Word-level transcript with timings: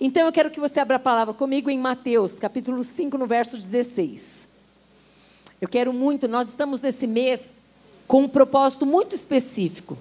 Então 0.00 0.26
eu 0.26 0.32
quero 0.32 0.50
que 0.50 0.58
você 0.60 0.80
abra 0.80 0.96
a 0.96 1.00
palavra 1.00 1.32
comigo 1.32 1.70
em 1.70 1.78
Mateus, 1.78 2.34
capítulo 2.34 2.82
5, 2.82 3.16
no 3.16 3.26
verso 3.26 3.56
16. 3.56 4.48
Eu 5.60 5.68
quero 5.68 5.92
muito, 5.92 6.26
nós 6.26 6.48
estamos 6.48 6.82
nesse 6.82 7.06
mês 7.06 7.50
com 8.06 8.22
um 8.22 8.28
propósito 8.28 8.84
muito 8.84 9.14
específico 9.14 9.96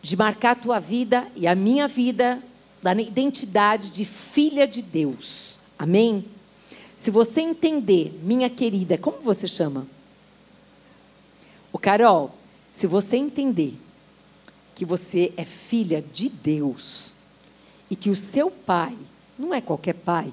de 0.00 0.16
marcar 0.16 0.52
a 0.52 0.56
tua 0.56 0.80
vida 0.80 1.28
e 1.36 1.46
a 1.46 1.54
minha 1.54 1.86
vida 1.86 2.42
da 2.82 2.92
identidade 2.92 3.94
de 3.94 4.04
filha 4.04 4.66
de 4.66 4.82
Deus. 4.82 5.58
Amém? 5.78 6.24
Se 6.96 7.10
você 7.10 7.40
entender, 7.40 8.18
minha 8.22 8.48
querida, 8.48 8.96
como 8.96 9.20
você 9.20 9.46
chama? 9.46 9.86
O 11.72 11.78
Carol, 11.78 12.34
se 12.72 12.86
você 12.86 13.16
entender 13.16 13.74
que 14.74 14.84
você 14.84 15.32
é 15.36 15.44
filha 15.44 16.02
de 16.02 16.28
Deus 16.28 17.13
e 17.94 17.96
que 17.96 18.10
o 18.10 18.16
seu 18.16 18.50
pai 18.50 18.98
não 19.38 19.54
é 19.54 19.60
qualquer 19.60 19.94
pai, 19.94 20.32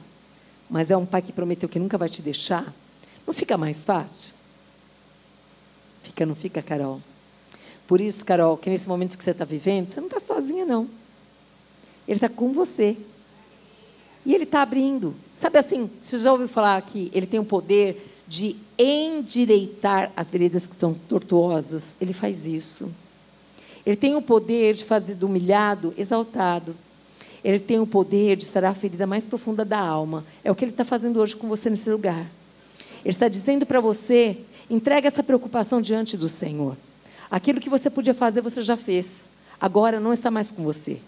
mas 0.67 0.89
é 0.89 0.97
um 0.97 1.05
pai 1.05 1.21
que 1.21 1.31
prometeu 1.31 1.69
que 1.69 1.77
nunca 1.77 1.95
vai 1.95 2.09
te 2.09 2.19
deixar, 2.19 2.73
não 3.25 3.35
fica 3.35 3.55
mais 3.55 3.85
fácil? 3.85 4.33
Fica, 6.01 6.25
não 6.25 6.33
fica, 6.33 6.59
Carol? 6.63 6.99
Por 7.85 8.01
isso, 8.01 8.25
Carol, 8.25 8.57
que 8.57 8.67
nesse 8.67 8.89
momento 8.89 9.15
que 9.15 9.23
você 9.23 9.29
está 9.29 9.45
vivendo, 9.45 9.89
você 9.89 9.99
não 9.99 10.07
está 10.07 10.19
sozinha, 10.19 10.65
não. 10.65 10.87
Ele 12.07 12.17
está 12.17 12.27
com 12.27 12.51
você. 12.51 12.97
E 14.25 14.33
ele 14.33 14.45
está 14.45 14.63
abrindo. 14.63 15.13
Sabe 15.35 15.59
assim, 15.59 15.87
você 16.01 16.17
já 16.17 16.31
ouviu 16.31 16.47
falar 16.47 16.81
que 16.81 17.11
ele 17.13 17.27
tem 17.27 17.39
o 17.39 17.45
poder 17.45 18.23
de 18.27 18.55
endireitar 18.75 20.11
as 20.17 20.31
veredas 20.31 20.65
que 20.65 20.75
são 20.75 20.95
tortuosas? 20.95 21.95
Ele 22.01 22.11
faz 22.11 22.43
isso. 22.43 22.91
Ele 23.85 23.95
tem 23.95 24.15
o 24.15 24.21
poder 24.21 24.73
de 24.73 24.83
fazer 24.83 25.13
do 25.13 25.27
humilhado 25.27 25.93
exaltado. 25.95 26.75
Ele 27.43 27.59
tem 27.59 27.79
o 27.79 27.87
poder 27.87 28.35
de 28.35 28.45
sarar 28.45 28.71
a 28.71 28.75
ferida 28.75 29.07
mais 29.07 29.25
profunda 29.25 29.65
da 29.65 29.79
alma. 29.79 30.23
É 30.43 30.51
o 30.51 30.55
que 30.55 30.63
ele 30.63 30.71
está 30.71 30.85
fazendo 30.85 31.19
hoje 31.19 31.35
com 31.35 31.47
você 31.47 31.69
nesse 31.69 31.89
lugar. 31.89 32.27
Ele 33.03 33.09
está 33.09 33.27
dizendo 33.27 33.65
para 33.65 33.79
você: 33.79 34.37
entregue 34.69 35.07
essa 35.07 35.23
preocupação 35.23 35.81
diante 35.81 36.15
do 36.15 36.29
Senhor. 36.29 36.77
Aquilo 37.29 37.59
que 37.59 37.69
você 37.69 37.89
podia 37.89 38.13
fazer, 38.13 38.41
você 38.41 38.61
já 38.61 38.77
fez. 38.77 39.29
Agora 39.59 39.99
não 39.99 40.13
está 40.13 40.29
mais 40.29 40.51
com 40.51 40.63
você. 40.63 40.99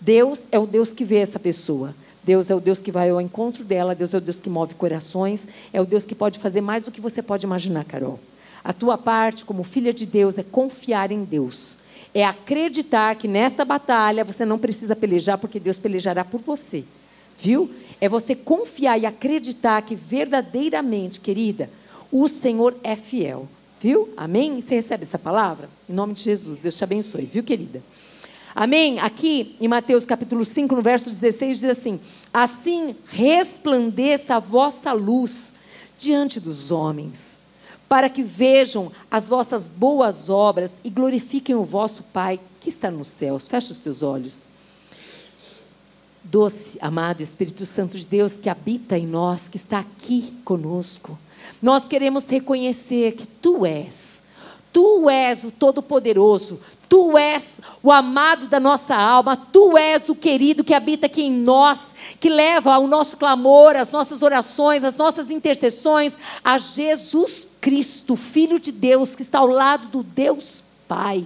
Deus 0.00 0.44
é 0.50 0.58
o 0.58 0.66
Deus 0.66 0.92
que 0.92 1.04
vê 1.04 1.16
essa 1.16 1.38
pessoa. 1.38 1.94
Deus 2.24 2.50
é 2.50 2.54
o 2.54 2.60
Deus 2.60 2.80
que 2.80 2.92
vai 2.92 3.10
ao 3.10 3.20
encontro 3.20 3.64
dela. 3.64 3.94
Deus 3.94 4.14
é 4.14 4.18
o 4.18 4.20
Deus 4.20 4.40
que 4.40 4.50
move 4.50 4.74
corações. 4.74 5.48
É 5.72 5.80
o 5.80 5.86
Deus 5.86 6.04
que 6.04 6.14
pode 6.14 6.38
fazer 6.38 6.60
mais 6.60 6.84
do 6.84 6.90
que 6.90 7.00
você 7.00 7.22
pode 7.22 7.44
imaginar, 7.44 7.84
Carol. 7.84 8.18
A 8.64 8.72
tua 8.72 8.98
parte, 8.98 9.44
como 9.44 9.62
filha 9.62 9.92
de 9.92 10.04
Deus, 10.04 10.38
é 10.38 10.42
confiar 10.42 11.12
em 11.12 11.24
Deus 11.24 11.78
é 12.20 12.24
acreditar 12.24 13.14
que 13.14 13.28
nesta 13.28 13.64
batalha 13.64 14.24
você 14.24 14.44
não 14.44 14.58
precisa 14.58 14.96
pelejar, 14.96 15.38
porque 15.38 15.60
Deus 15.60 15.78
pelejará 15.78 16.24
por 16.24 16.40
você. 16.40 16.84
Viu? 17.38 17.70
É 18.00 18.08
você 18.08 18.34
confiar 18.34 18.98
e 18.98 19.06
acreditar 19.06 19.82
que 19.82 19.94
verdadeiramente, 19.94 21.20
querida, 21.20 21.70
o 22.10 22.28
Senhor 22.28 22.74
é 22.82 22.96
fiel. 22.96 23.48
Viu? 23.80 24.08
Amém? 24.16 24.60
Você 24.60 24.74
recebe 24.74 25.04
essa 25.04 25.18
palavra? 25.18 25.70
Em 25.88 25.92
nome 25.92 26.12
de 26.12 26.24
Jesus. 26.24 26.58
Deus 26.58 26.76
te 26.76 26.82
abençoe, 26.82 27.24
viu, 27.24 27.44
querida? 27.44 27.80
Amém? 28.52 28.98
Aqui 28.98 29.54
em 29.60 29.68
Mateus 29.68 30.04
capítulo 30.04 30.44
5, 30.44 30.74
no 30.74 30.82
verso 30.82 31.08
16, 31.08 31.60
diz 31.60 31.70
assim: 31.70 32.00
Assim 32.34 32.96
resplandeça 33.06 34.34
a 34.34 34.40
vossa 34.40 34.92
luz 34.92 35.54
diante 35.96 36.40
dos 36.40 36.72
homens 36.72 37.38
para 37.88 38.10
que 38.10 38.22
vejam 38.22 38.92
as 39.10 39.28
vossas 39.28 39.68
boas 39.68 40.28
obras 40.28 40.76
e 40.84 40.90
glorifiquem 40.90 41.54
o 41.54 41.64
vosso 41.64 42.02
Pai 42.04 42.38
que 42.60 42.68
está 42.68 42.90
nos 42.90 43.08
céus. 43.08 43.48
Fecha 43.48 43.72
os 43.72 43.78
teus 43.78 44.02
olhos. 44.02 44.46
Doce, 46.22 46.78
amado 46.82 47.22
Espírito 47.22 47.64
Santo 47.64 47.96
de 47.96 48.06
Deus 48.06 48.36
que 48.36 48.50
habita 48.50 48.98
em 48.98 49.06
nós, 49.06 49.48
que 49.48 49.56
está 49.56 49.78
aqui 49.78 50.34
conosco. 50.44 51.18
Nós 51.62 51.88
queremos 51.88 52.26
reconhecer 52.28 53.12
que 53.12 53.26
tu 53.26 53.64
és 53.64 54.22
Tu 54.72 55.08
és 55.10 55.44
o 55.44 55.50
Todo-Poderoso, 55.50 56.60
Tu 56.88 57.18
és 57.18 57.60
o 57.82 57.90
amado 57.90 58.48
da 58.48 58.60
nossa 58.60 58.94
alma, 58.94 59.36
Tu 59.36 59.76
és 59.76 60.08
o 60.08 60.14
querido 60.14 60.64
que 60.64 60.74
habita 60.74 61.06
aqui 61.06 61.22
em 61.22 61.30
nós, 61.30 61.94
que 62.20 62.28
leva 62.28 62.78
o 62.78 62.86
nosso 62.86 63.16
clamor, 63.16 63.76
as 63.76 63.92
nossas 63.92 64.22
orações, 64.22 64.84
as 64.84 64.96
nossas 64.96 65.30
intercessões 65.30 66.14
a 66.44 66.58
Jesus 66.58 67.48
Cristo, 67.60 68.16
Filho 68.16 68.58
de 68.58 68.72
Deus, 68.72 69.14
que 69.14 69.22
está 69.22 69.38
ao 69.38 69.46
lado 69.46 69.88
do 69.88 70.02
Deus 70.02 70.67
Pai. 70.88 71.24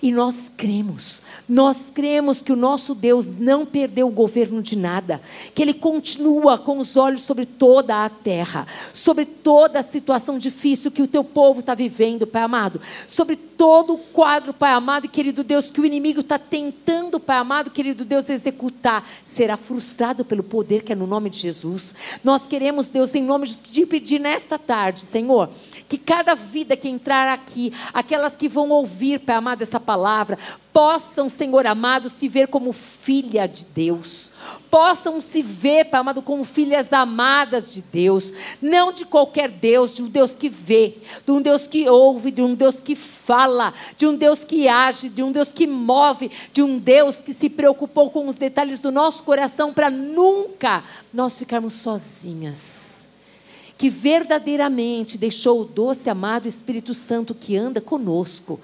E 0.00 0.12
nós 0.12 0.50
cremos, 0.56 1.22
nós 1.48 1.90
cremos 1.92 2.40
que 2.40 2.52
o 2.52 2.56
nosso 2.56 2.94
Deus 2.94 3.26
não 3.26 3.66
perdeu 3.66 4.06
o 4.06 4.12
governo 4.12 4.62
de 4.62 4.76
nada, 4.76 5.20
que 5.54 5.60
Ele 5.60 5.74
continua 5.74 6.56
com 6.56 6.78
os 6.78 6.96
olhos 6.96 7.22
sobre 7.22 7.44
toda 7.44 8.04
a 8.04 8.08
terra, 8.08 8.66
sobre 8.94 9.26
toda 9.26 9.80
a 9.80 9.82
situação 9.82 10.38
difícil 10.38 10.92
que 10.92 11.02
o 11.02 11.08
teu 11.08 11.24
povo 11.24 11.60
está 11.60 11.74
vivendo, 11.74 12.26
Pai 12.26 12.42
amado, 12.42 12.80
sobre 13.08 13.36
todo 13.62 13.94
o 13.94 13.98
quadro, 13.98 14.52
Pai 14.52 14.72
amado 14.72 15.04
e 15.04 15.08
querido 15.08 15.44
Deus, 15.44 15.70
que 15.70 15.80
o 15.80 15.86
inimigo 15.86 16.18
está 16.18 16.36
tentando, 16.36 17.20
Pai 17.20 17.36
amado, 17.36 17.70
querido 17.70 18.04
Deus, 18.04 18.28
executar, 18.28 19.08
será 19.24 19.56
frustrado 19.56 20.24
pelo 20.24 20.42
poder 20.42 20.82
que 20.82 20.92
é 20.92 20.96
no 20.96 21.06
nome 21.06 21.30
de 21.30 21.38
Jesus. 21.38 21.94
Nós 22.24 22.44
queremos, 22.44 22.90
Deus, 22.90 23.14
em 23.14 23.22
nome 23.22 23.46
de 23.46 23.86
pedir 23.86 24.18
nesta 24.18 24.58
tarde, 24.58 25.02
Senhor, 25.02 25.48
que 25.88 25.96
cada 25.96 26.34
vida 26.34 26.76
que 26.76 26.88
entrar 26.88 27.28
aqui, 27.28 27.72
aquelas 27.94 28.34
que 28.34 28.48
vão 28.48 28.68
ouvir, 28.70 29.20
Pai 29.20 29.36
amado, 29.36 29.62
essa 29.62 29.78
palavra, 29.78 30.36
possam, 30.72 31.28
Senhor 31.28 31.66
amado, 31.66 32.08
se 32.08 32.28
ver 32.28 32.48
como 32.48 32.72
filha 32.72 33.46
de 33.46 33.66
Deus. 33.66 34.32
Possam 34.70 35.20
se 35.20 35.42
ver, 35.42 35.84
Pai 35.84 36.00
amado, 36.00 36.22
como 36.22 36.44
filhas 36.44 36.92
amadas 36.92 37.72
de 37.72 37.82
Deus. 37.82 38.32
Não 38.60 38.90
de 38.90 39.04
qualquer 39.04 39.50
Deus, 39.50 39.94
de 39.94 40.02
um 40.02 40.08
Deus 40.08 40.32
que 40.32 40.48
vê, 40.48 40.96
de 41.24 41.30
um 41.30 41.42
Deus 41.42 41.66
que 41.66 41.88
ouve, 41.88 42.30
de 42.30 42.42
um 42.42 42.54
Deus 42.54 42.80
que 42.80 42.96
fala, 42.96 43.74
de 43.98 44.06
um 44.06 44.16
Deus 44.16 44.44
que 44.44 44.66
age, 44.66 45.10
de 45.10 45.22
um 45.22 45.30
Deus 45.30 45.52
que 45.52 45.66
move, 45.66 46.30
de 46.52 46.62
um 46.62 46.78
Deus 46.78 47.16
que 47.16 47.34
se 47.34 47.50
preocupou 47.50 48.10
com 48.10 48.26
os 48.26 48.36
detalhes 48.36 48.80
do 48.80 48.90
nosso 48.90 49.22
coração 49.22 49.74
para 49.74 49.90
nunca 49.90 50.82
nós 51.12 51.38
ficarmos 51.38 51.74
sozinhas. 51.74 53.06
Que 53.76 53.90
verdadeiramente 53.90 55.18
deixou 55.18 55.60
o 55.60 55.64
doce 55.64 56.08
amado 56.08 56.48
Espírito 56.48 56.94
Santo 56.94 57.34
que 57.34 57.56
anda 57.56 57.80
conosco 57.80 58.58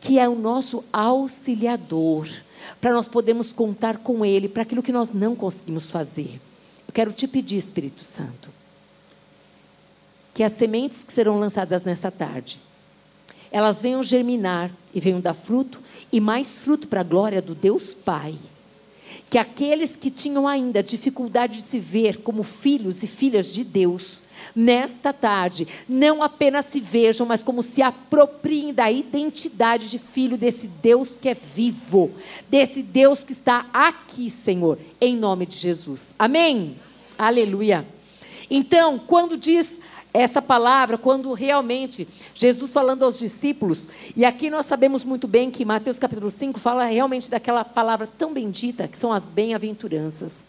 que 0.00 0.18
é 0.18 0.28
o 0.28 0.34
nosso 0.34 0.84
auxiliador, 0.92 2.28
para 2.80 2.92
nós 2.92 3.08
podermos 3.08 3.52
contar 3.52 3.98
com 3.98 4.24
Ele 4.24 4.48
para 4.48 4.62
aquilo 4.62 4.82
que 4.82 4.92
nós 4.92 5.12
não 5.12 5.34
conseguimos 5.34 5.90
fazer. 5.90 6.40
Eu 6.86 6.92
quero 6.92 7.12
te 7.12 7.26
pedir, 7.26 7.56
Espírito 7.56 8.04
Santo, 8.04 8.50
que 10.32 10.42
as 10.42 10.52
sementes 10.52 11.02
que 11.02 11.12
serão 11.12 11.38
lançadas 11.38 11.84
nessa 11.84 12.10
tarde, 12.10 12.58
elas 13.50 13.80
venham 13.80 14.02
germinar 14.02 14.70
e 14.94 15.00
venham 15.00 15.20
dar 15.20 15.34
fruto, 15.34 15.80
e 16.12 16.20
mais 16.20 16.62
fruto 16.62 16.86
para 16.88 17.00
a 17.00 17.04
glória 17.04 17.42
do 17.42 17.54
Deus 17.54 17.94
Pai 17.94 18.36
que 19.30 19.38
aqueles 19.38 19.94
que 19.94 20.10
tinham 20.10 20.48
ainda 20.48 20.82
dificuldade 20.82 21.56
de 21.58 21.62
se 21.62 21.78
ver 21.78 22.18
como 22.22 22.42
filhos 22.42 23.02
e 23.02 23.06
filhas 23.06 23.52
de 23.52 23.64
Deus, 23.64 24.24
nesta 24.54 25.12
tarde, 25.12 25.66
não 25.88 26.22
apenas 26.22 26.66
se 26.66 26.80
vejam, 26.80 27.26
mas 27.26 27.42
como 27.42 27.62
se 27.62 27.82
apropriem 27.82 28.72
da 28.72 28.90
identidade 28.90 29.90
de 29.90 29.98
filho 29.98 30.38
desse 30.38 30.68
Deus 30.68 31.18
que 31.20 31.28
é 31.28 31.34
vivo, 31.34 32.10
desse 32.48 32.82
Deus 32.82 33.22
que 33.22 33.32
está 33.32 33.66
aqui, 33.72 34.30
Senhor, 34.30 34.78
em 35.00 35.16
nome 35.16 35.46
de 35.46 35.56
Jesus. 35.56 36.14
Amém? 36.18 36.76
Aleluia. 37.18 37.86
Então, 38.50 38.98
quando 38.98 39.36
diz 39.36 39.77
essa 40.18 40.42
palavra 40.42 40.98
quando 40.98 41.32
realmente 41.32 42.06
Jesus 42.34 42.72
falando 42.72 43.04
aos 43.04 43.18
discípulos, 43.18 43.88
e 44.16 44.24
aqui 44.24 44.50
nós 44.50 44.66
sabemos 44.66 45.04
muito 45.04 45.28
bem 45.28 45.50
que 45.50 45.64
Mateus 45.64 45.98
capítulo 45.98 46.30
5 46.30 46.58
fala 46.58 46.84
realmente 46.84 47.30
daquela 47.30 47.64
palavra 47.64 48.06
tão 48.06 48.32
bendita 48.32 48.88
que 48.88 48.98
são 48.98 49.12
as 49.12 49.26
bem-aventuranças. 49.26 50.44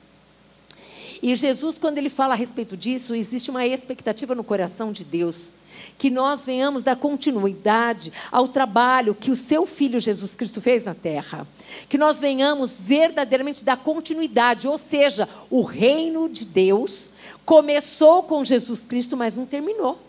E 1.21 1.35
Jesus, 1.35 1.77
quando 1.77 1.97
ele 1.97 2.09
fala 2.09 2.33
a 2.33 2.37
respeito 2.37 2.77
disso, 2.77 3.13
existe 3.13 3.51
uma 3.51 3.65
expectativa 3.65 4.33
no 4.33 4.43
coração 4.43 4.91
de 4.91 5.03
Deus 5.03 5.53
que 5.97 6.09
nós 6.09 6.45
venhamos 6.45 6.83
dar 6.83 6.95
continuidade 6.95 8.11
ao 8.31 8.47
trabalho 8.47 9.15
que 9.15 9.31
o 9.31 9.35
seu 9.35 9.65
filho 9.65 9.99
Jesus 9.99 10.35
Cristo 10.35 10.61
fez 10.61 10.83
na 10.83 10.95
terra. 10.95 11.47
Que 11.87 11.97
nós 11.97 12.19
venhamos 12.19 12.79
verdadeiramente 12.79 13.63
dar 13.63 13.77
continuidade, 13.77 14.67
ou 14.67 14.77
seja, 14.77 15.27
o 15.49 15.61
reino 15.61 16.29
de 16.29 16.45
Deus 16.45 17.09
começou 17.45 18.23
com 18.23 18.45
Jesus 18.45 18.85
Cristo, 18.85 19.17
mas 19.17 19.35
não 19.35 19.45
terminou. 19.45 19.99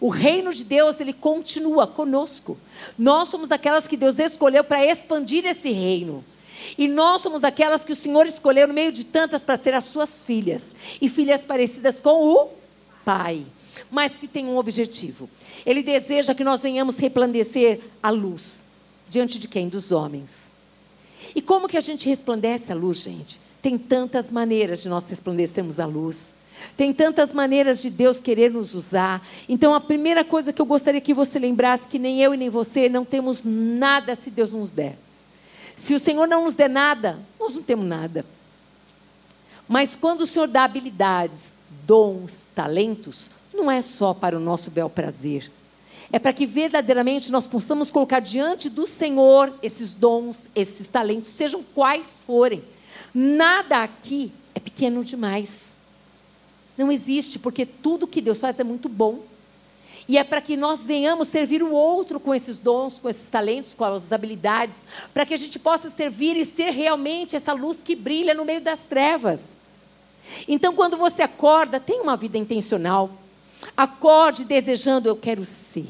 O 0.00 0.08
reino 0.08 0.52
de 0.52 0.64
Deus, 0.64 0.98
ele 0.98 1.12
continua 1.12 1.86
conosco. 1.86 2.58
Nós 2.98 3.28
somos 3.28 3.52
aquelas 3.52 3.86
que 3.86 3.96
Deus 3.96 4.18
escolheu 4.18 4.64
para 4.64 4.84
expandir 4.84 5.46
esse 5.46 5.70
reino. 5.70 6.24
E 6.76 6.88
nós 6.88 7.22
somos 7.22 7.44
aquelas 7.44 7.84
que 7.84 7.92
o 7.92 7.96
Senhor 7.96 8.26
escolheu 8.26 8.66
no 8.66 8.74
meio 8.74 8.90
de 8.90 9.04
tantas 9.04 9.44
para 9.44 9.56
ser 9.56 9.74
as 9.74 9.84
suas 9.84 10.24
filhas. 10.24 10.74
E 11.00 11.08
filhas 11.08 11.44
parecidas 11.44 12.00
com 12.00 12.20
o 12.20 12.48
Pai 13.04 13.44
mas 13.90 14.16
que 14.16 14.28
tem 14.28 14.46
um 14.46 14.56
objetivo. 14.56 15.28
Ele 15.64 15.82
deseja 15.82 16.34
que 16.34 16.44
nós 16.44 16.62
venhamos 16.62 16.98
resplandecer 16.98 17.80
a 18.02 18.10
luz 18.10 18.64
diante 19.08 19.38
de 19.38 19.46
quem? 19.46 19.68
Dos 19.68 19.92
homens. 19.92 20.50
E 21.34 21.42
como 21.42 21.68
que 21.68 21.76
a 21.76 21.80
gente 21.80 22.08
resplandece 22.08 22.72
a 22.72 22.74
luz, 22.74 23.02
gente? 23.02 23.40
Tem 23.60 23.78
tantas 23.78 24.30
maneiras 24.30 24.82
de 24.82 24.88
nós 24.88 25.08
resplandecermos 25.08 25.78
a 25.78 25.86
luz. 25.86 26.34
Tem 26.76 26.92
tantas 26.92 27.32
maneiras 27.32 27.80
de 27.82 27.90
Deus 27.90 28.20
querer 28.20 28.50
nos 28.50 28.74
usar. 28.74 29.26
Então, 29.48 29.74
a 29.74 29.80
primeira 29.80 30.24
coisa 30.24 30.52
que 30.52 30.60
eu 30.60 30.66
gostaria 30.66 31.00
que 31.00 31.14
você 31.14 31.38
lembrasse 31.38 31.86
que 31.86 31.98
nem 31.98 32.20
eu 32.22 32.34
e 32.34 32.36
nem 32.36 32.48
você 32.48 32.88
não 32.88 33.04
temos 33.04 33.44
nada 33.44 34.14
se 34.14 34.30
Deus 34.30 34.52
nos 34.52 34.72
der. 34.72 34.98
Se 35.76 35.94
o 35.94 35.98
Senhor 35.98 36.26
não 36.26 36.44
nos 36.44 36.54
der 36.54 36.68
nada, 36.68 37.18
nós 37.38 37.54
não 37.54 37.62
temos 37.62 37.86
nada. 37.86 38.24
Mas 39.68 39.94
quando 39.94 40.22
o 40.22 40.26
Senhor 40.26 40.48
dá 40.48 40.64
habilidades, 40.64 41.52
dons, 41.86 42.48
talentos, 42.54 43.30
não 43.54 43.70
é 43.70 43.82
só 43.82 44.14
para 44.14 44.36
o 44.36 44.40
nosso 44.40 44.70
bel 44.70 44.88
prazer. 44.88 45.50
É 46.12 46.18
para 46.18 46.32
que 46.32 46.46
verdadeiramente 46.46 47.32
nós 47.32 47.46
possamos 47.46 47.90
colocar 47.90 48.20
diante 48.20 48.68
do 48.68 48.86
Senhor 48.86 49.52
esses 49.62 49.94
dons, 49.94 50.46
esses 50.54 50.86
talentos, 50.88 51.30
sejam 51.30 51.62
quais 51.74 52.22
forem. 52.22 52.62
Nada 53.14 53.82
aqui 53.82 54.32
é 54.54 54.60
pequeno 54.60 55.04
demais. 55.04 55.74
Não 56.76 56.90
existe, 56.90 57.38
porque 57.38 57.64
tudo 57.64 58.06
que 58.06 58.20
Deus 58.20 58.40
faz 58.40 58.58
é 58.58 58.64
muito 58.64 58.88
bom. 58.88 59.20
E 60.08 60.18
é 60.18 60.24
para 60.24 60.40
que 60.40 60.56
nós 60.56 60.84
venhamos 60.84 61.28
servir 61.28 61.62
o 61.62 61.70
outro 61.70 62.18
com 62.18 62.34
esses 62.34 62.58
dons, 62.58 62.98
com 62.98 63.08
esses 63.08 63.30
talentos, 63.30 63.72
com 63.72 63.84
as 63.84 64.12
habilidades, 64.12 64.76
para 65.14 65.24
que 65.24 65.32
a 65.32 65.36
gente 65.36 65.58
possa 65.58 65.90
servir 65.90 66.36
e 66.36 66.44
ser 66.44 66.70
realmente 66.70 67.36
essa 67.36 67.52
luz 67.52 67.80
que 67.82 67.94
brilha 67.94 68.34
no 68.34 68.44
meio 68.44 68.60
das 68.60 68.80
trevas. 68.80 69.50
Então, 70.48 70.74
quando 70.74 70.96
você 70.96 71.22
acorda, 71.22 71.78
tenha 71.78 72.02
uma 72.02 72.16
vida 72.16 72.36
intencional. 72.36 73.10
Acorde 73.76 74.44
desejando, 74.44 75.08
eu 75.08 75.16
quero 75.16 75.44
ser. 75.44 75.86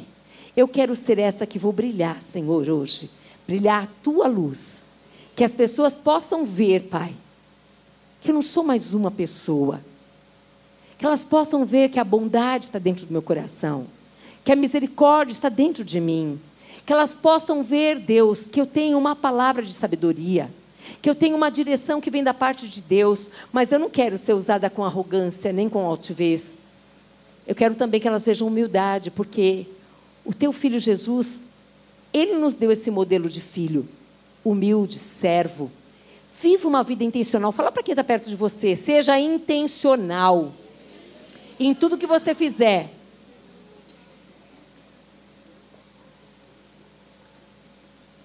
Eu 0.57 0.69
quero 0.69 0.95
ser 0.95 1.19
essa 1.19 1.47
que 1.47 1.59
vou 1.59 1.73
brilhar, 1.73 2.21
Senhor, 2.23 2.69
hoje. 2.69 3.11
Brilhar 3.47 3.85
a 3.85 3.89
tua 4.03 4.27
luz. 4.27 4.83
Que 5.35 5.45
as 5.45 5.55
pessoas 5.55 5.97
possam 5.97 6.45
ver, 6.45 6.85
Pai, 6.85 7.15
que 8.21 8.31
eu 8.31 8.35
não 8.35 8.43
sou 8.43 8.63
mais 8.63 8.93
uma 8.93 9.11
pessoa 9.11 9.81
que 11.03 11.07
elas 11.07 11.25
possam 11.25 11.65
ver 11.65 11.89
que 11.89 11.99
a 11.99 12.05
bondade 12.05 12.67
está 12.67 12.79
dentro 12.79 13.05
do 13.05 13.11
meu 13.11 13.21
coração, 13.21 13.89
que 14.45 14.53
a 14.53 14.57
misericórdia 14.57 15.33
está 15.33 15.49
dentro 15.49 15.85
de 15.85 15.99
mim, 15.99 16.41
que 16.87 16.93
elas 16.93 17.13
possam 17.13 17.61
ver, 17.61 17.99
Deus, 17.99 18.45
que 18.45 18.61
eu 18.61 18.67
tenho 18.67 18.97
uma 18.97 19.17
palavra 19.17 19.65
de 19.65 19.73
sabedoria, 19.73 20.49
que 21.03 21.11
eu 21.11 21.15
tenho 21.17 21.35
uma 21.35 21.51
direção 21.51 22.01
que 22.01 22.09
vem 22.09 22.23
da 22.23 22.33
parte 22.33 22.69
de 22.69 22.81
Deus, 22.81 23.33
mas 23.53 23.73
eu 23.73 23.81
não 23.81 23.91
quero 23.91 24.17
ser 24.17 24.35
usada 24.35 24.71
com 24.71 24.85
arrogância 24.85 25.53
nem 25.53 25.69
com 25.69 25.85
altivez. 25.85 26.57
Eu 27.47 27.55
quero 27.55 27.75
também 27.75 28.01
que 28.01 28.07
elas 28.07 28.25
vejam 28.25 28.47
humildade, 28.47 29.11
porque 29.11 29.67
o 30.25 30.33
teu 30.33 30.53
filho 30.53 30.79
Jesus, 30.79 31.43
ele 32.13 32.35
nos 32.35 32.57
deu 32.57 32.71
esse 32.71 32.91
modelo 32.91 33.29
de 33.29 33.41
filho, 33.41 33.89
humilde, 34.45 34.99
servo. 34.99 35.71
Viva 36.41 36.69
uma 36.69 36.83
vida 36.83 37.05
intencional. 37.05 37.53
Fala 37.53 37.73
para 37.73 37.83
quem 37.83 37.93
está 37.93 38.05
perto 38.05 38.29
de 38.29 38.37
você, 38.37 38.77
seja 38.77 39.19
intencional 39.19 40.53
em 41.59 41.75
tudo 41.75 41.99
que 41.99 42.07
você 42.07 42.35
fizer. 42.35 42.91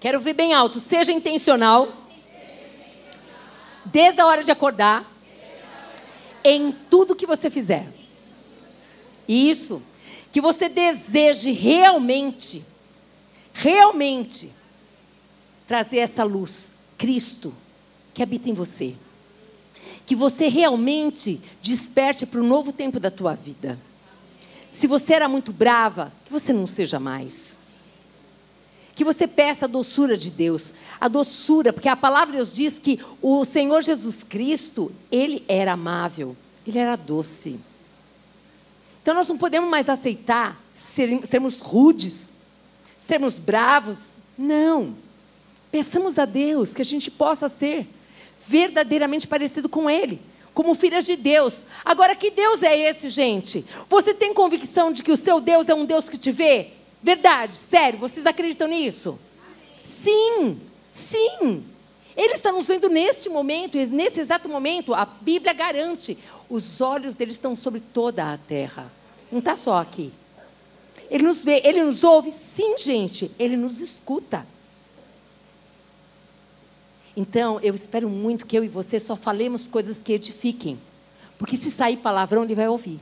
Quero 0.00 0.20
ver 0.20 0.32
bem 0.32 0.54
alto. 0.54 0.78
Seja 0.78 1.12
intencional. 1.12 1.88
Desde 3.84 4.20
a 4.20 4.26
hora 4.26 4.44
de 4.44 4.50
acordar. 4.50 5.04
Em 6.44 6.72
tudo 6.88 7.16
que 7.16 7.26
você 7.26 7.50
fizer. 7.50 7.97
Isso. 9.28 9.82
Que 10.32 10.40
você 10.40 10.68
deseje 10.68 11.52
realmente, 11.52 12.64
realmente, 13.52 14.50
trazer 15.66 15.98
essa 15.98 16.24
luz, 16.24 16.72
Cristo, 16.96 17.54
que 18.14 18.22
habita 18.22 18.48
em 18.48 18.54
você 18.54 18.94
que 20.08 20.16
você 20.16 20.48
realmente 20.48 21.38
desperte 21.60 22.24
para 22.24 22.40
o 22.40 22.42
novo 22.42 22.72
tempo 22.72 22.98
da 22.98 23.10
tua 23.10 23.34
vida. 23.34 23.78
Se 24.70 24.86
você 24.86 25.12
era 25.12 25.28
muito 25.28 25.52
brava, 25.52 26.10
que 26.24 26.32
você 26.32 26.50
não 26.50 26.66
seja 26.66 26.98
mais. 26.98 27.48
Que 28.94 29.04
você 29.04 29.28
peça 29.28 29.66
a 29.66 29.68
doçura 29.68 30.16
de 30.16 30.30
Deus, 30.30 30.72
a 30.98 31.08
doçura, 31.08 31.74
porque 31.74 31.90
a 31.90 31.94
palavra 31.94 32.28
de 32.32 32.38
Deus 32.38 32.54
diz 32.54 32.78
que 32.78 32.98
o 33.20 33.44
Senhor 33.44 33.82
Jesus 33.82 34.22
Cristo, 34.22 34.90
ele 35.12 35.44
era 35.46 35.72
amável, 35.72 36.34
ele 36.66 36.78
era 36.78 36.96
doce. 36.96 37.60
Então 39.08 39.16
nós 39.16 39.28
não 39.30 39.38
podemos 39.38 39.70
mais 39.70 39.88
aceitar 39.88 40.62
ser, 40.76 41.26
sermos 41.26 41.60
rudes, 41.60 42.24
sermos 43.00 43.38
bravos. 43.38 44.18
Não. 44.36 44.94
Peçamos 45.72 46.18
a 46.18 46.26
Deus 46.26 46.74
que 46.74 46.82
a 46.82 46.84
gente 46.84 47.10
possa 47.10 47.48
ser 47.48 47.88
verdadeiramente 48.46 49.26
parecido 49.26 49.66
com 49.66 49.88
Ele, 49.88 50.20
como 50.52 50.74
filhas 50.74 51.06
de 51.06 51.16
Deus. 51.16 51.64
Agora, 51.86 52.14
que 52.14 52.30
Deus 52.30 52.62
é 52.62 52.78
esse, 52.78 53.08
gente? 53.08 53.64
Você 53.88 54.12
tem 54.12 54.34
convicção 54.34 54.92
de 54.92 55.02
que 55.02 55.10
o 55.10 55.16
seu 55.16 55.40
Deus 55.40 55.70
é 55.70 55.74
um 55.74 55.86
Deus 55.86 56.06
que 56.06 56.18
te 56.18 56.30
vê? 56.30 56.72
Verdade, 57.02 57.56
sério, 57.56 57.98
vocês 57.98 58.26
acreditam 58.26 58.68
nisso? 58.68 59.18
Sim, 59.82 60.60
sim. 60.90 61.64
Ele 62.14 62.34
está 62.34 62.52
nos 62.52 62.68
vendo 62.68 62.90
neste 62.90 63.30
momento, 63.30 63.78
nesse 63.78 64.20
exato 64.20 64.50
momento, 64.50 64.92
a 64.92 65.06
Bíblia 65.06 65.54
garante: 65.54 66.18
os 66.50 66.82
olhos 66.82 67.16
dele 67.16 67.32
estão 67.32 67.56
sobre 67.56 67.80
toda 67.80 68.32
a 68.32 68.36
terra, 68.36 68.97
não 69.30 69.38
está 69.40 69.56
só 69.56 69.78
aqui. 69.78 70.12
Ele 71.10 71.24
nos 71.24 71.42
vê, 71.42 71.62
ele 71.64 71.82
nos 71.82 72.04
ouve, 72.04 72.32
sim, 72.32 72.76
gente, 72.78 73.30
ele 73.38 73.56
nos 73.56 73.80
escuta. 73.80 74.46
Então, 77.16 77.58
eu 77.60 77.74
espero 77.74 78.08
muito 78.08 78.46
que 78.46 78.56
eu 78.56 78.62
e 78.62 78.68
você 78.68 79.00
só 79.00 79.16
falemos 79.16 79.66
coisas 79.66 80.02
que 80.02 80.12
edifiquem. 80.12 80.78
Porque 81.38 81.56
se 81.56 81.70
sair 81.70 81.96
palavrão, 81.96 82.44
ele 82.44 82.54
vai 82.54 82.68
ouvir. 82.68 83.00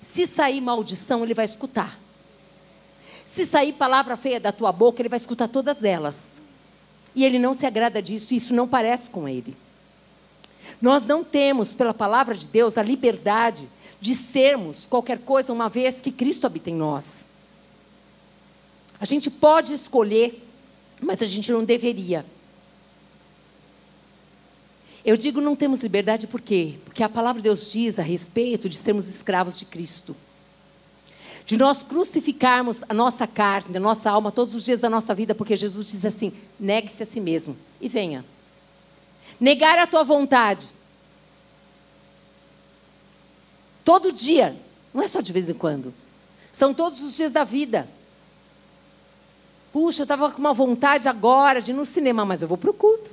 Se 0.00 0.26
sair 0.26 0.60
maldição, 0.60 1.22
ele 1.22 1.34
vai 1.34 1.44
escutar. 1.44 1.98
Se 3.24 3.46
sair 3.46 3.74
palavra 3.74 4.16
feia 4.16 4.40
da 4.40 4.50
tua 4.50 4.72
boca, 4.72 5.00
ele 5.00 5.08
vai 5.08 5.18
escutar 5.18 5.46
todas 5.46 5.84
elas. 5.84 6.40
E 7.14 7.24
ele 7.24 7.38
não 7.38 7.54
se 7.54 7.66
agrada 7.66 8.00
disso, 8.00 8.34
isso 8.34 8.54
não 8.54 8.66
parece 8.66 9.10
com 9.10 9.28
ele. 9.28 9.56
Nós 10.80 11.04
não 11.04 11.22
temos, 11.22 11.74
pela 11.74 11.92
palavra 11.92 12.34
de 12.34 12.46
Deus, 12.46 12.78
a 12.78 12.82
liberdade 12.82 13.68
de 14.00 14.14
sermos 14.14 14.86
qualquer 14.86 15.18
coisa, 15.18 15.52
uma 15.52 15.68
vez 15.68 16.00
que 16.00 16.10
Cristo 16.10 16.46
habita 16.46 16.70
em 16.70 16.74
nós. 16.74 17.26
A 18.98 19.04
gente 19.04 19.30
pode 19.30 19.74
escolher 19.74 20.42
mas 21.00 21.22
a 21.22 21.26
gente 21.26 21.50
não 21.50 21.64
deveria. 21.64 22.24
Eu 25.04 25.16
digo 25.16 25.40
não 25.40 25.56
temos 25.56 25.80
liberdade 25.80 26.26
por 26.26 26.40
quê? 26.40 26.74
Porque 26.84 27.02
a 27.02 27.08
palavra 27.08 27.40
de 27.40 27.44
Deus 27.44 27.72
diz 27.72 27.98
a 27.98 28.02
respeito 28.02 28.68
de 28.68 28.76
sermos 28.76 29.08
escravos 29.08 29.58
de 29.58 29.64
Cristo. 29.64 30.14
De 31.46 31.56
nós 31.56 31.82
crucificarmos 31.82 32.84
a 32.88 32.92
nossa 32.92 33.26
carne, 33.26 33.78
a 33.78 33.80
nossa 33.80 34.10
alma 34.10 34.30
todos 34.30 34.54
os 34.54 34.62
dias 34.62 34.80
da 34.80 34.90
nossa 34.90 35.14
vida, 35.14 35.34
porque 35.34 35.56
Jesus 35.56 35.86
diz 35.86 36.04
assim: 36.04 36.32
negue-se 36.58 37.02
a 37.02 37.06
si 37.06 37.18
mesmo 37.18 37.56
e 37.80 37.88
venha. 37.88 38.24
Negar 39.40 39.78
a 39.78 39.86
tua 39.86 40.04
vontade. 40.04 40.68
Todo 43.90 44.12
dia, 44.12 44.56
não 44.94 45.02
é 45.02 45.08
só 45.08 45.20
de 45.20 45.32
vez 45.32 45.50
em 45.50 45.52
quando. 45.52 45.92
São 46.52 46.72
todos 46.72 47.02
os 47.02 47.16
dias 47.16 47.32
da 47.32 47.42
vida. 47.42 47.88
Puxa, 49.72 50.02
eu 50.02 50.04
estava 50.04 50.30
com 50.30 50.38
uma 50.38 50.52
vontade 50.52 51.08
agora 51.08 51.60
de 51.60 51.72
ir 51.72 51.74
no 51.74 51.84
cinema, 51.84 52.24
mas 52.24 52.40
eu 52.40 52.46
vou 52.46 52.56
para 52.56 52.70
o 52.70 52.72
culto. 52.72 53.10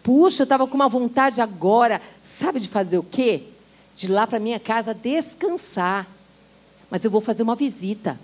Puxa, 0.00 0.42
eu 0.42 0.44
estava 0.44 0.64
com 0.64 0.76
uma 0.76 0.88
vontade 0.88 1.40
agora, 1.40 2.00
sabe 2.22 2.60
de 2.60 2.68
fazer 2.68 2.98
o 2.98 3.02
quê? 3.02 3.48
De 3.96 4.06
ir 4.06 4.10
lá 4.10 4.28
para 4.28 4.38
minha 4.38 4.60
casa 4.60 4.94
descansar. 4.94 6.06
Mas 6.88 7.04
eu 7.04 7.10
vou 7.10 7.20
fazer 7.20 7.42
uma 7.42 7.56
visita. 7.56 8.16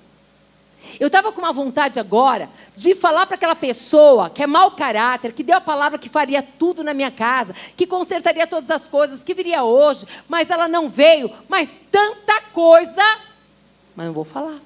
Eu 1.00 1.06
estava 1.06 1.32
com 1.32 1.40
uma 1.40 1.52
vontade 1.52 1.98
agora 1.98 2.48
de 2.74 2.94
falar 2.94 3.26
para 3.26 3.36
aquela 3.36 3.54
pessoa 3.54 4.30
que 4.30 4.42
é 4.42 4.46
mau 4.46 4.72
caráter, 4.72 5.32
que 5.32 5.42
deu 5.42 5.56
a 5.56 5.60
palavra 5.60 5.98
que 5.98 6.08
faria 6.08 6.42
tudo 6.42 6.84
na 6.84 6.94
minha 6.94 7.10
casa, 7.10 7.54
que 7.76 7.86
consertaria 7.86 8.46
todas 8.46 8.70
as 8.70 8.86
coisas, 8.86 9.22
que 9.22 9.34
viria 9.34 9.62
hoje, 9.62 10.06
mas 10.28 10.50
ela 10.50 10.68
não 10.68 10.88
veio, 10.88 11.30
mas 11.48 11.78
tanta 11.90 12.40
coisa, 12.52 13.02
mas 13.94 14.06
não 14.06 14.14
vou 14.14 14.24
falar. 14.24 14.60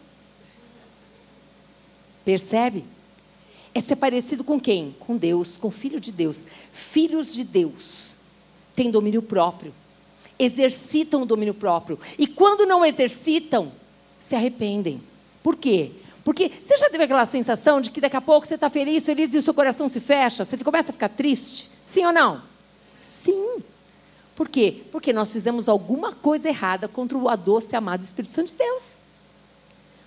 Percebe? 2.24 2.84
É 3.74 3.80
ser 3.80 3.96
parecido 3.96 4.42
com 4.42 4.60
quem? 4.60 4.94
Com 4.98 5.16
Deus, 5.16 5.56
com 5.56 5.70
Filho 5.70 6.00
de 6.00 6.10
Deus. 6.10 6.44
Filhos 6.72 7.32
de 7.32 7.44
Deus 7.44 8.16
têm 8.74 8.90
domínio 8.90 9.22
próprio, 9.22 9.74
exercitam 10.38 11.22
o 11.22 11.26
domínio 11.26 11.54
próprio. 11.54 11.98
E 12.18 12.26
quando 12.26 12.66
não 12.66 12.84
exercitam, 12.84 13.72
se 14.20 14.34
arrependem. 14.34 15.02
Por 15.42 15.56
quê? 15.56 15.92
Porque 16.28 16.52
você 16.62 16.76
já 16.76 16.90
teve 16.90 17.04
aquela 17.04 17.24
sensação 17.24 17.80
de 17.80 17.90
que 17.90 18.02
daqui 18.02 18.14
a 18.14 18.20
pouco 18.20 18.46
você 18.46 18.56
está 18.56 18.68
feliz, 18.68 19.06
feliz 19.06 19.32
e 19.32 19.38
o 19.38 19.42
seu 19.42 19.54
coração 19.54 19.88
se 19.88 19.98
fecha, 19.98 20.44
você 20.44 20.58
começa 20.58 20.90
a 20.90 20.92
ficar 20.92 21.08
triste? 21.08 21.70
Sim 21.82 22.04
ou 22.04 22.12
não? 22.12 22.42
Sim. 23.02 23.62
Por 24.36 24.46
quê? 24.46 24.82
Porque 24.92 25.10
nós 25.10 25.32
fizemos 25.32 25.70
alguma 25.70 26.12
coisa 26.12 26.46
errada 26.46 26.86
contra 26.86 27.16
o 27.16 27.34
doce 27.34 27.74
amado 27.74 28.02
Espírito 28.02 28.34
Santo 28.34 28.48
de 28.48 28.56
Deus. 28.58 28.96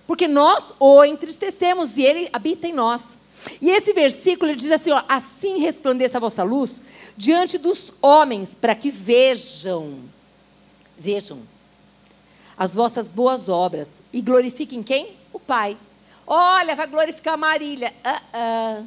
Porque 0.06 0.28
nós 0.28 0.72
o 0.78 1.04
entristecemos 1.04 1.96
e 1.96 2.02
ele 2.02 2.28
habita 2.32 2.68
em 2.68 2.72
nós. 2.72 3.18
E 3.60 3.70
esse 3.70 3.92
versículo 3.92 4.52
ele 4.52 4.58
diz 4.58 4.70
assim: 4.70 4.92
ó, 4.92 5.02
assim 5.08 5.58
resplandeça 5.58 6.18
a 6.18 6.20
vossa 6.20 6.44
luz 6.44 6.80
diante 7.16 7.58
dos 7.58 7.92
homens, 8.00 8.54
para 8.54 8.76
que 8.76 8.92
vejam, 8.92 9.98
vejam 10.96 11.40
as 12.56 12.76
vossas 12.76 13.10
boas 13.10 13.48
obras 13.48 14.04
e 14.12 14.20
glorifiquem 14.20 14.84
quem? 14.84 15.16
O 15.32 15.40
Pai. 15.40 15.76
Olha, 16.26 16.76
vai 16.76 16.86
glorificar 16.86 17.36
Marília. 17.36 17.92
Uh 18.04 18.36
-uh. 18.36 18.86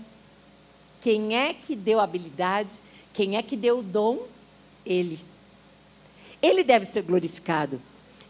Quem 1.02 1.38
é 1.38 1.54
que 1.54 1.76
deu 1.76 2.00
habilidade? 2.00 2.74
Quem 3.14 3.38
é 3.38 3.44
que 3.44 3.56
deu 3.56 3.80
o 3.80 3.84
dom? 3.84 4.26
Ele. 4.86 5.20
Ele 6.42 6.64
deve 6.64 6.86
ser 6.86 7.02
glorificado. 7.04 7.82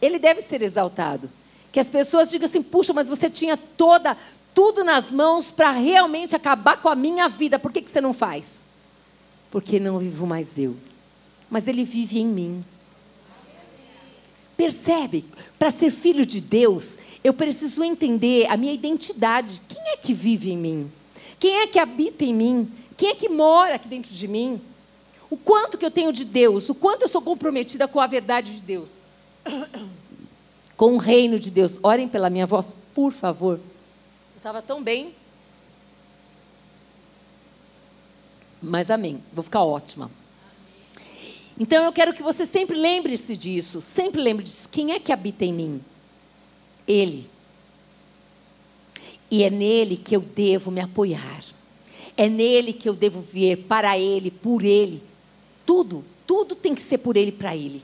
Ele 0.01 0.19
deve 0.19 0.41
ser 0.41 0.61
exaltado. 0.61 1.29
Que 1.71 1.79
as 1.79 1.89
pessoas 1.89 2.29
digam 2.29 2.45
assim: 2.45 2.61
puxa, 2.61 2.93
mas 2.93 3.09
você 3.09 3.29
tinha 3.29 3.57
toda, 3.57 4.17
tudo 4.53 4.83
nas 4.83 5.11
mãos 5.11 5.51
para 5.51 5.71
realmente 5.71 6.35
acabar 6.35 6.81
com 6.81 6.89
a 6.89 6.95
minha 6.95 7.27
vida. 7.27 7.57
Por 7.57 7.71
que, 7.71 7.81
que 7.81 7.91
você 7.91 8.01
não 8.01 8.13
faz? 8.13 8.59
Porque 9.49 9.79
não 9.79 9.99
vivo 9.99 10.27
mais 10.27 10.57
eu. 10.57 10.75
Mas 11.49 11.67
Ele 11.67 11.83
vive 11.83 12.19
em 12.19 12.25
mim. 12.25 12.65
Percebe? 14.57 15.25
Para 15.59 15.71
ser 15.71 15.91
filho 15.91 16.25
de 16.25 16.39
Deus, 16.39 16.97
eu 17.23 17.33
preciso 17.33 17.83
entender 17.83 18.47
a 18.47 18.55
minha 18.55 18.73
identidade. 18.73 19.61
Quem 19.67 19.81
é 19.87 19.97
que 19.97 20.13
vive 20.13 20.51
em 20.51 20.57
mim? 20.57 20.91
Quem 21.39 21.61
é 21.61 21.67
que 21.67 21.79
habita 21.79 22.23
em 22.23 22.33
mim? 22.33 22.71
Quem 22.95 23.09
é 23.09 23.15
que 23.15 23.27
mora 23.27 23.75
aqui 23.75 23.87
dentro 23.87 24.13
de 24.13 24.27
mim? 24.27 24.61
O 25.29 25.35
quanto 25.35 25.77
que 25.77 25.85
eu 25.85 25.91
tenho 25.91 26.13
de 26.13 26.23
Deus? 26.23 26.69
O 26.69 26.75
quanto 26.75 27.01
eu 27.01 27.07
sou 27.07 27.21
comprometida 27.21 27.87
com 27.87 27.99
a 27.99 28.07
verdade 28.07 28.55
de 28.55 28.61
Deus? 28.61 28.91
Com 30.77 30.95
o 30.95 30.97
reino 30.97 31.39
de 31.39 31.49
Deus. 31.49 31.79
Orem 31.81 32.05
pela 32.05 32.29
minha 32.29 32.45
voz, 32.45 32.75
por 32.93 33.13
favor. 33.13 33.59
Eu 33.59 34.37
estava 34.37 34.61
tão 34.61 34.83
bem. 34.83 35.15
Mas 38.61 38.91
amém. 38.91 39.23
Vou 39.31 39.41
ficar 39.41 39.63
ótima. 39.63 40.11
Então 41.59 41.83
eu 41.85 41.93
quero 41.93 42.13
que 42.13 42.21
você 42.21 42.45
sempre 42.45 42.75
lembre-se 42.75 43.35
disso, 43.35 43.79
sempre 43.81 44.21
lembre 44.21 44.43
disso. 44.43 44.67
Quem 44.69 44.91
é 44.91 44.99
que 44.99 45.11
habita 45.11 45.45
em 45.45 45.53
mim? 45.53 45.81
Ele. 46.87 47.29
E 49.31 49.43
é 49.43 49.49
nele 49.49 49.97
que 49.97 50.15
eu 50.15 50.21
devo 50.21 50.69
me 50.69 50.81
apoiar. 50.81 51.43
É 52.17 52.29
nele 52.29 52.73
que 52.73 52.87
eu 52.87 52.93
devo 52.93 53.21
vir 53.21 53.63
para 53.63 53.97
ele, 53.97 54.31
por 54.31 54.63
ele. 54.63 55.01
Tudo, 55.65 56.03
tudo 56.27 56.55
tem 56.55 56.75
que 56.75 56.81
ser 56.81 56.99
por 56.99 57.17
ele, 57.17 57.31
para 57.31 57.55
ele. 57.55 57.83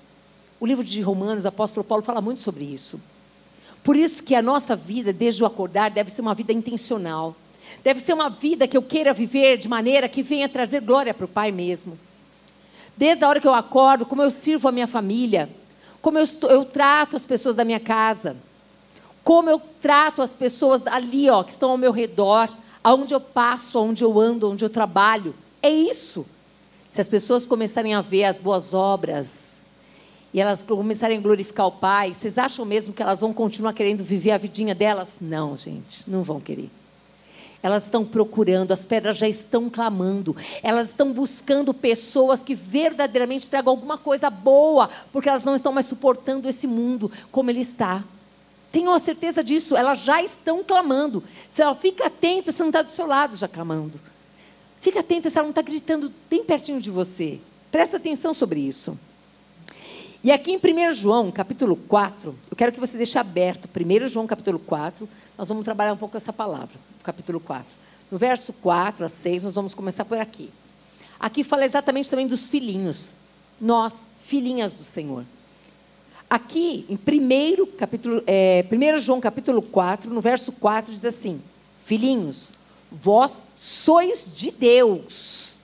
O 0.59 0.65
livro 0.65 0.83
de 0.83 1.01
Romanos, 1.01 1.45
o 1.45 1.47
apóstolo 1.47 1.83
Paulo 1.83 2.03
fala 2.03 2.21
muito 2.21 2.41
sobre 2.41 2.63
isso. 2.63 3.01
Por 3.83 3.95
isso 3.95 4.21
que 4.21 4.35
a 4.35 4.41
nossa 4.41 4.75
vida, 4.75 5.11
desde 5.11 5.41
o 5.41 5.45
acordar, 5.45 5.89
deve 5.89 6.11
ser 6.11 6.21
uma 6.21 6.35
vida 6.35 6.53
intencional. 6.53 7.35
Deve 7.83 7.99
ser 7.99 8.13
uma 8.13 8.29
vida 8.29 8.67
que 8.67 8.77
eu 8.77 8.81
queira 8.81 9.13
viver 9.13 9.57
de 9.57 9.67
maneira 9.67 10.07
que 10.07 10.21
venha 10.21 10.47
trazer 10.47 10.81
glória 10.81 11.13
para 11.13 11.25
o 11.25 11.29
Pai 11.29 11.51
mesmo. 11.51 11.97
Desde 13.01 13.25
a 13.25 13.27
hora 13.27 13.39
que 13.39 13.47
eu 13.47 13.55
acordo, 13.55 14.05
como 14.05 14.21
eu 14.21 14.29
sirvo 14.29 14.67
a 14.67 14.71
minha 14.71 14.85
família, 14.85 15.49
como 16.03 16.19
eu, 16.19 16.25
eu 16.47 16.63
trato 16.63 17.15
as 17.15 17.25
pessoas 17.25 17.55
da 17.55 17.65
minha 17.65 17.79
casa, 17.79 18.37
como 19.23 19.49
eu 19.49 19.59
trato 19.81 20.21
as 20.21 20.35
pessoas 20.35 20.85
ali, 20.85 21.27
ó, 21.27 21.41
que 21.41 21.49
estão 21.49 21.71
ao 21.71 21.79
meu 21.79 21.91
redor, 21.91 22.47
aonde 22.83 23.15
eu 23.15 23.19
passo, 23.19 23.79
aonde 23.79 24.03
eu 24.03 24.19
ando, 24.19 24.51
onde 24.51 24.63
eu 24.63 24.69
trabalho. 24.69 25.33
É 25.63 25.69
isso. 25.71 26.27
Se 26.91 27.01
as 27.01 27.09
pessoas 27.09 27.47
começarem 27.47 27.95
a 27.95 28.01
ver 28.01 28.25
as 28.25 28.39
boas 28.39 28.71
obras 28.71 29.59
e 30.31 30.39
elas 30.39 30.61
começarem 30.61 31.17
a 31.17 31.21
glorificar 31.21 31.65
o 31.65 31.71
Pai, 31.71 32.13
vocês 32.13 32.37
acham 32.37 32.65
mesmo 32.65 32.93
que 32.93 33.01
elas 33.01 33.21
vão 33.21 33.33
continuar 33.33 33.73
querendo 33.73 34.03
viver 34.03 34.29
a 34.29 34.37
vidinha 34.37 34.75
delas? 34.75 35.09
Não, 35.19 35.57
gente, 35.57 36.07
não 36.07 36.21
vão 36.21 36.39
querer. 36.39 36.69
Elas 37.63 37.85
estão 37.85 38.03
procurando, 38.03 38.71
as 38.71 38.85
pedras 38.85 39.17
já 39.17 39.27
estão 39.27 39.69
clamando, 39.69 40.35
elas 40.63 40.89
estão 40.89 41.13
buscando 41.13 41.73
pessoas 41.73 42.43
que 42.43 42.55
verdadeiramente 42.55 43.49
tragam 43.49 43.71
alguma 43.71 43.97
coisa 43.97 44.29
boa, 44.29 44.89
porque 45.11 45.29
elas 45.29 45.43
não 45.43 45.55
estão 45.55 45.71
mais 45.71 45.85
suportando 45.85 46.49
esse 46.49 46.65
mundo 46.65 47.11
como 47.31 47.51
ele 47.51 47.61
está. 47.61 48.03
Tenham 48.71 48.93
a 48.93 48.99
certeza 48.99 49.43
disso, 49.43 49.75
elas 49.75 49.99
já 49.99 50.23
estão 50.23 50.63
clamando. 50.63 51.23
Fica 51.79 52.07
atenta 52.07 52.51
se 52.51 52.59
não 52.61 52.69
está 52.69 52.81
do 52.81 52.89
seu 52.89 53.05
lado 53.05 53.35
já 53.35 53.47
clamando. 53.47 53.99
Fica 54.79 55.01
atenta 55.01 55.29
se 55.29 55.37
ela 55.37 55.45
não 55.45 55.51
está 55.51 55.61
gritando 55.61 56.11
bem 56.29 56.43
pertinho 56.43 56.81
de 56.81 56.89
você. 56.89 57.39
Presta 57.69 57.97
atenção 57.97 58.33
sobre 58.33 58.59
isso. 58.61 58.97
E 60.23 60.31
aqui 60.31 60.51
em 60.51 60.57
1 60.57 60.93
João, 60.93 61.31
capítulo 61.31 61.75
4, 61.75 62.35
eu 62.51 62.55
quero 62.55 62.71
que 62.71 62.79
você 62.79 62.95
deixe 62.95 63.17
aberto 63.17 63.67
1 63.67 64.07
João, 64.07 64.27
capítulo 64.27 64.59
4, 64.59 65.09
nós 65.35 65.47
vamos 65.47 65.65
trabalhar 65.65 65.93
um 65.93 65.97
pouco 65.97 66.15
essa 66.15 66.31
palavra, 66.31 66.77
capítulo 67.01 67.39
4. 67.39 67.65
No 68.11 68.19
verso 68.19 68.53
4 68.53 69.03
a 69.03 69.09
6, 69.09 69.45
nós 69.45 69.55
vamos 69.55 69.73
começar 69.73 70.05
por 70.05 70.19
aqui. 70.19 70.51
Aqui 71.19 71.43
fala 71.43 71.65
exatamente 71.65 72.07
também 72.07 72.27
dos 72.27 72.49
filhinhos. 72.49 73.15
Nós, 73.59 74.05
filhinhas 74.19 74.75
do 74.75 74.83
Senhor. 74.83 75.25
Aqui, 76.29 76.85
em 76.87 76.95
1 76.95 77.65
capítulo, 77.75 78.21
é, 78.27 78.63
1 78.71 78.99
João 78.99 79.19
capítulo 79.19 79.59
4, 79.59 80.13
no 80.13 80.21
verso 80.21 80.51
4, 80.51 80.93
diz 80.93 81.03
assim: 81.03 81.41
Filhinhos, 81.83 82.53
vós 82.91 83.43
sois 83.55 84.31
de 84.35 84.51
Deus 84.51 85.57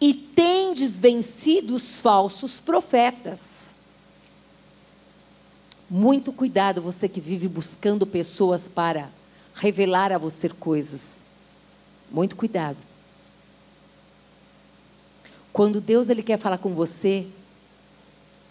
e 0.00 0.14
tendes 0.14 1.00
vencido 1.00 1.74
os 1.74 2.00
falsos 2.00 2.60
profetas 2.60 3.69
muito 5.90 6.32
cuidado, 6.32 6.80
você 6.80 7.08
que 7.08 7.20
vive 7.20 7.48
buscando 7.48 8.06
pessoas 8.06 8.68
para 8.68 9.10
revelar 9.54 10.12
a 10.12 10.18
você 10.18 10.48
coisas. 10.48 11.14
Muito 12.08 12.36
cuidado. 12.36 12.76
Quando 15.52 15.80
Deus 15.80 16.08
ele 16.08 16.22
quer 16.22 16.38
falar 16.38 16.58
com 16.58 16.74
você, 16.74 17.26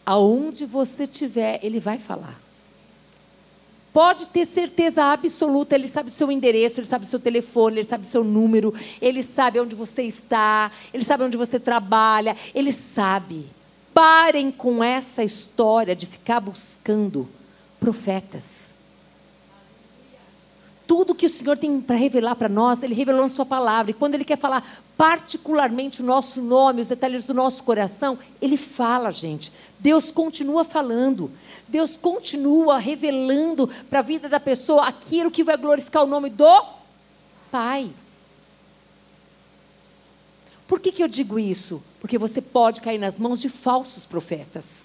aonde 0.05 0.65
você 0.65 1.03
estiver, 1.03 1.61
ele 1.63 1.79
vai 1.79 1.97
falar. 1.97 2.37
Pode 3.93 4.27
ter 4.27 4.45
certeza 4.45 5.05
absoluta, 5.05 5.75
ele 5.75 5.87
sabe 5.87 6.09
o 6.09 6.13
seu 6.13 6.29
endereço, 6.29 6.79
ele 6.79 6.87
sabe 6.87 7.05
o 7.05 7.07
seu 7.07 7.19
telefone, 7.19 7.77
ele 7.77 7.87
sabe 7.87 8.05
o 8.05 8.09
seu 8.09 8.23
número, 8.23 8.73
ele 9.01 9.23
sabe 9.23 9.61
onde 9.61 9.75
você 9.75 10.03
está, 10.03 10.71
ele 10.93 11.05
sabe 11.05 11.23
onde 11.23 11.37
você 11.37 11.57
trabalha, 11.57 12.35
ele 12.53 12.73
sabe. 12.73 13.47
Parem 13.99 14.49
com 14.49 14.81
essa 14.81 15.25
história 15.25 15.93
de 15.93 16.05
ficar 16.05 16.39
buscando 16.39 17.27
profetas. 17.81 18.73
Tudo 20.87 21.13
que 21.13 21.25
o 21.25 21.29
Senhor 21.29 21.57
tem 21.57 21.81
para 21.81 21.97
revelar 21.97 22.35
para 22.35 22.47
nós, 22.47 22.81
Ele 22.81 22.93
revelou 22.93 23.23
na 23.23 23.27
Sua 23.27 23.45
palavra. 23.45 23.91
E 23.91 23.93
quando 23.93 24.15
Ele 24.15 24.23
quer 24.23 24.37
falar 24.37 24.65
particularmente 24.95 26.01
o 26.01 26.05
nosso 26.05 26.41
nome, 26.41 26.79
os 26.79 26.87
detalhes 26.87 27.25
do 27.25 27.33
nosso 27.33 27.61
coração, 27.61 28.17
Ele 28.41 28.55
fala, 28.55 29.11
gente. 29.11 29.51
Deus 29.77 30.11
continua 30.11 30.63
falando. 30.63 31.29
Deus 31.67 31.97
continua 31.97 32.77
revelando 32.77 33.69
para 33.89 33.99
a 33.99 34.01
vida 34.01 34.29
da 34.29 34.39
pessoa 34.39 34.87
aquilo 34.87 35.29
que 35.29 35.43
vai 35.43 35.57
glorificar 35.57 36.05
o 36.05 36.07
nome 36.07 36.29
do 36.29 36.65
Pai. 37.51 37.89
Por 40.69 40.79
que, 40.79 40.91
que 40.91 41.03
eu 41.03 41.07
digo 41.07 41.39
isso? 41.39 41.83
Porque 41.99 42.15
você 42.15 42.39
pode 42.39 42.79
cair 42.79 42.99
nas 42.99 43.17
mãos 43.17 43.41
de 43.41 43.49
falsos 43.49 44.05
profetas. 44.05 44.83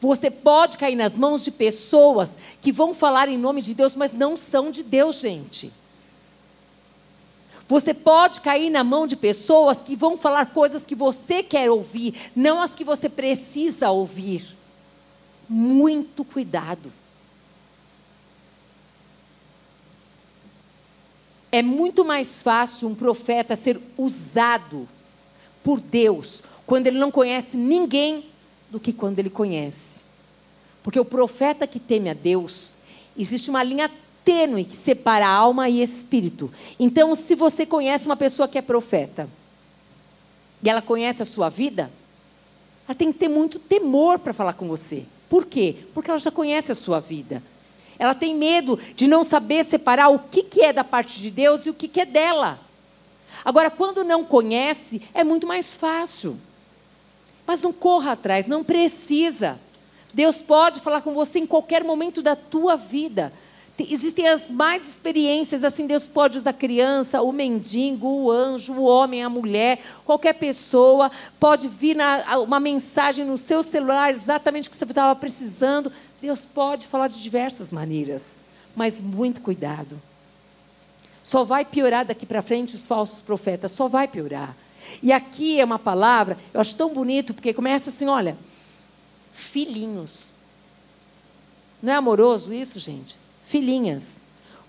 Você 0.00 0.30
pode 0.30 0.78
cair 0.78 0.94
nas 0.94 1.16
mãos 1.16 1.42
de 1.42 1.50
pessoas 1.50 2.38
que 2.60 2.70
vão 2.70 2.94
falar 2.94 3.28
em 3.28 3.36
nome 3.36 3.60
de 3.60 3.74
Deus, 3.74 3.96
mas 3.96 4.12
não 4.12 4.36
são 4.36 4.70
de 4.70 4.84
Deus, 4.84 5.18
gente. 5.18 5.72
Você 7.66 7.92
pode 7.92 8.40
cair 8.40 8.70
na 8.70 8.84
mão 8.84 9.04
de 9.04 9.16
pessoas 9.16 9.82
que 9.82 9.96
vão 9.96 10.16
falar 10.16 10.52
coisas 10.52 10.86
que 10.86 10.94
você 10.94 11.42
quer 11.42 11.68
ouvir, 11.68 12.30
não 12.36 12.62
as 12.62 12.72
que 12.72 12.84
você 12.84 13.08
precisa 13.08 13.90
ouvir. 13.90 14.56
Muito 15.48 16.24
cuidado. 16.24 16.92
É 21.54 21.62
muito 21.62 22.04
mais 22.04 22.42
fácil 22.42 22.88
um 22.88 22.96
profeta 22.96 23.54
ser 23.54 23.80
usado 23.96 24.88
por 25.62 25.80
Deus 25.80 26.42
quando 26.66 26.88
ele 26.88 26.98
não 26.98 27.12
conhece 27.12 27.56
ninguém 27.56 28.24
do 28.68 28.80
que 28.80 28.92
quando 28.92 29.20
ele 29.20 29.30
conhece. 29.30 30.00
Porque 30.82 30.98
o 30.98 31.04
profeta 31.04 31.64
que 31.64 31.78
teme 31.78 32.10
a 32.10 32.12
Deus, 32.12 32.72
existe 33.16 33.50
uma 33.50 33.62
linha 33.62 33.88
tênue 34.24 34.64
que 34.64 34.76
separa 34.76 35.28
alma 35.28 35.68
e 35.68 35.80
espírito. 35.80 36.50
Então, 36.76 37.14
se 37.14 37.36
você 37.36 37.64
conhece 37.64 38.04
uma 38.04 38.16
pessoa 38.16 38.48
que 38.48 38.58
é 38.58 38.62
profeta 38.62 39.28
e 40.60 40.68
ela 40.68 40.82
conhece 40.82 41.22
a 41.22 41.24
sua 41.24 41.48
vida, 41.48 41.88
ela 42.88 42.96
tem 42.96 43.12
que 43.12 43.18
ter 43.20 43.28
muito 43.28 43.60
temor 43.60 44.18
para 44.18 44.34
falar 44.34 44.54
com 44.54 44.66
você. 44.66 45.04
Por 45.28 45.46
quê? 45.46 45.76
Porque 45.94 46.10
ela 46.10 46.18
já 46.18 46.32
conhece 46.32 46.72
a 46.72 46.74
sua 46.74 46.98
vida. 46.98 47.40
Ela 47.98 48.14
tem 48.14 48.34
medo 48.34 48.78
de 48.94 49.06
não 49.06 49.22
saber 49.24 49.64
separar 49.64 50.08
o 50.08 50.18
que, 50.18 50.42
que 50.42 50.60
é 50.60 50.72
da 50.72 50.84
parte 50.84 51.20
de 51.20 51.30
Deus 51.30 51.66
e 51.66 51.70
o 51.70 51.74
que, 51.74 51.88
que 51.88 52.00
é 52.00 52.06
dela. 52.06 52.58
Agora, 53.44 53.70
quando 53.70 54.04
não 54.04 54.24
conhece, 54.24 55.02
é 55.12 55.22
muito 55.22 55.46
mais 55.46 55.74
fácil. 55.76 56.38
Mas 57.46 57.60
não 57.60 57.72
corra 57.72 58.12
atrás, 58.12 58.46
não 58.46 58.64
precisa. 58.64 59.58
Deus 60.12 60.40
pode 60.40 60.80
falar 60.80 61.02
com 61.02 61.12
você 61.12 61.40
em 61.40 61.46
qualquer 61.46 61.84
momento 61.84 62.22
da 62.22 62.36
tua 62.36 62.76
vida. 62.76 63.32
Existem 63.76 64.28
as 64.28 64.48
mais 64.48 64.88
experiências, 64.88 65.64
assim, 65.64 65.84
Deus 65.84 66.06
pode 66.06 66.38
usar 66.38 66.50
a 66.50 66.52
criança, 66.52 67.20
o 67.20 67.32
mendigo, 67.32 68.06
o 68.06 68.30
anjo, 68.30 68.72
o 68.74 68.84
homem, 68.84 69.24
a 69.24 69.28
mulher, 69.28 69.80
qualquer 70.04 70.34
pessoa, 70.34 71.10
pode 71.40 71.66
vir 71.66 71.96
na, 71.96 72.38
uma 72.38 72.60
mensagem 72.60 73.24
no 73.24 73.36
seu 73.36 73.64
celular, 73.64 74.12
exatamente 74.12 74.68
o 74.68 74.70
que 74.70 74.76
você 74.76 74.84
estava 74.84 75.16
precisando. 75.16 75.90
Deus 76.24 76.46
pode 76.46 76.86
falar 76.86 77.08
de 77.08 77.22
diversas 77.22 77.70
maneiras, 77.70 78.30
mas 78.74 78.98
muito 78.98 79.42
cuidado. 79.42 80.00
Só 81.22 81.44
vai 81.44 81.66
piorar 81.66 82.06
daqui 82.06 82.24
para 82.24 82.40
frente 82.40 82.74
os 82.74 82.86
falsos 82.86 83.20
profetas, 83.20 83.72
só 83.72 83.88
vai 83.88 84.08
piorar. 84.08 84.56
E 85.02 85.12
aqui 85.12 85.60
é 85.60 85.64
uma 85.66 85.78
palavra, 85.78 86.38
eu 86.54 86.62
acho 86.62 86.74
tão 86.76 86.94
bonito, 86.94 87.34
porque 87.34 87.52
começa 87.52 87.90
assim: 87.90 88.06
olha, 88.06 88.38
filhinhos. 89.32 90.30
Não 91.82 91.92
é 91.92 91.96
amoroso 91.96 92.54
isso, 92.54 92.78
gente? 92.78 93.18
Filhinhas, 93.44 94.16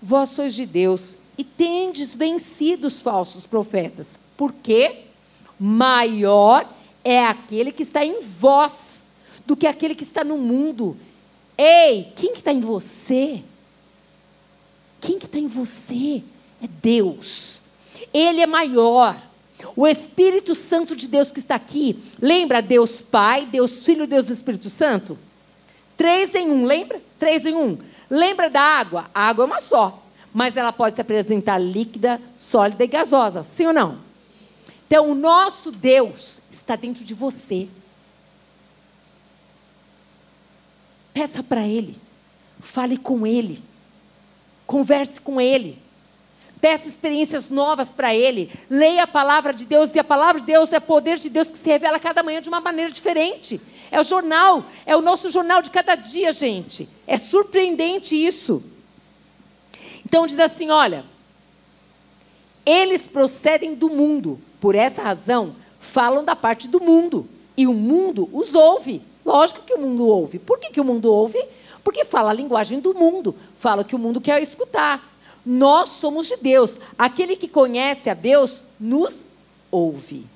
vós 0.02 0.28
sois 0.28 0.54
de 0.54 0.66
Deus 0.66 1.16
e 1.38 1.42
tendes 1.42 2.14
vencido 2.14 2.86
os 2.86 3.00
falsos 3.00 3.46
profetas. 3.46 4.18
Porque 4.36 5.04
maior 5.58 6.70
é 7.02 7.24
aquele 7.24 7.72
que 7.72 7.82
está 7.82 8.04
em 8.04 8.20
vós 8.20 9.06
do 9.46 9.56
que 9.56 9.66
aquele 9.66 9.94
que 9.94 10.02
está 10.02 10.22
no 10.22 10.36
mundo. 10.36 10.98
Ei, 11.56 12.12
quem 12.14 12.32
que 12.32 12.38
está 12.38 12.52
em 12.52 12.60
você? 12.60 13.42
Quem 15.00 15.18
que 15.18 15.26
está 15.26 15.38
em 15.38 15.46
você? 15.46 16.22
É 16.62 16.66
Deus. 16.66 17.62
Ele 18.12 18.40
é 18.40 18.46
maior. 18.46 19.20
O 19.74 19.86
Espírito 19.86 20.54
Santo 20.54 20.94
de 20.94 21.08
Deus 21.08 21.32
que 21.32 21.38
está 21.38 21.54
aqui, 21.54 22.02
lembra 22.20 22.60
Deus 22.60 23.00
Pai, 23.00 23.46
Deus 23.46 23.84
Filho, 23.84 24.06
Deus 24.06 24.28
Espírito 24.28 24.68
Santo? 24.68 25.18
Três 25.96 26.34
em 26.34 26.50
um, 26.50 26.64
lembra? 26.64 27.00
Três 27.18 27.46
em 27.46 27.54
um. 27.54 27.78
Lembra 28.10 28.50
da 28.50 28.60
água? 28.60 29.10
A 29.14 29.28
água 29.28 29.44
é 29.44 29.46
uma 29.46 29.60
só, 29.60 30.02
mas 30.32 30.56
ela 30.56 30.72
pode 30.72 30.94
se 30.94 31.00
apresentar 31.00 31.58
líquida, 31.58 32.20
sólida 32.36 32.84
e 32.84 32.86
gasosa, 32.86 33.42
sim 33.42 33.66
ou 33.66 33.72
não? 33.72 33.98
Então, 34.86 35.10
o 35.10 35.14
nosso 35.14 35.72
Deus 35.72 36.42
está 36.50 36.76
dentro 36.76 37.04
de 37.04 37.14
você. 37.14 37.68
Peça 41.16 41.42
para 41.42 41.66
Ele, 41.66 41.96
fale 42.60 42.98
com 42.98 43.26
Ele, 43.26 43.64
converse 44.66 45.18
com 45.18 45.40
Ele, 45.40 45.78
peça 46.60 46.86
experiências 46.86 47.48
novas 47.48 47.90
para 47.90 48.14
Ele, 48.14 48.52
leia 48.68 49.04
a 49.04 49.06
palavra 49.06 49.54
de 49.54 49.64
Deus, 49.64 49.94
e 49.94 49.98
a 49.98 50.04
palavra 50.04 50.42
de 50.42 50.46
Deus 50.48 50.74
é 50.74 50.78
poder 50.78 51.16
de 51.16 51.30
Deus 51.30 51.48
que 51.48 51.56
se 51.56 51.70
revela 51.70 51.98
cada 51.98 52.22
manhã 52.22 52.42
de 52.42 52.50
uma 52.50 52.60
maneira 52.60 52.90
diferente. 52.90 53.58
É 53.90 53.98
o 53.98 54.04
jornal, 54.04 54.66
é 54.84 54.94
o 54.94 55.00
nosso 55.00 55.30
jornal 55.30 55.62
de 55.62 55.70
cada 55.70 55.94
dia, 55.94 56.30
gente. 56.32 56.86
É 57.06 57.16
surpreendente 57.16 58.14
isso. 58.14 58.62
Então 60.04 60.26
diz 60.26 60.38
assim: 60.38 60.68
olha, 60.68 61.02
eles 62.66 63.08
procedem 63.08 63.74
do 63.74 63.88
mundo, 63.88 64.38
por 64.60 64.74
essa 64.74 65.00
razão, 65.00 65.56
falam 65.80 66.22
da 66.22 66.36
parte 66.36 66.68
do 66.68 66.78
mundo. 66.78 67.26
E 67.56 67.66
o 67.66 67.72
mundo 67.72 68.28
os 68.34 68.54
ouve. 68.54 69.00
Lógico 69.26 69.62
que 69.62 69.74
o 69.74 69.78
mundo 69.78 70.06
ouve. 70.06 70.38
Por 70.38 70.60
que, 70.60 70.70
que 70.70 70.80
o 70.80 70.84
mundo 70.84 71.12
ouve? 71.12 71.44
Porque 71.82 72.04
fala 72.04 72.30
a 72.30 72.32
linguagem 72.32 72.78
do 72.78 72.94
mundo, 72.94 73.34
fala 73.56 73.82
que 73.82 73.96
o 73.96 73.98
mundo 73.98 74.20
quer 74.20 74.40
escutar. 74.40 75.02
Nós 75.44 75.88
somos 75.88 76.28
de 76.28 76.36
Deus. 76.36 76.78
Aquele 76.96 77.34
que 77.34 77.48
conhece 77.48 78.08
a 78.08 78.14
Deus 78.14 78.62
nos 78.78 79.28
ouve. 79.68 80.26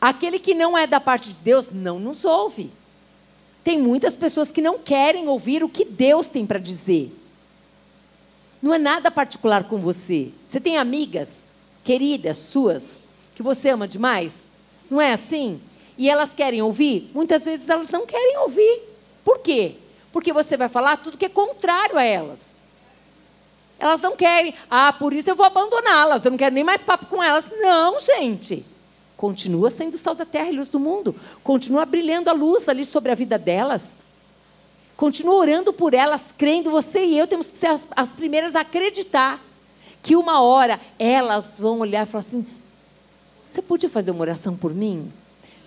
Aquele 0.00 0.38
que 0.38 0.54
não 0.54 0.76
é 0.76 0.86
da 0.86 0.98
parte 0.98 1.34
de 1.34 1.40
Deus 1.40 1.70
não 1.70 2.00
nos 2.00 2.24
ouve. 2.24 2.70
Tem 3.62 3.78
muitas 3.78 4.16
pessoas 4.16 4.50
que 4.50 4.62
não 4.62 4.78
querem 4.78 5.28
ouvir 5.28 5.62
o 5.62 5.68
que 5.68 5.84
Deus 5.84 6.28
tem 6.28 6.46
para 6.46 6.58
dizer. 6.58 7.14
Não 8.62 8.72
é 8.72 8.78
nada 8.78 9.10
particular 9.10 9.64
com 9.64 9.78
você. 9.78 10.30
Você 10.46 10.58
tem 10.58 10.78
amigas 10.78 11.42
queridas 11.84 12.38
suas 12.38 13.02
que 13.34 13.42
você 13.42 13.68
ama 13.68 13.86
demais? 13.86 14.44
Não 14.90 14.98
é 14.98 15.12
assim? 15.12 15.60
E 15.98 16.08
elas 16.08 16.30
querem 16.30 16.62
ouvir? 16.62 17.10
Muitas 17.12 17.44
vezes 17.44 17.68
elas 17.68 17.90
não 17.90 18.06
querem 18.06 18.38
ouvir. 18.38 18.82
Por 19.24 19.40
quê? 19.40 19.74
Porque 20.12 20.32
você 20.32 20.56
vai 20.56 20.68
falar 20.68 20.96
tudo 20.98 21.18
que 21.18 21.26
é 21.26 21.28
contrário 21.28 21.98
a 21.98 22.04
elas. 22.04 22.58
Elas 23.80 24.00
não 24.00 24.16
querem. 24.16 24.54
Ah, 24.70 24.92
por 24.92 25.12
isso 25.12 25.28
eu 25.28 25.34
vou 25.34 25.44
abandoná-las. 25.44 26.24
Eu 26.24 26.30
não 26.30 26.38
quero 26.38 26.54
nem 26.54 26.62
mais 26.62 26.84
papo 26.84 27.06
com 27.06 27.22
elas. 27.22 27.46
Não, 27.60 27.98
gente. 27.98 28.64
Continua 29.16 29.70
sendo 29.72 29.98
sal 29.98 30.14
da 30.14 30.24
terra 30.24 30.48
e 30.48 30.56
luz 30.56 30.68
do 30.68 30.78
mundo. 30.78 31.14
Continua 31.42 31.84
brilhando 31.84 32.30
a 32.30 32.32
luz 32.32 32.68
ali 32.68 32.86
sobre 32.86 33.10
a 33.10 33.16
vida 33.16 33.36
delas. 33.36 33.96
Continua 34.96 35.34
orando 35.34 35.72
por 35.72 35.94
elas, 35.94 36.32
crendo. 36.36 36.70
Você 36.70 37.04
e 37.04 37.18
eu 37.18 37.26
temos 37.26 37.50
que 37.50 37.58
ser 37.58 37.66
as, 37.66 37.86
as 37.96 38.12
primeiras 38.12 38.54
a 38.54 38.60
acreditar 38.60 39.42
que 40.00 40.14
uma 40.14 40.40
hora 40.40 40.80
elas 40.96 41.58
vão 41.58 41.80
olhar 41.80 42.06
e 42.06 42.10
falar 42.10 42.20
assim: 42.20 42.46
Você 43.44 43.60
podia 43.60 43.88
fazer 43.88 44.12
uma 44.12 44.20
oração 44.20 44.56
por 44.56 44.72
mim? 44.72 45.12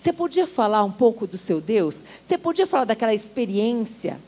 Você 0.01 0.11
podia 0.11 0.47
falar 0.47 0.83
um 0.83 0.91
pouco 0.91 1.27
do 1.27 1.37
seu 1.37 1.61
Deus? 1.61 2.03
Você 2.23 2.35
podia 2.35 2.65
falar 2.65 2.85
daquela 2.85 3.13
experiência? 3.13 4.19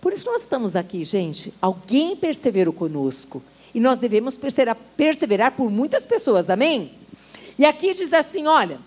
Por 0.00 0.10
isso 0.10 0.24
nós 0.24 0.40
estamos 0.40 0.74
aqui, 0.74 1.04
gente. 1.04 1.52
Alguém 1.60 2.16
perseverou 2.16 2.72
conosco. 2.72 3.42
E 3.74 3.80
nós 3.80 3.98
devemos 3.98 4.38
perseverar, 4.38 4.74
perseverar 4.96 5.52
por 5.52 5.70
muitas 5.70 6.06
pessoas, 6.06 6.48
amém? 6.48 6.92
E 7.58 7.66
aqui 7.66 7.92
diz 7.92 8.14
assim: 8.14 8.46
olha, 8.46 8.80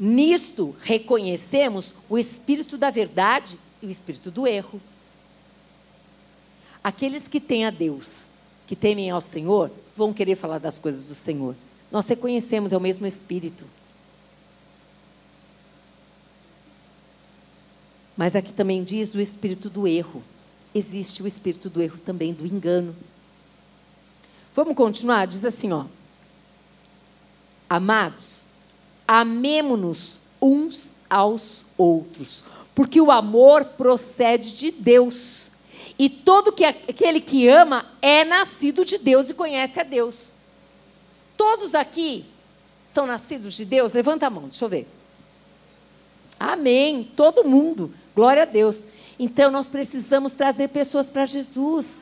nisto 0.00 0.74
reconhecemos 0.80 1.94
o 2.10 2.18
espírito 2.18 2.76
da 2.76 2.90
verdade 2.90 3.56
e 3.80 3.86
o 3.86 3.90
espírito 3.90 4.32
do 4.32 4.48
erro. 4.48 4.82
Aqueles 6.82 7.28
que 7.28 7.38
têm 7.38 7.66
a 7.66 7.70
Deus, 7.70 8.26
que 8.66 8.74
temem 8.74 9.10
ao 9.10 9.20
Senhor, 9.20 9.70
vão 9.96 10.12
querer 10.12 10.34
falar 10.34 10.58
das 10.58 10.76
coisas 10.76 11.06
do 11.06 11.14
Senhor. 11.14 11.54
Nós 11.88 12.08
reconhecemos, 12.08 12.72
é 12.72 12.76
o 12.76 12.80
mesmo 12.80 13.06
espírito. 13.06 13.64
Mas 18.16 18.36
aqui 18.36 18.52
também 18.52 18.84
diz 18.84 19.10
do 19.10 19.20
espírito 19.20 19.70
do 19.70 19.86
erro. 19.86 20.22
Existe 20.74 21.22
o 21.22 21.26
espírito 21.26 21.68
do 21.70 21.82
erro 21.82 21.98
também, 21.98 22.32
do 22.32 22.46
engano. 22.46 22.94
Vamos 24.54 24.74
continuar? 24.74 25.26
Diz 25.26 25.44
assim, 25.44 25.72
ó. 25.72 25.86
Amados, 27.68 28.44
amemo-nos 29.08 30.18
uns 30.40 30.94
aos 31.08 31.64
outros, 31.78 32.44
porque 32.74 33.00
o 33.00 33.10
amor 33.10 33.64
procede 33.64 34.56
de 34.56 34.70
Deus. 34.70 35.50
E 35.98 36.08
todo 36.08 36.52
que, 36.52 36.64
aquele 36.64 37.20
que 37.20 37.48
ama 37.48 37.86
é 38.00 38.24
nascido 38.24 38.84
de 38.84 38.98
Deus 38.98 39.30
e 39.30 39.34
conhece 39.34 39.80
a 39.80 39.84
Deus. 39.84 40.32
Todos 41.36 41.74
aqui 41.74 42.26
são 42.84 43.06
nascidos 43.06 43.54
de 43.54 43.64
Deus? 43.64 43.92
Levanta 43.92 44.26
a 44.26 44.30
mão, 44.30 44.44
deixa 44.44 44.64
eu 44.64 44.68
ver. 44.68 44.88
Amém. 46.38 47.10
Todo 47.16 47.44
mundo. 47.44 47.94
Glória 48.14 48.42
a 48.42 48.46
Deus. 48.46 48.86
Então 49.18 49.50
nós 49.50 49.68
precisamos 49.68 50.32
trazer 50.32 50.68
pessoas 50.68 51.08
para 51.08 51.26
Jesus. 51.26 52.00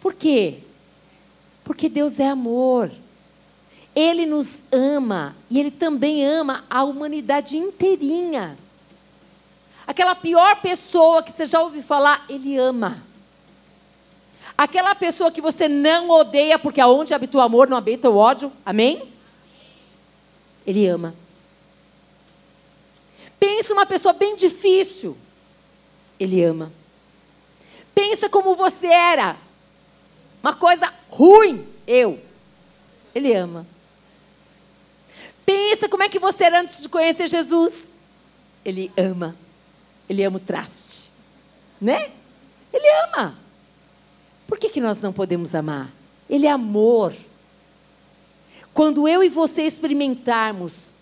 Por 0.00 0.14
quê? 0.14 0.58
Porque 1.64 1.88
Deus 1.88 2.18
é 2.20 2.28
amor. 2.28 2.90
Ele 3.94 4.24
nos 4.26 4.60
ama 4.72 5.36
e 5.50 5.60
Ele 5.60 5.70
também 5.70 6.24
ama 6.26 6.64
a 6.68 6.82
humanidade 6.82 7.56
inteirinha. 7.56 8.58
Aquela 9.86 10.14
pior 10.14 10.60
pessoa 10.60 11.22
que 11.22 11.32
você 11.32 11.44
já 11.44 11.60
ouviu 11.60 11.82
falar, 11.82 12.24
Ele 12.28 12.56
ama. 12.56 13.02
Aquela 14.56 14.94
pessoa 14.94 15.30
que 15.30 15.40
você 15.40 15.68
não 15.68 16.08
odeia, 16.10 16.58
porque 16.58 16.80
aonde 16.80 17.14
habita 17.14 17.38
o 17.38 17.40
amor 17.40 17.68
não 17.68 17.76
habita 17.76 18.08
o 18.08 18.16
ódio, 18.16 18.52
amém? 18.64 19.02
Ele 20.66 20.86
ama. 20.86 21.14
Pensa 23.42 23.72
uma 23.72 23.84
pessoa 23.84 24.12
bem 24.12 24.36
difícil, 24.36 25.18
Ele 26.16 26.44
ama. 26.44 26.72
Pensa 27.92 28.28
como 28.28 28.54
você 28.54 28.86
era, 28.86 29.36
uma 30.40 30.54
coisa 30.54 30.94
ruim, 31.08 31.66
eu, 31.84 32.22
Ele 33.12 33.34
ama. 33.34 33.66
Pensa 35.44 35.88
como 35.88 36.04
é 36.04 36.08
que 36.08 36.20
você 36.20 36.44
era 36.44 36.60
antes 36.60 36.82
de 36.82 36.88
conhecer 36.88 37.26
Jesus. 37.26 37.86
Ele 38.64 38.92
ama. 38.96 39.34
Ele 40.08 40.22
ama 40.22 40.36
o 40.36 40.40
traste. 40.40 41.10
Né? 41.80 42.12
Ele 42.72 42.86
ama. 43.08 43.36
Por 44.46 44.56
que, 44.56 44.68
que 44.68 44.80
nós 44.80 45.02
não 45.02 45.12
podemos 45.12 45.52
amar? 45.52 45.90
Ele 46.30 46.46
é 46.46 46.50
amor. 46.52 47.12
Quando 48.72 49.08
eu 49.08 49.20
e 49.20 49.28
você 49.28 49.62
experimentarmos 49.62 50.94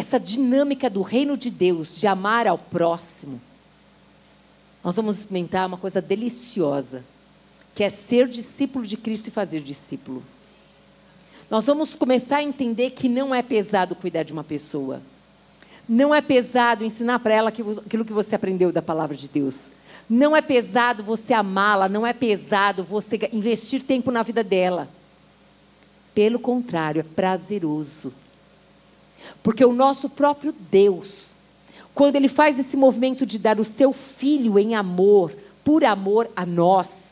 essa 0.00 0.18
dinâmica 0.18 0.88
do 0.88 1.02
reino 1.02 1.36
de 1.36 1.50
Deus, 1.50 1.98
de 1.98 2.06
amar 2.06 2.46
ao 2.46 2.56
próximo, 2.56 3.40
nós 4.82 4.96
vamos 4.96 5.18
experimentar 5.18 5.66
uma 5.66 5.76
coisa 5.76 6.00
deliciosa, 6.00 7.04
que 7.74 7.84
é 7.84 7.90
ser 7.90 8.26
discípulo 8.26 8.86
de 8.86 8.96
Cristo 8.96 9.28
e 9.28 9.30
fazer 9.30 9.60
discípulo. 9.60 10.22
Nós 11.50 11.66
vamos 11.66 11.94
começar 11.94 12.38
a 12.38 12.42
entender 12.42 12.90
que 12.90 13.08
não 13.08 13.34
é 13.34 13.42
pesado 13.42 13.94
cuidar 13.94 14.22
de 14.22 14.32
uma 14.32 14.42
pessoa. 14.42 15.02
Não 15.86 16.14
é 16.14 16.22
pesado 16.22 16.84
ensinar 16.84 17.18
para 17.18 17.34
ela 17.34 17.50
aquilo 17.50 18.04
que 18.04 18.12
você 18.12 18.34
aprendeu 18.34 18.72
da 18.72 18.80
palavra 18.80 19.14
de 19.14 19.28
Deus. 19.28 19.70
Não 20.08 20.34
é 20.34 20.40
pesado 20.40 21.02
você 21.02 21.34
amá-la, 21.34 21.88
não 21.88 22.06
é 22.06 22.14
pesado 22.14 22.82
você 22.82 23.18
investir 23.32 23.82
tempo 23.82 24.10
na 24.10 24.22
vida 24.22 24.42
dela. 24.42 24.88
Pelo 26.14 26.38
contrário, 26.38 27.00
é 27.00 27.02
prazeroso. 27.02 28.14
Porque 29.42 29.64
o 29.64 29.72
nosso 29.72 30.08
próprio 30.08 30.54
Deus, 30.70 31.34
quando 31.94 32.16
Ele 32.16 32.28
faz 32.28 32.58
esse 32.58 32.76
movimento 32.76 33.24
de 33.24 33.38
dar 33.38 33.58
o 33.60 33.64
seu 33.64 33.92
filho 33.92 34.58
em 34.58 34.74
amor, 34.74 35.32
por 35.64 35.84
amor 35.84 36.28
a 36.34 36.44
nós, 36.46 37.10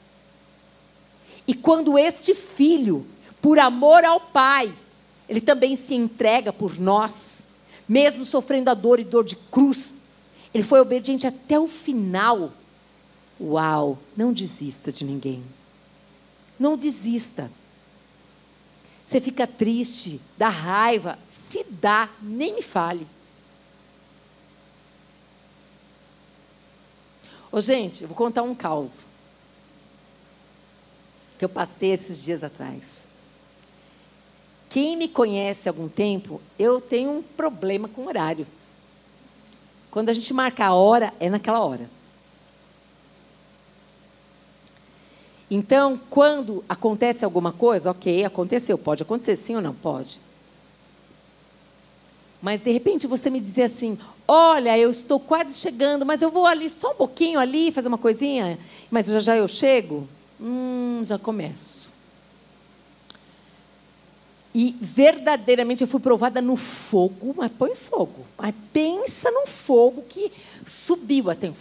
e 1.47 1.55
quando 1.55 1.99
este 1.99 2.35
filho, 2.35 3.07
por 3.41 3.59
amor 3.59 4.05
ao 4.05 4.21
Pai, 4.21 4.71
ele 5.29 5.41
também 5.41 5.77
se 5.77 5.95
entrega 5.95 6.53
por 6.53 6.79
nós, 6.79 7.39
mesmo 7.89 8.25
sofrendo 8.25 8.71
a 8.71 8.75
dor 8.75 9.01
e 9.01 9.05
dor 9.05 9.25
de 9.25 9.37
cruz, 9.37 9.97
ele 10.53 10.63
foi 10.63 10.81
obediente 10.81 11.27
até 11.27 11.59
o 11.59 11.67
final. 11.67 12.53
Uau, 13.41 13.99
não 14.17 14.33
desista 14.33 14.93
de 14.93 15.05
ninguém. 15.05 15.43
Não 16.59 16.77
desista. 16.77 17.51
Você 19.09 19.23
fica 19.23 19.47
triste, 19.47 20.21
dá 20.37 20.51
raiva, 20.51 21.19
se 21.27 21.65
dá, 21.65 22.11
nem 22.21 22.57
me 22.57 22.61
fale. 22.61 23.07
Ô, 27.51 27.59
gente, 27.59 28.03
eu 28.03 28.09
vou 28.09 28.15
contar 28.15 28.43
um 28.43 28.55
caos 28.55 29.07
que 31.39 31.45
eu 31.47 31.49
passei 31.49 31.93
esses 31.93 32.23
dias 32.23 32.45
atrás. 32.45 33.05
Quem 34.69 34.95
me 34.95 35.09
conhece 35.09 35.71
há 35.71 35.73
algum 35.73 35.89
tempo, 35.89 36.39
eu 36.59 36.79
tenho 36.79 37.11
um 37.11 37.23
problema 37.23 37.89
com 37.89 38.09
horário. 38.09 38.47
Quando 39.91 40.11
a 40.11 40.13
gente 40.13 40.35
marca 40.35 40.67
a 40.67 40.75
hora, 40.75 41.15
é 41.19 41.31
naquela 41.31 41.65
hora. 41.65 41.89
Então, 45.51 45.99
quando 46.11 46.63
acontece 46.69 47.25
alguma 47.25 47.53
coisa, 47.53 47.91
ok, 47.91 48.25
aconteceu, 48.25 48.77
pode 48.77 49.03
acontecer 49.03 49.37
sim 49.37 49.57
ou 49.57 49.63
não? 49.63 49.75
Pode. 49.75 50.21
Mas 52.41 52.61
de 52.61 52.71
repente 52.71 53.07
você 53.07 53.31
me 53.31 53.41
dizer 53.41 53.65
assim: 53.65 53.99
olha, 54.27 54.79
eu 54.79 54.91
estou 54.91 55.19
quase 55.19 55.55
chegando, 55.55 56.07
mas 56.07 56.23
eu 56.23 56.31
vou 56.31 56.47
ali 56.47 56.69
só 56.71 56.93
um 56.93 56.95
pouquinho 56.95 57.41
ali 57.41 57.73
fazer 57.73 57.89
uma 57.89 57.99
coisinha, 57.99 58.59
mas 58.91 59.07
já 59.07 59.21
já 59.21 59.37
eu 59.37 59.49
chego. 59.49 60.07
Hum, 60.41 61.01
já 61.03 61.19
começo. 61.19 61.89
E 64.55 64.77
verdadeiramente 64.81 65.83
eu 65.83 65.89
fui 65.89 66.01
provada 66.01 66.41
no 66.41 66.57
fogo, 66.57 67.35
mas 67.37 67.51
põe 67.57 67.75
fogo. 67.75 68.25
Mas 68.37 68.55
pensa 68.73 69.31
no 69.31 69.47
fogo 69.47 70.05
que 70.09 70.33
subiu 70.65 71.31
assim. 71.31 71.53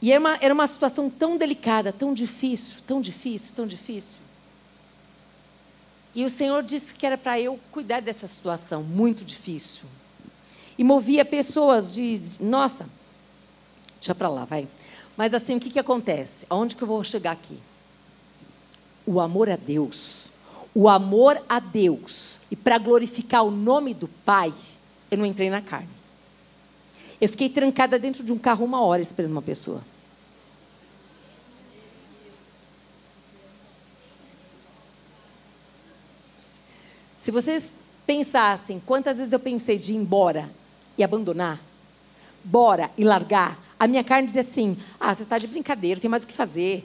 E 0.00 0.12
era 0.12 0.20
uma, 0.20 0.38
era 0.40 0.54
uma 0.54 0.66
situação 0.66 1.08
tão 1.08 1.36
delicada, 1.36 1.92
tão 1.92 2.12
difícil, 2.12 2.78
tão 2.86 3.00
difícil, 3.00 3.52
tão 3.54 3.66
difícil. 3.66 4.20
E 6.14 6.24
o 6.24 6.30
Senhor 6.30 6.62
disse 6.62 6.94
que 6.94 7.06
era 7.06 7.18
para 7.18 7.38
eu 7.38 7.60
cuidar 7.70 8.00
dessa 8.00 8.26
situação 8.26 8.82
muito 8.82 9.24
difícil 9.24 9.86
e 10.78 10.84
movia 10.84 11.24
pessoas 11.24 11.94
de, 11.94 12.18
de 12.18 12.42
nossa, 12.42 12.86
deixa 13.96 14.14
para 14.14 14.28
lá, 14.28 14.44
vai. 14.44 14.68
Mas 15.16 15.32
assim, 15.32 15.56
o 15.56 15.60
que, 15.60 15.70
que 15.70 15.78
acontece? 15.78 16.46
Aonde 16.48 16.76
que 16.76 16.82
eu 16.82 16.88
vou 16.88 17.02
chegar 17.02 17.32
aqui? 17.32 17.58
O 19.06 19.20
amor 19.20 19.48
a 19.50 19.56
Deus, 19.56 20.28
o 20.74 20.88
amor 20.88 21.42
a 21.48 21.58
Deus 21.58 22.40
e 22.50 22.56
para 22.56 22.78
glorificar 22.78 23.44
o 23.44 23.50
nome 23.50 23.94
do 23.94 24.08
Pai, 24.08 24.52
eu 25.10 25.18
não 25.18 25.24
entrei 25.24 25.48
na 25.48 25.62
carne. 25.62 25.88
Eu 27.20 27.28
fiquei 27.28 27.48
trancada 27.48 27.98
dentro 27.98 28.22
de 28.22 28.32
um 28.32 28.38
carro 28.38 28.64
uma 28.64 28.82
hora 28.82 29.00
esperando 29.00 29.32
uma 29.32 29.42
pessoa. 29.42 29.82
Se 37.16 37.30
vocês 37.30 37.74
pensassem 38.06 38.80
quantas 38.84 39.16
vezes 39.16 39.32
eu 39.32 39.40
pensei 39.40 39.78
de 39.78 39.92
ir 39.92 39.96
embora 39.96 40.48
e 40.96 41.02
abandonar, 41.02 41.60
bora 42.44 42.90
e 42.96 43.02
largar, 43.02 43.58
a 43.80 43.88
minha 43.88 44.04
carne 44.04 44.26
dizia 44.26 44.42
assim: 44.42 44.76
ah, 45.00 45.14
você 45.14 45.24
está 45.24 45.38
de 45.38 45.46
brincadeira, 45.46 46.00
tem 46.00 46.08
mais 46.08 46.22
o 46.22 46.26
que 46.26 46.32
fazer. 46.32 46.84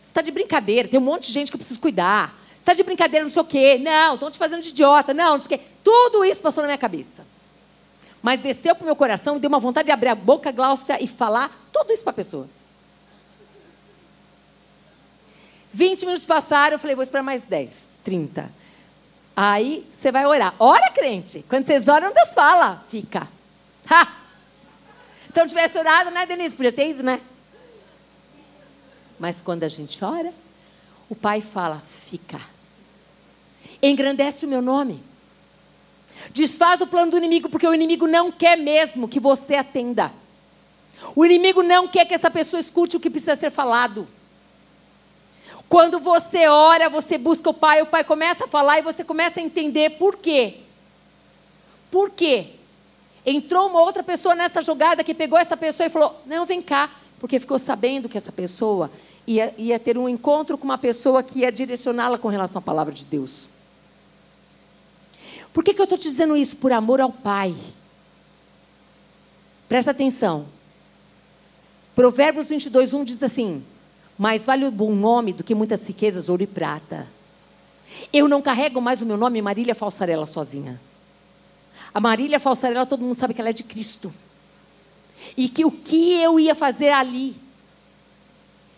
Você 0.00 0.10
está 0.10 0.22
de 0.22 0.30
brincadeira, 0.30 0.88
tem 0.88 0.98
um 0.98 1.02
monte 1.02 1.26
de 1.26 1.32
gente 1.32 1.50
que 1.50 1.56
eu 1.56 1.58
preciso 1.58 1.80
cuidar. 1.80 2.34
Você 2.52 2.58
está 2.60 2.72
de 2.72 2.84
brincadeira, 2.84 3.24
não 3.24 3.30
sei 3.30 3.42
o 3.42 3.44
quê. 3.44 3.78
Não, 3.78 4.14
estão 4.14 4.30
te 4.30 4.38
fazendo 4.38 4.62
de 4.62 4.70
idiota. 4.70 5.12
Não, 5.12 5.32
não 5.32 5.40
sei 5.40 5.56
o 5.56 5.58
quê. 5.58 5.66
Tudo 5.84 6.24
isso 6.24 6.40
passou 6.40 6.62
na 6.62 6.68
minha 6.68 6.78
cabeça. 6.78 7.24
Mas 8.26 8.40
desceu 8.40 8.74
para 8.74 8.82
o 8.82 8.86
meu 8.86 8.96
coração 8.96 9.36
e 9.36 9.38
deu 9.38 9.46
uma 9.46 9.60
vontade 9.60 9.86
de 9.86 9.92
abrir 9.92 10.08
a 10.08 10.14
boca, 10.16 10.50
Gláucia, 10.50 11.00
e 11.00 11.06
falar 11.06 11.64
tudo 11.72 11.92
isso 11.92 12.02
para 12.02 12.10
a 12.10 12.14
pessoa. 12.14 12.48
20 15.72 16.00
minutos 16.00 16.26
passaram, 16.26 16.74
eu 16.74 16.78
falei, 16.80 16.96
vou 16.96 17.04
esperar 17.04 17.22
mais 17.22 17.44
10, 17.44 17.88
30. 18.02 18.50
Aí 19.36 19.86
você 19.92 20.10
vai 20.10 20.26
orar. 20.26 20.56
Ora, 20.58 20.90
crente. 20.90 21.44
Quando 21.48 21.66
vocês 21.66 21.86
oram, 21.86 22.12
Deus 22.12 22.34
fala. 22.34 22.84
Fica. 22.88 23.28
Ha! 23.88 24.06
Se 25.30 25.38
eu 25.38 25.42
não 25.42 25.46
tivesse 25.46 25.78
orado, 25.78 26.10
né, 26.10 26.26
Denise? 26.26 26.56
Podia 26.56 26.72
ter 26.72 26.88
ido, 26.88 27.04
né? 27.04 27.20
Mas 29.20 29.40
quando 29.40 29.62
a 29.62 29.68
gente 29.68 30.04
ora, 30.04 30.34
o 31.08 31.14
Pai 31.14 31.40
fala: 31.40 31.80
fica. 32.06 32.40
Engrandece 33.80 34.44
o 34.46 34.48
meu 34.48 34.60
nome. 34.60 35.00
Desfaz 36.32 36.80
o 36.80 36.86
plano 36.86 37.10
do 37.10 37.16
inimigo, 37.16 37.48
porque 37.48 37.66
o 37.66 37.74
inimigo 37.74 38.06
não 38.06 38.30
quer 38.30 38.56
mesmo 38.56 39.08
que 39.08 39.20
você 39.20 39.54
atenda. 39.54 40.12
O 41.14 41.24
inimigo 41.24 41.62
não 41.62 41.86
quer 41.86 42.04
que 42.04 42.14
essa 42.14 42.30
pessoa 42.30 42.60
escute 42.60 42.96
o 42.96 43.00
que 43.00 43.10
precisa 43.10 43.36
ser 43.36 43.50
falado. 43.50 44.08
Quando 45.68 45.98
você 45.98 46.46
ora, 46.46 46.88
você 46.88 47.18
busca 47.18 47.50
o 47.50 47.54
Pai, 47.54 47.82
o 47.82 47.86
Pai 47.86 48.04
começa 48.04 48.44
a 48.44 48.48
falar 48.48 48.78
e 48.78 48.82
você 48.82 49.02
começa 49.02 49.40
a 49.40 49.42
entender 49.42 49.90
por 49.90 50.16
quê. 50.16 50.58
Por 51.90 52.10
quê? 52.10 52.50
Entrou 53.24 53.68
uma 53.68 53.80
outra 53.80 54.02
pessoa 54.02 54.34
nessa 54.34 54.62
jogada 54.62 55.02
que 55.02 55.14
pegou 55.14 55.38
essa 55.38 55.56
pessoa 55.56 55.86
e 55.86 55.90
falou: 55.90 56.20
Não, 56.24 56.46
vem 56.46 56.62
cá, 56.62 56.90
porque 57.18 57.40
ficou 57.40 57.58
sabendo 57.58 58.08
que 58.08 58.16
essa 58.16 58.30
pessoa 58.30 58.90
ia, 59.26 59.52
ia 59.58 59.78
ter 59.78 59.98
um 59.98 60.08
encontro 60.08 60.56
com 60.56 60.64
uma 60.64 60.78
pessoa 60.78 61.22
que 61.22 61.40
ia 61.40 61.50
direcioná-la 61.50 62.18
com 62.18 62.28
relação 62.28 62.60
à 62.60 62.62
palavra 62.62 62.94
de 62.94 63.04
Deus. 63.04 63.48
Por 65.56 65.64
que, 65.64 65.72
que 65.72 65.80
eu 65.80 65.84
estou 65.84 65.96
te 65.96 66.06
dizendo 66.06 66.36
isso? 66.36 66.56
Por 66.56 66.70
amor 66.70 67.00
ao 67.00 67.10
Pai. 67.10 67.56
Presta 69.66 69.90
atenção. 69.90 70.48
Provérbios 71.94 72.50
22, 72.50 72.92
1 72.92 73.04
diz 73.04 73.22
assim: 73.22 73.64
Mais 74.18 74.44
vale 74.44 74.66
o 74.66 74.70
bom 74.70 74.94
nome 74.94 75.32
do 75.32 75.42
que 75.42 75.54
muitas 75.54 75.86
riquezas, 75.88 76.28
ouro 76.28 76.42
e 76.42 76.46
prata. 76.46 77.08
Eu 78.12 78.28
não 78.28 78.42
carrego 78.42 78.82
mais 78.82 79.00
o 79.00 79.06
meu 79.06 79.16
nome 79.16 79.40
Marília 79.40 79.74
Falsarela 79.74 80.26
sozinha. 80.26 80.78
A 81.94 82.00
Marília 82.00 82.38
Falsarela, 82.38 82.84
todo 82.84 83.00
mundo 83.00 83.14
sabe 83.14 83.32
que 83.32 83.40
ela 83.40 83.48
é 83.48 83.54
de 83.54 83.64
Cristo. 83.64 84.12
E 85.38 85.48
que 85.48 85.64
o 85.64 85.70
que 85.70 86.20
eu 86.20 86.38
ia 86.38 86.54
fazer 86.54 86.90
ali? 86.90 87.34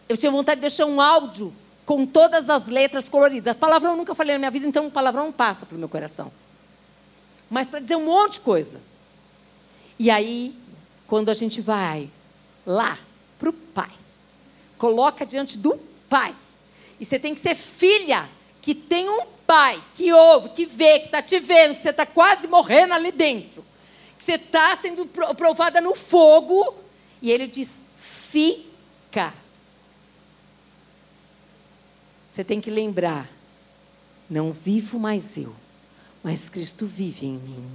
Eu 0.09 0.17
tinha 0.17 0.31
vontade 0.31 0.61
de 0.61 0.69
deixar 0.69 0.87
um 0.87 1.01
áudio 1.01 1.53
com 1.85 2.07
todas 2.07 2.49
as 2.49 2.69
letras 2.69 3.09
coloridas. 3.09 3.57
Palavrão 3.57 3.91
eu 3.91 3.97
nunca 3.97 4.15
falei 4.15 4.37
na 4.37 4.39
minha 4.39 4.51
vida, 4.53 4.69
então 4.69 4.87
o 4.87 4.93
palavrão 4.93 5.25
não 5.25 5.33
passa 5.33 5.67
pelo 5.67 5.81
meu 5.81 5.89
coração 5.89 6.31
mas 7.51 7.69
para 7.69 7.81
dizer 7.81 7.97
um 7.97 8.05
monte 8.05 8.35
de 8.35 8.41
coisa. 8.41 8.81
E 9.99 10.11
aí, 10.11 10.55
quando 11.07 11.29
a 11.31 11.35
gente 11.35 11.61
vai 11.61 12.11
lá 12.67 12.99
para 13.39 13.51
o 13.51 13.53
pai, 13.53 13.91
coloca 14.77 15.25
diante 15.25 15.59
do 15.59 15.77
pai, 16.09 16.35
e 17.01 17.05
você 17.05 17.19
tem 17.19 17.35
que 17.35 17.41
ser 17.41 17.55
filha 17.55 18.29
que 18.61 18.75
tem 18.75 19.09
um 19.09 19.27
pai 19.47 19.83
que 19.95 20.13
ouve, 20.13 20.51
que 20.51 20.67
vê, 20.67 21.01
que 21.01 21.07
está 21.07 21.23
te 21.23 21.39
vendo, 21.39 21.77
que 21.77 21.83
você 21.83 21.91
está 21.91 22.05
quase 22.05 22.47
morrendo 22.47 22.93
ali 22.93 23.11
dentro, 23.11 23.65
que 24.19 24.25
você 24.25 24.35
está 24.35 24.77
sendo 24.77 25.07
provada 25.07 25.81
no 25.81 25.95
fogo, 25.95 26.75
e 27.23 27.31
ele 27.31 27.47
diz: 27.47 27.85
fica. 27.97 29.33
Você 32.31 32.45
tem 32.45 32.61
que 32.61 32.71
lembrar: 32.71 33.29
não 34.29 34.53
vivo 34.53 34.99
mais 34.99 35.37
eu 35.37 35.55
mas 36.29 36.51
Cristo 36.51 36.85
vive 36.85 37.25
em 37.25 37.39
mim. 37.39 37.71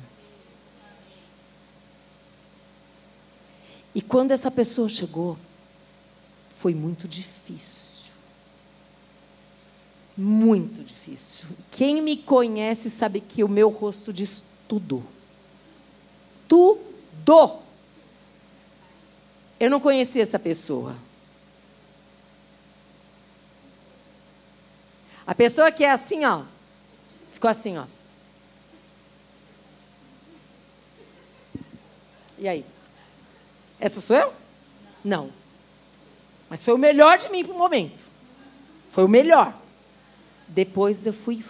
E 3.95 3.99
quando 3.99 4.29
essa 4.29 4.51
pessoa 4.51 4.87
chegou, 4.87 5.39
foi 6.57 6.75
muito 6.75 7.07
difícil. 7.07 8.11
Muito 10.15 10.83
difícil. 10.83 11.47
Quem 11.71 11.99
me 11.99 12.15
conhece 12.15 12.91
sabe 12.91 13.21
que 13.21 13.43
o 13.43 13.49
meu 13.49 13.69
rosto 13.69 14.13
diz 14.13 14.43
tudo. 14.67 15.03
Tudo. 16.47 17.59
Eu 19.59 19.71
não 19.71 19.79
conhecia 19.79 20.21
essa 20.21 20.37
pessoa. 20.37 20.95
A 25.25 25.33
pessoa 25.33 25.71
que 25.71 25.83
é 25.83 25.89
assim, 25.89 26.23
ó, 26.23 26.43
ficou 27.31 27.49
assim, 27.49 27.79
ó. 27.79 27.87
E 32.43 32.47
aí? 32.49 32.65
Essa 33.79 34.01
sou 34.01 34.17
eu? 34.17 34.33
Não. 35.01 35.29
Mas 36.49 36.61
foi 36.61 36.73
o 36.73 36.77
melhor 36.77 37.17
de 37.17 37.29
mim 37.29 37.41
para 37.45 37.55
o 37.55 37.57
momento. 37.57 38.03
Foi 38.91 39.05
o 39.05 39.07
melhor. 39.07 39.53
Depois 40.45 41.05
eu 41.05 41.13
fui 41.13 41.41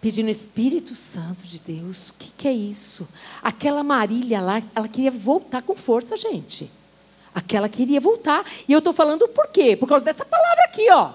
pedindo 0.00 0.30
Espírito 0.30 0.94
Santo 0.94 1.42
de 1.42 1.58
Deus, 1.58 2.10
o 2.10 2.14
que, 2.20 2.30
que 2.36 2.46
é 2.46 2.52
isso? 2.52 3.06
Aquela 3.42 3.82
Marília 3.82 4.40
lá, 4.40 4.62
ela 4.76 4.86
queria 4.86 5.10
voltar 5.10 5.62
com 5.62 5.74
força, 5.74 6.16
gente. 6.16 6.70
Aquela 7.34 7.68
queria 7.68 8.00
voltar. 8.00 8.44
E 8.68 8.72
eu 8.72 8.78
estou 8.78 8.92
falando 8.92 9.26
por 9.26 9.48
quê? 9.48 9.74
Por 9.76 9.88
causa 9.88 10.04
dessa 10.04 10.24
palavra 10.24 10.66
aqui, 10.66 10.88
ó. 10.88 11.10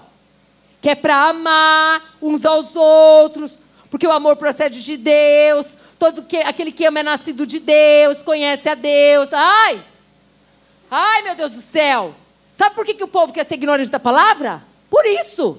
Que 0.82 0.90
é 0.90 0.94
para 0.94 1.30
amar 1.30 2.18
uns 2.20 2.44
aos 2.44 2.76
outros, 2.76 3.62
porque 3.90 4.06
o 4.06 4.12
amor 4.12 4.36
procede 4.36 4.82
de 4.82 4.98
Deus. 4.98 5.78
Todo 5.98 6.22
que, 6.24 6.36
aquele 6.38 6.72
que 6.72 6.84
ama 6.84 7.00
é 7.00 7.02
nascido 7.02 7.46
de 7.46 7.58
Deus, 7.58 8.22
conhece 8.22 8.68
a 8.68 8.74
Deus. 8.74 9.32
Ai! 9.32 9.82
Ai, 10.90 11.22
meu 11.22 11.34
Deus 11.34 11.54
do 11.54 11.60
céu! 11.60 12.14
Sabe 12.52 12.74
por 12.74 12.84
que, 12.84 12.94
que 12.94 13.04
o 13.04 13.08
povo 13.08 13.32
quer 13.32 13.44
ser 13.44 13.54
ignorante 13.54 13.90
da 13.90 14.00
palavra? 14.00 14.62
Por 14.90 15.04
isso. 15.04 15.58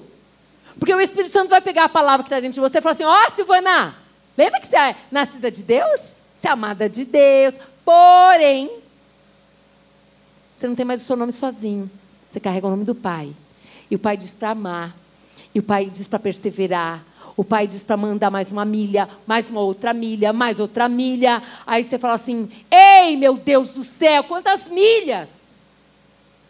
Porque 0.78 0.94
o 0.94 1.00
Espírito 1.00 1.30
Santo 1.30 1.50
vai 1.50 1.60
pegar 1.60 1.84
a 1.84 1.88
palavra 1.88 2.24
que 2.24 2.28
está 2.28 2.40
dentro 2.40 2.54
de 2.54 2.60
você 2.60 2.78
e 2.78 2.80
falar 2.80 2.92
assim: 2.92 3.04
Ó, 3.04 3.26
oh, 3.26 3.30
Silvana, 3.34 3.94
lembra 4.36 4.60
que 4.60 4.66
você 4.66 4.76
é 4.76 4.96
nascida 5.10 5.50
de 5.50 5.62
Deus? 5.62 6.00
Você 6.36 6.46
é 6.46 6.50
amada 6.50 6.88
de 6.88 7.04
Deus. 7.04 7.54
Porém, 7.84 8.70
você 10.54 10.66
não 10.66 10.74
tem 10.74 10.84
mais 10.84 11.02
o 11.02 11.04
seu 11.04 11.16
nome 11.16 11.32
sozinho. 11.32 11.90
Você 12.28 12.38
carrega 12.40 12.66
o 12.66 12.70
nome 12.70 12.84
do 12.84 12.94
Pai. 12.94 13.32
E 13.90 13.96
o 13.96 13.98
Pai 13.98 14.16
diz 14.16 14.34
para 14.34 14.50
amar. 14.50 14.94
E 15.54 15.58
o 15.58 15.62
Pai 15.62 15.86
diz 15.86 16.06
para 16.06 16.18
perseverar. 16.18 17.02
O 17.38 17.44
pai 17.44 17.68
diz 17.68 17.84
para 17.84 17.96
mandar 17.96 18.32
mais 18.32 18.50
uma 18.50 18.64
milha, 18.64 19.08
mais 19.24 19.48
uma 19.48 19.60
outra 19.60 19.94
milha, 19.94 20.32
mais 20.32 20.58
outra 20.58 20.88
milha. 20.88 21.40
Aí 21.64 21.84
você 21.84 21.96
fala 21.96 22.14
assim: 22.14 22.50
Ei, 22.68 23.16
meu 23.16 23.36
Deus 23.36 23.70
do 23.70 23.84
céu, 23.84 24.24
quantas 24.24 24.68
milhas! 24.68 25.38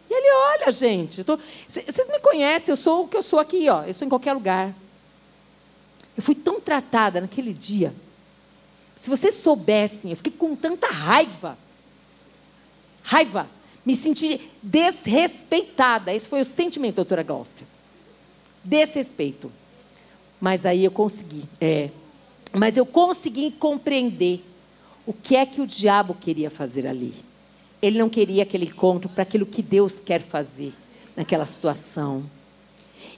E 0.09 0.11
ele 0.11 0.33
olha, 0.33 0.71
gente. 0.71 1.23
Vocês 1.67 2.07
me 2.07 2.17
conhecem, 2.17 2.71
eu 2.71 2.75
sou 2.75 3.03
o 3.03 3.07
que 3.07 3.15
eu 3.15 3.21
sou 3.21 3.37
aqui, 3.37 3.69
ó. 3.69 3.83
Eu 3.83 3.93
sou 3.93 4.03
em 4.03 4.09
qualquer 4.09 4.33
lugar. 4.33 4.73
Eu 6.17 6.23
fui 6.23 6.33
tão 6.33 6.59
tratada 6.59 7.21
naquele 7.21 7.53
dia. 7.53 7.93
Se 8.97 9.11
vocês 9.11 9.35
soubessem, 9.35 10.09
eu 10.09 10.17
fiquei 10.17 10.33
com 10.33 10.55
tanta 10.55 10.87
raiva. 10.87 11.55
Raiva. 13.03 13.47
Me 13.85 13.95
senti 13.95 14.41
desrespeitada. 14.63 16.11
Esse 16.11 16.27
foi 16.27 16.41
o 16.41 16.45
sentimento, 16.45 16.95
doutora 16.95 17.21
Glaucia. 17.21 17.67
Desrespeito. 18.63 19.58
Mas 20.39 20.65
aí 20.65 20.85
eu 20.85 20.91
consegui. 20.91 21.43
É, 21.59 21.89
mas 22.53 22.77
eu 22.77 22.85
consegui 22.85 23.51
compreender 23.51 24.43
o 25.05 25.13
que 25.13 25.35
é 25.35 25.45
que 25.45 25.61
o 25.61 25.67
diabo 25.67 26.13
queria 26.13 26.49
fazer 26.49 26.87
ali. 26.87 27.13
Ele 27.81 27.97
não 27.97 28.09
queria 28.09 28.43
aquele 28.43 28.65
encontro 28.65 29.09
para 29.09 29.23
aquilo 29.23 29.45
que 29.45 29.61
Deus 29.61 29.99
quer 29.99 30.21
fazer 30.21 30.73
naquela 31.15 31.45
situação. 31.45 32.23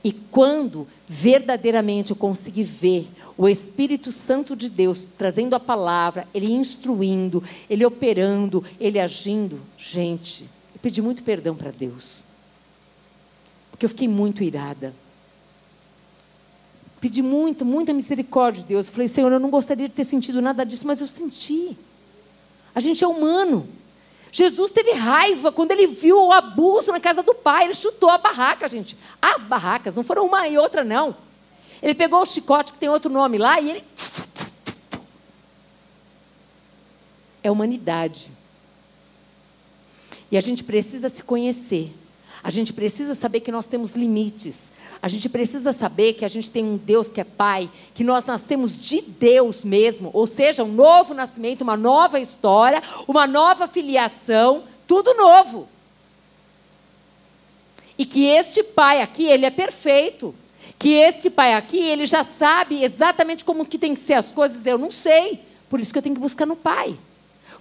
E 0.03 0.11
quando 0.11 0.87
verdadeiramente 1.07 2.11
eu 2.11 2.15
consegui 2.15 2.63
ver 2.63 3.07
o 3.37 3.47
Espírito 3.47 4.11
Santo 4.11 4.55
de 4.55 4.69
Deus 4.69 5.07
trazendo 5.17 5.55
a 5.55 5.59
palavra, 5.59 6.27
ele 6.33 6.51
instruindo, 6.51 7.43
ele 7.69 7.85
operando, 7.85 8.63
ele 8.79 8.99
agindo, 8.99 9.59
gente, 9.77 10.43
eu 10.73 10.79
pedi 10.81 11.01
muito 11.01 11.23
perdão 11.23 11.55
para 11.55 11.71
Deus. 11.71 12.23
Porque 13.69 13.85
eu 13.85 13.89
fiquei 13.89 14.07
muito 14.07 14.43
irada. 14.43 14.93
Pedi 17.01 17.23
muita, 17.23 17.65
muita 17.65 17.91
misericórdia 17.91 18.61
de 18.61 18.69
Deus. 18.69 18.87
Falei, 18.87 19.07
Senhor, 19.07 19.31
eu 19.31 19.39
não 19.39 19.49
gostaria 19.49 19.89
de 19.89 19.93
ter 19.93 20.03
sentido 20.03 20.39
nada 20.39 20.63
disso, 20.63 20.85
mas 20.85 21.01
eu 21.01 21.07
senti. 21.07 21.75
A 22.75 22.79
gente 22.79 23.03
é 23.03 23.07
humano. 23.07 23.67
Jesus 24.31 24.71
teve 24.71 24.91
raiva 24.91 25.51
quando 25.51 25.71
ele 25.71 25.87
viu 25.87 26.17
o 26.27 26.31
abuso 26.31 26.91
na 26.91 26.99
casa 26.99 27.23
do 27.23 27.33
pai. 27.33 27.65
Ele 27.65 27.73
chutou 27.73 28.07
a 28.07 28.19
barraca, 28.19 28.69
gente. 28.69 28.95
As 29.19 29.41
barracas, 29.41 29.95
não 29.95 30.03
foram 30.03 30.27
uma 30.27 30.47
e 30.47 30.59
outra, 30.59 30.83
não. 30.83 31.15
Ele 31.81 31.95
pegou 31.95 32.21
o 32.21 32.25
chicote, 32.25 32.71
que 32.71 32.77
tem 32.77 32.87
outro 32.87 33.11
nome 33.11 33.39
lá, 33.39 33.59
e 33.59 33.71
ele. 33.71 33.83
É 37.41 37.49
humanidade. 37.49 38.29
E 40.29 40.37
a 40.37 40.41
gente 40.41 40.63
precisa 40.63 41.09
se 41.09 41.23
conhecer. 41.23 41.91
A 42.43 42.49
gente 42.49 42.73
precisa 42.73 43.13
saber 43.13 43.41
que 43.41 43.51
nós 43.51 43.67
temos 43.67 43.93
limites. 43.93 44.71
A 45.01 45.07
gente 45.07 45.29
precisa 45.29 45.71
saber 45.71 46.13
que 46.13 46.25
a 46.25 46.27
gente 46.27 46.49
tem 46.49 46.63
um 46.63 46.77
Deus 46.77 47.09
que 47.09 47.21
é 47.21 47.23
Pai, 47.23 47.69
que 47.93 48.03
nós 48.03 48.25
nascemos 48.25 48.79
de 48.81 49.01
Deus 49.01 49.63
mesmo, 49.63 50.09
ou 50.13 50.25
seja, 50.27 50.63
um 50.63 50.71
novo 50.71 51.13
nascimento, 51.13 51.61
uma 51.61 51.77
nova 51.77 52.19
história, 52.19 52.81
uma 53.07 53.27
nova 53.27 53.67
filiação, 53.67 54.63
tudo 54.87 55.13
novo. 55.13 55.67
E 57.97 58.05
que 58.05 58.25
este 58.25 58.63
Pai 58.63 59.01
aqui, 59.01 59.25
ele 59.25 59.45
é 59.45 59.51
perfeito. 59.51 60.33
Que 60.79 60.93
este 60.93 61.29
Pai 61.29 61.53
aqui, 61.53 61.77
ele 61.77 62.05
já 62.05 62.23
sabe 62.23 62.83
exatamente 62.83 63.45
como 63.45 63.65
que 63.65 63.77
tem 63.77 63.93
que 63.93 63.99
ser 63.99 64.15
as 64.15 64.31
coisas, 64.31 64.65
eu 64.65 64.77
não 64.77 64.89
sei. 64.89 65.39
Por 65.69 65.79
isso 65.79 65.91
que 65.91 65.99
eu 65.99 66.01
tenho 66.01 66.15
que 66.15 66.21
buscar 66.21 66.45
no 66.47 66.55
Pai. 66.55 66.97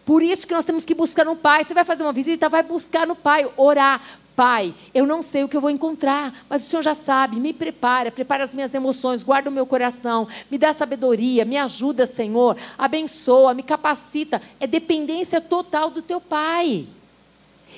Por 0.04 0.22
isso 0.22 0.46
que 0.46 0.54
nós 0.54 0.64
temos 0.64 0.84
que 0.84 0.94
buscar 0.94 1.24
no 1.24 1.36
Pai. 1.36 1.64
Você 1.64 1.74
vai 1.74 1.84
fazer 1.84 2.02
uma 2.02 2.12
visita, 2.12 2.48
vai 2.48 2.62
buscar 2.62 3.06
no 3.06 3.14
Pai, 3.14 3.46
orar. 3.56 4.02
Pai, 4.40 4.74
eu 4.94 5.06
não 5.06 5.20
sei 5.20 5.44
o 5.44 5.48
que 5.50 5.54
eu 5.54 5.60
vou 5.60 5.68
encontrar, 5.68 6.32
mas 6.48 6.64
o 6.64 6.66
Senhor 6.66 6.80
já 6.80 6.94
sabe. 6.94 7.38
Me 7.38 7.52
prepara, 7.52 8.10
prepara 8.10 8.42
as 8.42 8.54
minhas 8.54 8.72
emoções, 8.72 9.22
guarda 9.22 9.50
o 9.50 9.52
meu 9.52 9.66
coração, 9.66 10.26
me 10.50 10.56
dá 10.56 10.72
sabedoria, 10.72 11.44
me 11.44 11.58
ajuda, 11.58 12.06
Senhor, 12.06 12.56
abençoa, 12.78 13.52
me 13.52 13.62
capacita. 13.62 14.40
É 14.58 14.66
dependência 14.66 15.42
total 15.42 15.90
do 15.90 16.00
teu 16.00 16.22
Pai. 16.22 16.86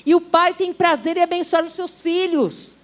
E 0.07 0.15
o 0.15 0.21
Pai 0.21 0.55
tem 0.55 0.73
prazer 0.73 1.17
em 1.17 1.25
abençoar 1.25 1.65
os 1.65 1.73
seus 1.73 2.01
filhos. 2.01 2.77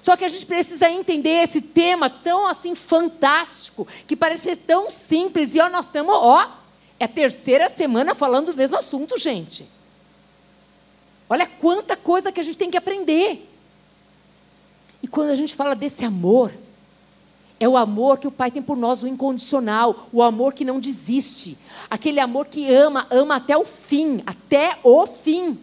Só 0.00 0.16
que 0.16 0.24
a 0.24 0.28
gente 0.28 0.46
precisa 0.46 0.88
entender 0.88 1.42
esse 1.42 1.60
tema 1.60 2.08
tão 2.08 2.46
assim 2.46 2.76
fantástico, 2.76 3.88
que 4.06 4.14
parece 4.14 4.44
ser 4.44 4.56
tão 4.58 4.88
simples, 4.88 5.56
e 5.56 5.58
ó, 5.58 5.68
nós 5.68 5.86
estamos, 5.86 6.14
ó, 6.14 6.48
é 7.00 7.06
a 7.06 7.08
terceira 7.08 7.68
semana 7.68 8.14
falando 8.14 8.52
do 8.52 8.56
mesmo 8.56 8.76
assunto, 8.76 9.18
gente. 9.18 9.74
Olha 11.28 11.46
quanta 11.46 11.96
coisa 11.96 12.30
que 12.30 12.40
a 12.40 12.42
gente 12.42 12.58
tem 12.58 12.70
que 12.70 12.76
aprender. 12.76 13.48
E 15.02 15.08
quando 15.08 15.30
a 15.30 15.34
gente 15.34 15.54
fala 15.54 15.74
desse 15.74 16.04
amor, 16.04 16.52
é 17.58 17.68
o 17.68 17.76
amor 17.76 18.18
que 18.18 18.28
o 18.28 18.32
Pai 18.32 18.50
tem 18.50 18.62
por 18.62 18.76
nós, 18.76 19.02
o 19.02 19.08
incondicional, 19.08 20.08
o 20.12 20.22
amor 20.22 20.52
que 20.52 20.64
não 20.64 20.78
desiste, 20.78 21.56
aquele 21.90 22.20
amor 22.20 22.46
que 22.46 22.72
ama, 22.72 23.06
ama 23.10 23.36
até 23.36 23.56
o 23.56 23.64
fim, 23.64 24.20
até 24.26 24.78
o 24.82 25.06
fim. 25.06 25.58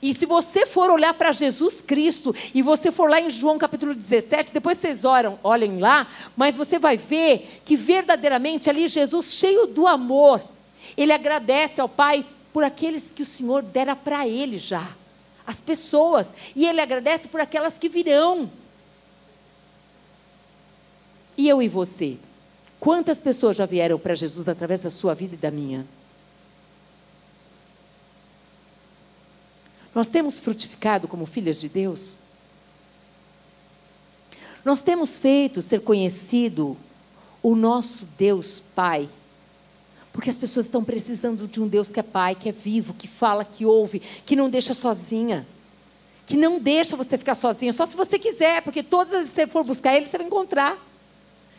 E 0.00 0.12
se 0.12 0.26
você 0.26 0.66
for 0.66 0.90
olhar 0.90 1.14
para 1.14 1.32
Jesus 1.32 1.80
Cristo, 1.80 2.34
e 2.54 2.62
você 2.62 2.92
for 2.92 3.10
lá 3.10 3.20
em 3.20 3.30
João 3.30 3.58
capítulo 3.58 3.94
17, 3.94 4.52
depois 4.52 4.78
vocês 4.78 5.04
oram, 5.04 5.38
olhem 5.42 5.78
lá, 5.78 6.06
mas 6.36 6.56
você 6.56 6.78
vai 6.78 6.96
ver 6.96 7.62
que 7.64 7.74
verdadeiramente 7.74 8.68
ali 8.68 8.86
Jesus, 8.86 9.32
cheio 9.32 9.66
do 9.66 9.86
amor, 9.86 10.42
ele 10.96 11.12
agradece 11.12 11.80
ao 11.80 11.88
Pai 11.88 12.24
por 12.54 12.62
aqueles 12.62 13.10
que 13.10 13.20
o 13.20 13.26
Senhor 13.26 13.62
dera 13.62 13.96
para 13.96 14.28
ele 14.28 14.58
já, 14.58 14.96
as 15.44 15.60
pessoas, 15.60 16.32
e 16.54 16.64
ele 16.64 16.80
agradece 16.80 17.26
por 17.26 17.40
aquelas 17.40 17.76
que 17.76 17.88
virão. 17.88 18.48
E 21.36 21.48
eu 21.48 21.60
e 21.60 21.66
você? 21.66 22.16
Quantas 22.78 23.20
pessoas 23.20 23.56
já 23.56 23.66
vieram 23.66 23.98
para 23.98 24.14
Jesus 24.14 24.48
através 24.48 24.82
da 24.82 24.90
sua 24.90 25.14
vida 25.14 25.34
e 25.34 25.36
da 25.36 25.50
minha? 25.50 25.84
Nós 29.92 30.08
temos 30.08 30.38
frutificado 30.38 31.08
como 31.08 31.26
filhas 31.26 31.60
de 31.60 31.68
Deus? 31.68 32.14
Nós 34.64 34.80
temos 34.80 35.18
feito 35.18 35.60
ser 35.60 35.80
conhecido 35.80 36.76
o 37.42 37.56
nosso 37.56 38.06
Deus 38.16 38.60
Pai 38.60 39.08
porque 40.14 40.30
as 40.30 40.38
pessoas 40.38 40.66
estão 40.66 40.84
precisando 40.84 41.48
de 41.48 41.60
um 41.60 41.66
Deus 41.66 41.88
que 41.88 41.98
é 41.98 42.02
Pai, 42.02 42.36
que 42.36 42.48
é 42.48 42.52
vivo, 42.52 42.94
que 42.94 43.08
fala, 43.08 43.44
que 43.44 43.66
ouve, 43.66 43.98
que 43.98 44.36
não 44.36 44.48
deixa 44.48 44.72
sozinha. 44.72 45.44
Que 46.24 46.36
não 46.36 46.60
deixa 46.60 46.94
você 46.94 47.18
ficar 47.18 47.34
sozinha, 47.34 47.72
só 47.72 47.84
se 47.84 47.96
você 47.96 48.16
quiser, 48.16 48.62
porque 48.62 48.80
todas 48.80 49.12
as 49.12 49.18
vezes 49.18 49.34
que 49.34 49.40
você 49.40 49.46
for 49.48 49.64
buscar 49.64 49.92
Ele, 49.92 50.06
você 50.06 50.16
vai 50.16 50.26
encontrar. 50.28 50.78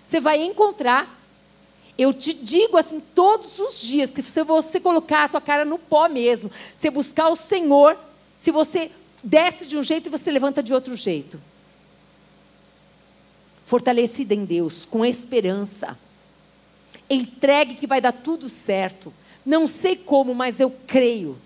Você 0.01 0.21
vai 0.21 0.41
encontrar. 0.41 1.21
Eu 1.97 2.13
te 2.13 2.33
digo 2.33 2.77
assim, 2.77 3.01
todos 3.13 3.59
os 3.59 3.81
dias, 3.81 4.11
que 4.11 4.23
se 4.23 4.43
você 4.45 4.79
colocar 4.79 5.25
a 5.25 5.29
tua 5.29 5.41
cara 5.41 5.65
no 5.65 5.77
pó 5.77 6.07
mesmo, 6.07 6.49
você 6.73 6.89
buscar 6.89 7.27
o 7.27 7.35
Senhor, 7.35 7.97
se 8.37 8.51
você 8.51 8.89
desce 9.21 9.65
de 9.65 9.77
um 9.77 9.83
jeito 9.83 10.07
e 10.07 10.09
você 10.09 10.31
levanta 10.31 10.63
de 10.63 10.73
outro 10.73 10.95
jeito. 10.95 11.41
Fortalecida 13.65 14.33
em 14.33 14.45
Deus, 14.45 14.85
com 14.85 15.03
esperança. 15.05 16.04
Entregue 17.09 17.75
que 17.75 17.87
vai 17.87 18.01
dar 18.01 18.11
tudo 18.11 18.49
certo. 18.49 19.13
Não 19.45 19.67
sei 19.67 19.95
como, 19.95 20.33
mas 20.33 20.59
eu 20.59 20.73
creio. 20.87 21.37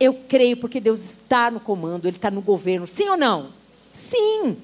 Eu 0.00 0.14
creio 0.26 0.56
porque 0.56 0.80
Deus 0.80 1.00
está 1.00 1.50
no 1.50 1.60
comando, 1.60 2.06
Ele 2.06 2.16
está 2.16 2.30
no 2.30 2.40
governo. 2.40 2.86
Sim 2.86 3.08
ou 3.10 3.16
não? 3.16 3.52
Sim. 3.92 4.56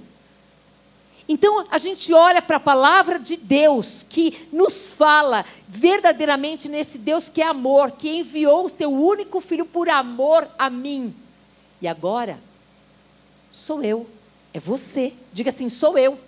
Então 1.29 1.66
a 1.71 1.77
gente 1.77 2.12
olha 2.12 2.40
para 2.40 2.57
a 2.57 2.61
palavra 2.61 3.18
de 3.18 3.37
Deus 3.37 4.05
que 4.09 4.49
nos 4.51 4.94
fala 4.94 5.44
verdadeiramente 5.68 6.71
nesse 6.71 6.97
Deus 6.97 7.29
que 7.29 7.42
é 7.42 7.47
amor, 7.47 7.90
que 7.92 8.09
enviou 8.09 8.64
o 8.64 8.71
seu 8.71 8.90
único 8.90 9.40
filho 9.40 9.66
por 9.66 9.90
amor 9.90 10.49
a 10.59 10.71
mim. 10.71 11.14
E 11.83 11.87
agora, 11.87 12.40
sou 13.51 13.83
eu, 13.83 14.07
é 14.55 14.59
você. 14.59 15.12
Diga 15.33 15.51
assim: 15.51 15.68
sou 15.68 15.99
eu. 15.99 16.18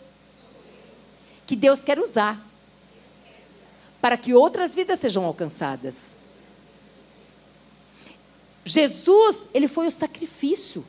Que 1.47 1.57
Deus 1.57 1.81
quer 1.81 1.99
usar 1.99 2.50
para 4.01 4.17
que 4.17 4.35
outras 4.35 4.75
vidas 4.75 4.99
sejam 4.99 5.25
alcançadas. 5.25 6.15
Jesus, 8.65 9.49
ele 9.53 9.69
foi 9.69 9.87
o 9.87 9.91
sacrifício. 9.91 10.85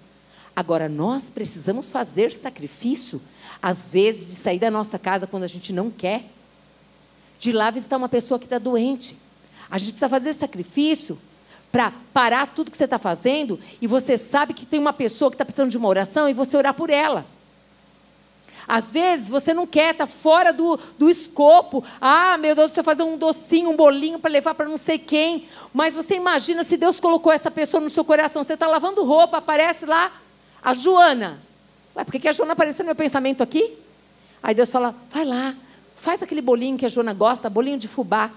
Agora 0.55 0.89
nós 0.89 1.29
precisamos 1.29 1.91
fazer 1.91 2.31
sacrifício, 2.31 3.21
às 3.61 3.89
vezes 3.89 4.29
de 4.29 4.35
sair 4.35 4.59
da 4.59 4.69
nossa 4.69 4.99
casa 4.99 5.25
quando 5.25 5.43
a 5.43 5.47
gente 5.47 5.71
não 5.71 5.89
quer, 5.89 6.25
de 7.39 7.49
ir 7.49 7.53
lá 7.53 7.71
visitar 7.71 7.97
uma 7.97 8.09
pessoa 8.09 8.39
que 8.39 8.45
está 8.45 8.59
doente. 8.59 9.17
A 9.69 9.77
gente 9.77 9.93
precisa 9.93 10.09
fazer 10.09 10.33
sacrifício 10.33 11.17
para 11.71 11.93
parar 12.13 12.47
tudo 12.53 12.69
que 12.69 12.77
você 12.77 12.83
está 12.83 12.99
fazendo 12.99 13.59
e 13.81 13.87
você 13.87 14.17
sabe 14.17 14.53
que 14.53 14.65
tem 14.65 14.79
uma 14.79 14.91
pessoa 14.91 15.31
que 15.31 15.35
está 15.35 15.45
precisando 15.45 15.71
de 15.71 15.77
uma 15.77 15.87
oração 15.87 16.27
e 16.27 16.33
você 16.33 16.57
orar 16.57 16.73
por 16.73 16.89
ela. 16.89 17.25
Às 18.67 18.91
vezes 18.91 19.29
você 19.29 19.53
não 19.53 19.65
quer, 19.67 19.91
está 19.91 20.07
fora 20.07 20.51
do, 20.51 20.79
do 20.97 21.09
escopo. 21.09 21.83
Ah, 21.99 22.37
meu 22.37 22.55
Deus, 22.55 22.71
você 22.71 22.83
fazer 22.83 23.03
um 23.03 23.17
docinho, 23.17 23.69
um 23.69 23.75
bolinho 23.75 24.19
para 24.19 24.31
levar 24.31 24.53
para 24.53 24.67
não 24.67 24.77
sei 24.77 24.97
quem. 24.97 25.47
Mas 25.73 25.95
você 25.95 26.15
imagina 26.15 26.63
se 26.63 26.77
Deus 26.77 26.99
colocou 26.99 27.31
essa 27.31 27.49
pessoa 27.51 27.81
no 27.81 27.89
seu 27.89 28.03
coração. 28.03 28.43
Você 28.43 28.53
está 28.53 28.67
lavando 28.67 29.03
roupa, 29.03 29.37
aparece 29.37 29.85
lá 29.85 30.11
a 30.63 30.73
Joana. 30.73 31.39
Ué, 31.95 32.03
por 32.03 32.19
que 32.19 32.27
a 32.27 32.31
Joana 32.31 32.53
apareceu 32.53 32.83
no 32.83 32.87
meu 32.87 32.95
pensamento 32.95 33.41
aqui? 33.41 33.77
Aí 34.41 34.53
Deus 34.55 34.71
fala: 34.71 34.95
vai 35.09 35.25
lá, 35.25 35.55
faz 35.95 36.23
aquele 36.23 36.41
bolinho 36.41 36.77
que 36.77 36.85
a 36.85 36.89
Joana 36.89 37.13
gosta, 37.13 37.49
bolinho 37.49 37.77
de 37.77 37.87
fubá. 37.87 38.31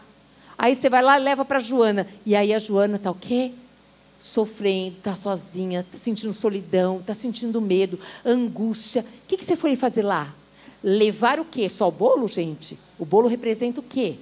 Aí 0.56 0.74
você 0.74 0.88
vai 0.88 1.02
lá 1.02 1.18
e 1.18 1.22
leva 1.22 1.44
para 1.44 1.58
a 1.58 1.60
Joana. 1.60 2.06
E 2.24 2.34
aí 2.36 2.54
a 2.54 2.58
Joana 2.58 2.96
está 2.96 3.10
o 3.10 3.14
quê? 3.14 3.52
Sofrendo, 4.24 4.96
está 4.96 5.14
sozinha, 5.14 5.80
está 5.80 5.98
sentindo 5.98 6.32
solidão, 6.32 6.98
está 6.98 7.12
sentindo 7.12 7.60
medo, 7.60 8.00
angústia. 8.24 9.02
O 9.02 9.26
que, 9.28 9.36
que 9.36 9.44
você 9.44 9.54
foi 9.54 9.76
fazer 9.76 10.00
lá? 10.00 10.34
Levar 10.82 11.38
o 11.38 11.44
quê? 11.44 11.68
Só 11.68 11.88
o 11.88 11.92
bolo, 11.92 12.26
gente? 12.26 12.78
O 12.98 13.04
bolo 13.04 13.28
representa 13.28 13.80
o 13.80 13.82
quê? 13.82 14.16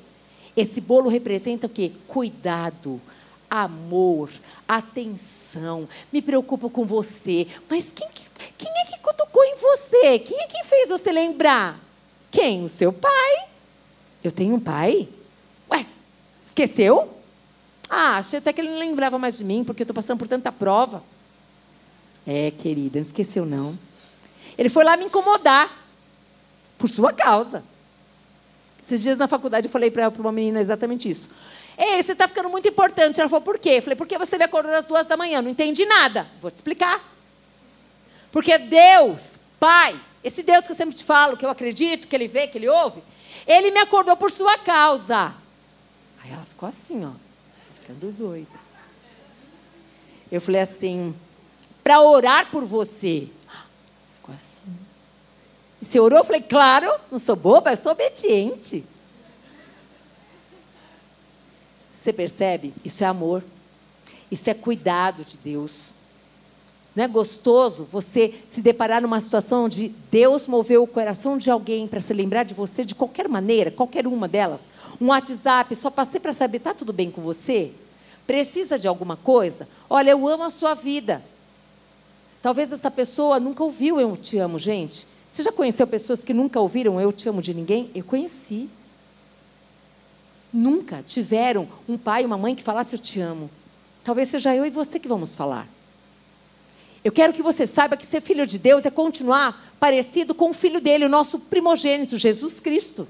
Esse 0.56 0.80
bolo 0.80 1.08
representa 1.08 1.68
o 1.68 1.70
quê? 1.70 1.92
Cuidado, 2.08 3.00
amor, 3.48 4.28
atenção. 4.66 5.88
Me 6.12 6.20
preocupo 6.20 6.68
com 6.68 6.84
você. 6.84 7.46
Mas 7.70 7.92
quem, 7.92 8.08
quem 8.58 8.72
é 8.72 8.84
que 8.86 8.98
cutucou 8.98 9.44
em 9.44 9.54
você? 9.54 10.18
Quem 10.18 10.36
é 10.36 10.48
que 10.48 10.64
fez 10.64 10.88
você 10.88 11.12
lembrar? 11.12 11.78
Quem? 12.28 12.64
O 12.64 12.68
seu 12.68 12.92
pai. 12.92 13.46
Eu 14.24 14.32
tenho 14.32 14.56
um 14.56 14.60
pai? 14.60 15.08
Ué, 15.70 15.86
esqueceu? 16.44 17.21
Ah, 17.94 18.16
achei 18.16 18.38
até 18.38 18.54
que 18.54 18.60
ele 18.62 18.70
não 18.70 18.78
lembrava 18.78 19.18
mais 19.18 19.36
de 19.36 19.44
mim, 19.44 19.62
porque 19.62 19.82
eu 19.82 19.84
estou 19.84 19.94
passando 19.94 20.18
por 20.18 20.26
tanta 20.26 20.50
prova. 20.50 21.04
É, 22.26 22.50
querida, 22.50 22.98
não 22.98 23.02
esqueceu 23.02 23.44
não. 23.44 23.78
Ele 24.56 24.70
foi 24.70 24.82
lá 24.82 24.96
me 24.96 25.04
incomodar, 25.04 25.70
por 26.78 26.88
sua 26.88 27.12
causa. 27.12 27.62
Esses 28.82 29.02
dias 29.02 29.18
na 29.18 29.28
faculdade 29.28 29.66
eu 29.66 29.70
falei 29.70 29.90
para 29.90 30.08
uma 30.08 30.32
menina 30.32 30.58
exatamente 30.58 31.10
isso. 31.10 31.28
Ei, 31.76 32.02
você 32.02 32.12
está 32.12 32.26
ficando 32.26 32.48
muito 32.48 32.66
importante. 32.66 33.20
Ela 33.20 33.28
falou, 33.28 33.44
por 33.44 33.58
quê? 33.58 33.74
Eu 33.76 33.82
falei, 33.82 33.96
porque 33.96 34.16
você 34.16 34.38
me 34.38 34.44
acordou 34.44 34.72
às 34.72 34.86
duas 34.86 35.06
da 35.06 35.14
manhã. 35.14 35.42
Não 35.42 35.50
entendi 35.50 35.84
nada. 35.84 36.26
Vou 36.40 36.50
te 36.50 36.56
explicar. 36.56 37.04
Porque 38.30 38.56
Deus, 38.56 39.34
Pai, 39.60 40.00
esse 40.24 40.42
Deus 40.42 40.64
que 40.64 40.72
eu 40.72 40.76
sempre 40.76 40.96
te 40.96 41.04
falo, 41.04 41.36
que 41.36 41.44
eu 41.44 41.50
acredito, 41.50 42.08
que 42.08 42.16
Ele 42.16 42.26
vê, 42.26 42.48
que 42.48 42.56
Ele 42.56 42.68
ouve, 42.68 43.02
Ele 43.46 43.70
me 43.70 43.80
acordou 43.80 44.16
por 44.16 44.30
sua 44.30 44.56
causa. 44.56 45.34
Aí 46.24 46.32
ela 46.32 46.44
ficou 46.44 46.68
assim, 46.68 47.04
ó, 47.04 47.10
ficando 47.82 48.12
doida. 48.12 48.60
Eu 50.30 50.40
falei 50.40 50.60
assim, 50.60 51.14
para 51.82 52.00
orar 52.00 52.50
por 52.50 52.64
você. 52.64 53.28
Ficou 54.14 54.34
assim. 54.34 54.74
E 55.80 55.84
você 55.84 55.98
orou? 55.98 56.20
Eu 56.20 56.24
falei, 56.24 56.40
claro, 56.40 56.88
não 57.10 57.18
sou 57.18 57.34
boba, 57.34 57.72
eu 57.72 57.76
sou 57.76 57.92
obediente. 57.92 58.84
Você 61.94 62.12
percebe? 62.12 62.72
Isso 62.84 63.02
é 63.02 63.06
amor. 63.06 63.44
Isso 64.30 64.48
é 64.48 64.54
cuidado 64.54 65.24
de 65.24 65.36
Deus. 65.36 65.90
Não 66.94 67.04
é 67.04 67.08
gostoso 67.08 67.88
você 67.90 68.34
se 68.46 68.60
deparar 68.60 69.00
numa 69.00 69.18
situação 69.20 69.64
onde 69.64 69.88
Deus 70.10 70.46
moveu 70.46 70.82
o 70.82 70.86
coração 70.86 71.38
de 71.38 71.50
alguém 71.50 71.88
para 71.88 72.00
se 72.00 72.12
lembrar 72.12 72.44
de 72.44 72.52
você 72.52 72.84
de 72.84 72.94
qualquer 72.94 73.28
maneira, 73.28 73.70
qualquer 73.70 74.06
uma 74.06 74.28
delas? 74.28 74.70
Um 75.00 75.06
WhatsApp, 75.06 75.74
só 75.74 75.90
passei 75.90 76.20
para 76.20 76.34
saber, 76.34 76.58
está 76.58 76.74
tudo 76.74 76.92
bem 76.92 77.10
com 77.10 77.22
você? 77.22 77.72
Precisa 78.26 78.78
de 78.78 78.86
alguma 78.86 79.16
coisa? 79.16 79.66
Olha, 79.88 80.10
eu 80.10 80.28
amo 80.28 80.42
a 80.42 80.50
sua 80.50 80.74
vida. 80.74 81.22
Talvez 82.42 82.72
essa 82.72 82.90
pessoa 82.90 83.40
nunca 83.40 83.64
ouviu 83.64 83.98
Eu 83.98 84.16
Te 84.16 84.38
Amo, 84.38 84.58
gente. 84.58 85.06
Você 85.30 85.42
já 85.42 85.52
conheceu 85.52 85.86
pessoas 85.86 86.22
que 86.22 86.34
nunca 86.34 86.60
ouviram 86.60 87.00
Eu 87.00 87.10
Te 87.10 87.28
Amo 87.28 87.40
de 87.40 87.54
ninguém? 87.54 87.90
Eu 87.94 88.04
conheci 88.04 88.68
nunca 90.52 91.02
tiveram 91.02 91.66
um 91.88 91.96
pai, 91.96 92.24
uma 92.24 92.36
mãe 92.36 92.54
que 92.54 92.62
falasse 92.62 92.94
eu 92.94 92.98
te 92.98 93.20
amo. 93.20 93.48
Talvez 94.04 94.28
seja 94.28 94.54
eu 94.54 94.66
e 94.66 94.70
você 94.70 94.98
que 94.98 95.08
vamos 95.08 95.34
falar. 95.34 95.66
Eu 97.04 97.10
quero 97.10 97.32
que 97.32 97.42
você 97.42 97.66
saiba 97.66 97.96
que 97.96 98.06
ser 98.06 98.20
filho 98.20 98.46
de 98.46 98.58
Deus 98.58 98.84
é 98.84 98.90
continuar 98.90 99.74
parecido 99.80 100.34
com 100.34 100.50
o 100.50 100.54
filho 100.54 100.80
dele, 100.80 101.04
o 101.04 101.08
nosso 101.08 101.38
primogênito, 101.38 102.16
Jesus 102.16 102.60
Cristo. 102.60 103.08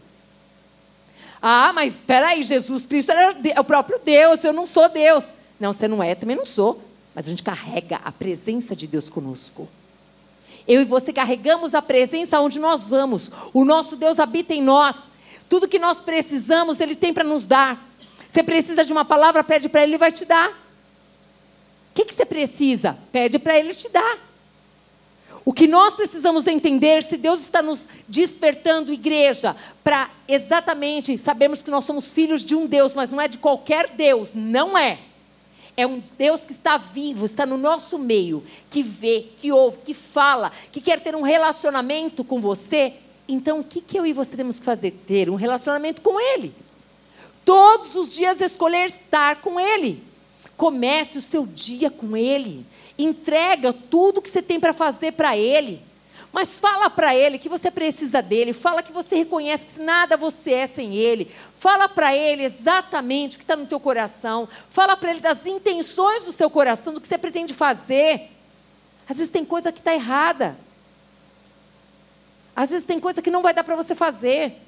Ah, 1.41 1.73
mas 1.75 1.95
espera 1.95 2.29
aí, 2.29 2.43
Jesus 2.43 2.87
Cristo 2.87 3.13
é 3.13 3.61
o 3.61 3.65
próprio 3.65 3.99
Deus, 4.03 4.43
eu 4.45 4.53
não 4.53 4.65
sou 4.65 4.89
Deus. 4.89 5.35
Não, 5.61 5.73
você 5.73 5.87
não 5.87 6.03
é, 6.03 6.15
também 6.15 6.37
não 6.37 6.47
sou. 6.47 6.81
Mas 7.15 7.27
a 7.27 7.31
gente 7.31 7.43
carrega 7.43 8.01
a 8.05 8.11
presença 8.11 8.75
de 8.75 8.87
Deus 8.87 9.11
conosco. 9.11 9.69
Eu 10.67 10.81
e 10.81 10.85
você 10.85 11.13
carregamos 11.13 11.75
a 11.75 11.83
presença 11.83 12.41
onde 12.41 12.59
nós 12.59 12.89
vamos. 12.89 13.31
O 13.53 13.65
nosso 13.65 13.97
Deus 13.97 14.19
habita 14.19 14.55
em 14.55 14.63
nós. 14.63 14.97
Tudo 15.49 15.69
que 15.69 15.79
nós 15.79 16.01
precisamos, 16.01 16.81
Ele 16.81 16.97
tem 16.97 17.13
para 17.13 17.25
nos 17.25 17.47
dar. 17.47 17.79
Você 18.29 18.43
precisa 18.43 18.85
de 18.85 18.93
uma 18.93 19.05
palavra, 19.05 19.45
pede 19.45 19.69
para 19.69 19.83
Ele, 19.83 19.93
Ele 19.93 19.99
vai 19.99 20.11
te 20.11 20.25
dar. 20.25 20.62
O 21.93 21.95
que, 21.95 22.07
que 22.07 22.15
você 22.15 22.25
precisa? 22.25 22.97
Pede 23.13 23.39
para 23.39 23.59
Ele 23.59 23.75
te 23.75 23.87
dar. 23.91 24.19
O 25.45 25.53
que 25.53 25.67
nós 25.67 25.93
precisamos 25.93 26.47
entender, 26.47 27.03
se 27.03 27.19
Deus 27.19 27.41
está 27.41 27.61
nos 27.61 27.87
despertando, 28.09 28.93
igreja, 28.93 29.55
para 29.85 30.09
exatamente 30.27 31.19
sabermos 31.19 31.61
que 31.61 31.71
nós 31.71 31.85
somos 31.85 32.11
filhos 32.11 32.43
de 32.43 32.55
um 32.55 32.67
Deus, 32.67 32.95
mas 32.95 33.11
não 33.11 33.21
é 33.21 33.29
de 33.29 33.37
qualquer 33.37 33.89
Deus, 33.89 34.31
não 34.35 34.79
é. 34.79 35.01
É 35.77 35.87
um 35.87 36.03
Deus 36.17 36.47
que 36.47 36.53
está 36.53 36.79
vivo, 36.79 37.27
está 37.27 37.45
no 37.45 37.59
nosso 37.59 37.99
meio, 37.99 38.43
que 38.71 38.83
vê, 38.83 39.27
que 39.41 39.53
ouve, 39.53 39.79
que 39.85 39.93
fala, 39.93 40.51
que 40.71 40.81
quer 40.81 41.01
ter 41.01 41.15
um 41.15 41.23
relacionamento 41.23 42.25
com 42.25 42.41
você. 42.41 42.95
Então, 43.29 43.61
o 43.61 43.65
que, 43.65 43.83
que 43.83 43.99
eu 43.99 44.07
e 44.07 44.15
você 44.15 44.35
temos 44.35 44.59
que 44.59 44.65
fazer? 44.65 44.93
Ter 45.07 45.29
um 45.29 45.35
relacionamento 45.35 46.01
com 46.01 46.19
Ele. 46.19 46.55
Todos 47.45 47.95
os 47.97 48.15
dias 48.15 48.41
escolher 48.41 48.87
estar 48.87 49.41
com 49.43 49.61
Ele. 49.61 50.12
Comece 50.63 51.19
o 51.19 51.23
seu 51.23 51.45
dia 51.45 51.91
com 51.91 52.17
Ele. 52.17 52.65
Entrega 52.97 53.73
tudo 53.73 54.23
que 54.23 54.29
você 54.29 54.41
tem 54.41 54.61
para 54.61 54.73
fazer 54.73 55.11
para 55.11 55.37
Ele. 55.37 55.83
Mas 56.33 56.61
fala 56.61 56.89
para 56.89 57.13
Ele 57.17 57.37
que 57.37 57.49
você 57.49 57.69
precisa 57.69 58.23
dele. 58.23 58.53
Fala 58.53 58.81
que 58.81 58.93
você 58.93 59.17
reconhece 59.17 59.67
que 59.67 59.81
nada 59.81 60.17
você 60.17 60.53
é 60.53 60.67
sem 60.69 60.95
Ele. 60.95 61.29
Fala 61.57 61.89
para 61.89 62.15
Ele 62.15 62.45
exatamente 62.45 63.35
o 63.35 63.39
que 63.41 63.43
está 63.43 63.57
no 63.57 63.67
teu 63.67 63.81
coração. 63.81 64.49
Fala 64.71 64.97
para 64.97 65.11
Ele 65.11 65.19
das 65.19 65.47
intenções 65.47 66.27
do 66.27 66.33
seu 66.33 66.49
coração, 66.49 66.95
do 66.95 67.01
que 67.01 67.09
você 67.09 67.19
pretende 67.19 67.55
fazer. 67.55 68.31
Às 69.09 69.17
vezes 69.17 69.33
tem 69.33 69.45
coisa 69.45 69.73
que 69.73 69.81
está 69.81 69.93
errada. 69.93 70.57
Às 72.55 72.71
vezes 72.71 72.87
tem 72.87 73.01
coisa 73.01 73.21
que 73.21 73.33
não 73.33 73.43
vai 73.43 73.53
dar 73.53 73.65
para 73.65 73.75
você 73.75 73.97
fazer. 73.97 74.63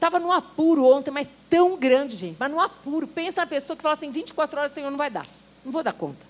Estava 0.00 0.18
num 0.18 0.32
apuro 0.32 0.86
ontem, 0.86 1.10
mas 1.10 1.28
tão 1.50 1.76
grande, 1.76 2.16
gente. 2.16 2.36
Mas 2.40 2.50
num 2.50 2.58
apuro. 2.58 3.06
Pensa 3.06 3.42
na 3.42 3.46
pessoa 3.46 3.76
que 3.76 3.82
fala 3.82 3.94
assim: 3.94 4.10
24 4.10 4.58
horas, 4.58 4.72
Senhor, 4.72 4.90
não 4.90 4.96
vai 4.96 5.10
dar. 5.10 5.26
Não 5.62 5.70
vou 5.70 5.82
dar 5.82 5.92
conta. 5.92 6.24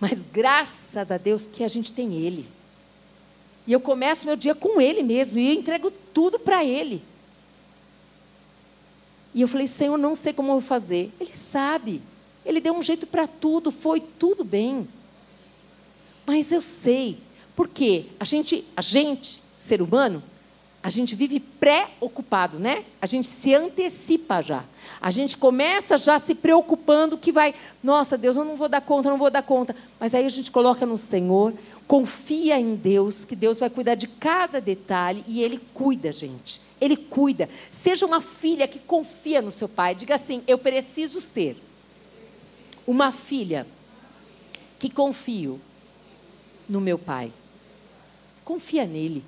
Mas 0.00 0.20
graças 0.20 1.12
a 1.12 1.16
Deus 1.16 1.46
que 1.46 1.62
a 1.62 1.68
gente 1.68 1.92
tem 1.92 2.14
Ele. 2.14 2.44
E 3.68 3.72
eu 3.72 3.78
começo 3.78 4.26
meu 4.26 4.34
dia 4.34 4.52
com 4.52 4.80
Ele 4.80 5.04
mesmo. 5.04 5.38
E 5.38 5.46
eu 5.46 5.60
entrego 5.60 5.92
tudo 6.12 6.40
para 6.40 6.64
Ele. 6.64 7.00
E 9.32 9.40
eu 9.40 9.46
falei: 9.46 9.68
Senhor, 9.68 9.96
não 9.96 10.16
sei 10.16 10.32
como 10.32 10.48
eu 10.48 10.58
vou 10.58 10.68
fazer. 10.68 11.12
Ele 11.20 11.36
sabe. 11.36 12.02
Ele 12.44 12.60
deu 12.60 12.74
um 12.74 12.82
jeito 12.82 13.06
para 13.06 13.28
tudo. 13.28 13.70
Foi 13.70 14.00
tudo 14.00 14.42
bem. 14.42 14.88
Mas 16.26 16.50
eu 16.50 16.60
sei 16.60 17.20
porque 17.54 18.06
a 18.18 18.24
gente, 18.24 18.64
a 18.76 18.82
gente, 18.82 19.40
ser 19.56 19.80
humano, 19.80 20.20
a 20.88 20.90
gente 20.90 21.14
vive 21.14 21.38
pré-ocupado, 21.38 22.58
né? 22.58 22.82
A 22.98 23.04
gente 23.04 23.28
se 23.28 23.54
antecipa 23.54 24.40
já. 24.40 24.64
A 24.98 25.10
gente 25.10 25.36
começa 25.36 25.98
já 25.98 26.18
se 26.18 26.34
preocupando 26.34 27.18
que 27.18 27.30
vai, 27.30 27.54
nossa, 27.82 28.16
Deus, 28.16 28.38
eu 28.38 28.42
não 28.42 28.56
vou 28.56 28.70
dar 28.70 28.80
conta, 28.80 29.06
eu 29.06 29.10
não 29.10 29.18
vou 29.18 29.30
dar 29.30 29.42
conta. 29.42 29.76
Mas 30.00 30.14
aí 30.14 30.24
a 30.24 30.30
gente 30.30 30.50
coloca 30.50 30.86
no 30.86 30.96
Senhor, 30.96 31.52
confia 31.86 32.58
em 32.58 32.74
Deus, 32.74 33.26
que 33.26 33.36
Deus 33.36 33.60
vai 33.60 33.68
cuidar 33.68 33.96
de 33.96 34.08
cada 34.08 34.62
detalhe 34.62 35.22
e 35.28 35.42
Ele 35.42 35.60
cuida, 35.74 36.10
gente. 36.10 36.62
Ele 36.80 36.96
cuida. 36.96 37.50
Seja 37.70 38.06
uma 38.06 38.22
filha 38.22 38.66
que 38.66 38.78
confia 38.78 39.42
no 39.42 39.50
seu 39.50 39.68
pai. 39.68 39.94
Diga 39.94 40.14
assim: 40.14 40.42
eu 40.46 40.56
preciso 40.56 41.20
ser 41.20 41.62
uma 42.86 43.12
filha 43.12 43.66
que 44.78 44.88
confio 44.88 45.60
no 46.66 46.80
meu 46.80 46.98
pai. 46.98 47.30
Confia 48.42 48.86
nele. 48.86 49.22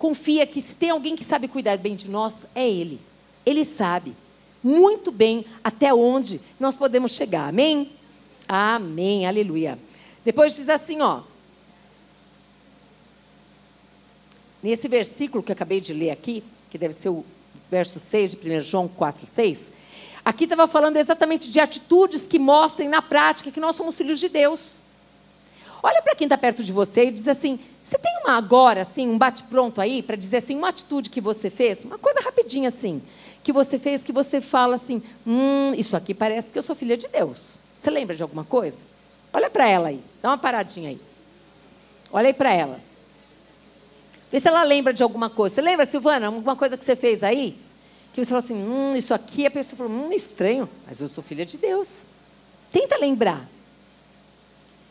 Confia 0.00 0.46
que 0.46 0.62
se 0.62 0.74
tem 0.74 0.88
alguém 0.88 1.14
que 1.14 1.22
sabe 1.22 1.46
cuidar 1.46 1.76
bem 1.76 1.94
de 1.94 2.08
nós, 2.08 2.46
é 2.54 2.66
Ele. 2.66 2.98
Ele 3.44 3.66
sabe 3.66 4.16
muito 4.64 5.12
bem 5.12 5.44
até 5.62 5.92
onde 5.92 6.40
nós 6.58 6.74
podemos 6.74 7.12
chegar. 7.12 7.50
Amém? 7.50 7.92
Amém. 8.48 9.26
Aleluia. 9.26 9.78
Depois 10.24 10.56
diz 10.56 10.70
assim, 10.70 11.02
ó. 11.02 11.20
Nesse 14.62 14.88
versículo 14.88 15.42
que 15.42 15.52
eu 15.52 15.54
acabei 15.54 15.82
de 15.82 15.92
ler 15.92 16.12
aqui, 16.12 16.42
que 16.70 16.78
deve 16.78 16.94
ser 16.94 17.10
o 17.10 17.22
verso 17.70 18.00
6 18.00 18.30
de 18.32 18.56
1 18.56 18.60
João 18.62 18.88
4, 18.88 19.26
6, 19.26 19.70
aqui 20.24 20.44
estava 20.44 20.66
falando 20.66 20.96
exatamente 20.96 21.50
de 21.50 21.60
atitudes 21.60 22.22
que 22.22 22.38
mostrem 22.38 22.88
na 22.88 23.02
prática 23.02 23.50
que 23.50 23.60
nós 23.60 23.76
somos 23.76 23.98
filhos 23.98 24.18
de 24.18 24.30
Deus. 24.30 24.80
Olha 25.82 26.00
para 26.00 26.14
quem 26.14 26.24
está 26.24 26.38
perto 26.38 26.64
de 26.64 26.72
você 26.72 27.04
e 27.04 27.10
diz 27.10 27.28
assim: 27.28 27.58
você 27.82 27.98
tem 27.98 28.12
uma 28.24 28.36
agora, 28.36 28.82
assim, 28.82 29.08
um 29.08 29.18
bate-pronto 29.18 29.80
aí, 29.80 30.02
para 30.02 30.16
dizer 30.16 30.38
assim, 30.38 30.56
uma 30.56 30.68
atitude 30.68 31.10
que 31.10 31.20
você 31.20 31.50
fez, 31.50 31.82
uma 31.82 31.98
coisa 31.98 32.20
rapidinha 32.20 32.68
assim, 32.68 33.02
que 33.42 33.52
você 33.52 33.78
fez, 33.78 34.04
que 34.04 34.12
você 34.12 34.40
fala 34.40 34.74
assim: 34.74 35.02
hum, 35.26 35.72
isso 35.76 35.96
aqui 35.96 36.14
parece 36.14 36.52
que 36.52 36.58
eu 36.58 36.62
sou 36.62 36.76
filha 36.76 36.96
de 36.96 37.08
Deus. 37.08 37.58
Você 37.78 37.90
lembra 37.90 38.14
de 38.14 38.22
alguma 38.22 38.44
coisa? 38.44 38.78
Olha 39.32 39.48
para 39.48 39.68
ela 39.68 39.88
aí, 39.88 40.00
dá 40.22 40.30
uma 40.30 40.38
paradinha 40.38 40.90
aí. 40.90 41.00
Olha 42.12 42.26
aí 42.28 42.34
para 42.34 42.52
ela. 42.52 42.80
Vê 44.30 44.38
se 44.38 44.46
ela 44.46 44.62
lembra 44.62 44.92
de 44.92 45.02
alguma 45.02 45.30
coisa. 45.30 45.56
Você 45.56 45.60
lembra, 45.60 45.86
Silvana, 45.86 46.26
alguma 46.26 46.54
coisa 46.54 46.76
que 46.76 46.84
você 46.84 46.94
fez 46.94 47.22
aí? 47.22 47.56
Que 48.12 48.22
você 48.24 48.28
falou 48.28 48.44
assim: 48.44 48.54
hum, 48.54 48.94
isso 48.94 49.14
aqui, 49.14 49.46
a 49.46 49.50
pessoa 49.50 49.76
falou: 49.76 49.92
hum, 49.92 50.12
estranho, 50.12 50.68
mas 50.86 51.00
eu 51.00 51.08
sou 51.08 51.24
filha 51.24 51.46
de 51.46 51.56
Deus. 51.56 52.04
Tenta 52.70 52.96
lembrar 52.98 53.48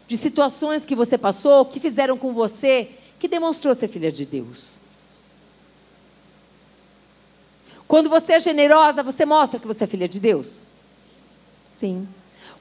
de 0.10 0.18
situações 0.18 0.86
que 0.86 0.96
você 0.96 1.20
passou, 1.20 1.64
que 1.64 1.80
fizeram 1.80 2.18
com 2.18 2.34
você, 2.34 2.90
que 3.20 3.28
demonstrou 3.28 3.76
ser 3.76 3.88
filha 3.88 4.12
de 4.12 4.26
Deus. 4.26 4.74
Quando 7.88 8.10
você 8.10 8.34
é 8.34 8.40
generosa, 8.40 9.04
você 9.04 9.24
mostra 9.24 9.60
que 9.60 9.68
você 9.68 9.84
é 9.84 9.88
filha 9.88 10.10
de 10.10 10.20
Deus? 10.20 10.64
Sim. 11.64 12.08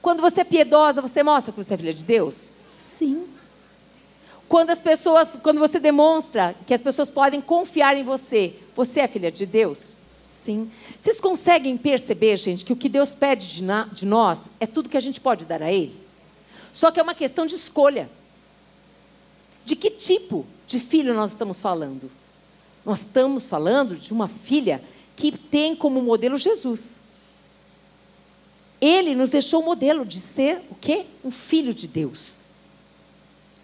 Quando 0.02 0.20
você 0.20 0.42
é 0.42 0.44
piedosa, 0.44 1.00
você 1.00 1.22
mostra 1.22 1.50
que 1.50 1.64
você 1.64 1.72
é 1.72 1.76
filha 1.78 1.94
de 1.94 2.04
Deus? 2.04 2.52
Sim. 2.70 3.26
Quando 4.46 4.68
as 4.68 4.82
pessoas, 4.82 5.38
quando 5.42 5.58
você 5.58 5.80
demonstra 5.80 6.54
que 6.66 6.74
as 6.74 6.82
pessoas 6.82 7.08
podem 7.08 7.40
confiar 7.40 7.96
em 7.96 8.04
você, 8.04 8.56
você 8.76 9.00
é 9.00 9.08
filha 9.08 9.32
de 9.32 9.46
Deus? 9.46 9.94
Sim. 10.22 10.70
Vocês 11.00 11.18
conseguem 11.18 11.78
perceber, 11.78 12.36
gente, 12.36 12.62
que 12.62 12.74
o 12.74 12.76
que 12.76 12.90
Deus 12.90 13.14
pede 13.14 13.48
de, 13.48 13.64
na, 13.64 13.84
de 13.86 14.04
nós 14.04 14.50
é 14.60 14.66
tudo 14.66 14.90
que 14.90 14.98
a 14.98 15.00
gente 15.00 15.18
pode 15.18 15.46
dar 15.46 15.62
a 15.62 15.72
Ele? 15.72 16.07
Só 16.78 16.92
que 16.92 17.00
é 17.00 17.02
uma 17.02 17.12
questão 17.12 17.44
de 17.44 17.56
escolha. 17.56 18.08
De 19.64 19.74
que 19.74 19.90
tipo 19.90 20.46
de 20.64 20.78
filho 20.78 21.12
nós 21.12 21.32
estamos 21.32 21.60
falando? 21.60 22.08
Nós 22.84 23.00
estamos 23.00 23.48
falando 23.48 23.96
de 23.96 24.12
uma 24.12 24.28
filha 24.28 24.80
que 25.16 25.36
tem 25.36 25.74
como 25.74 26.00
modelo 26.00 26.38
Jesus. 26.38 27.00
Ele 28.80 29.16
nos 29.16 29.30
deixou 29.30 29.60
o 29.60 29.64
modelo 29.64 30.06
de 30.06 30.20
ser 30.20 30.62
o 30.70 30.76
quê? 30.76 31.06
Um 31.24 31.32
filho 31.32 31.74
de 31.74 31.88
Deus. 31.88 32.38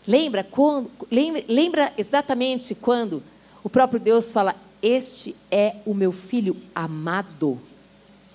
Lembra 0.04 0.42
quando? 0.42 0.90
Lembra, 1.08 1.44
lembra 1.46 1.94
exatamente 1.96 2.74
quando 2.74 3.22
o 3.62 3.70
próprio 3.70 4.00
Deus 4.00 4.32
fala: 4.32 4.56
"Este 4.82 5.36
é 5.52 5.76
o 5.86 5.94
meu 5.94 6.10
filho 6.10 6.56
amado". 6.74 7.60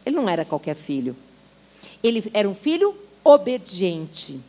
Ele 0.05 0.15
não 0.15 0.30
era 0.30 0.45
qualquer 0.45 0.77
filho. 0.77 1.17
Ele 2.01 2.23
era 2.34 2.47
um 2.47 2.55
filho 2.55 2.95
obediente. 3.25 4.39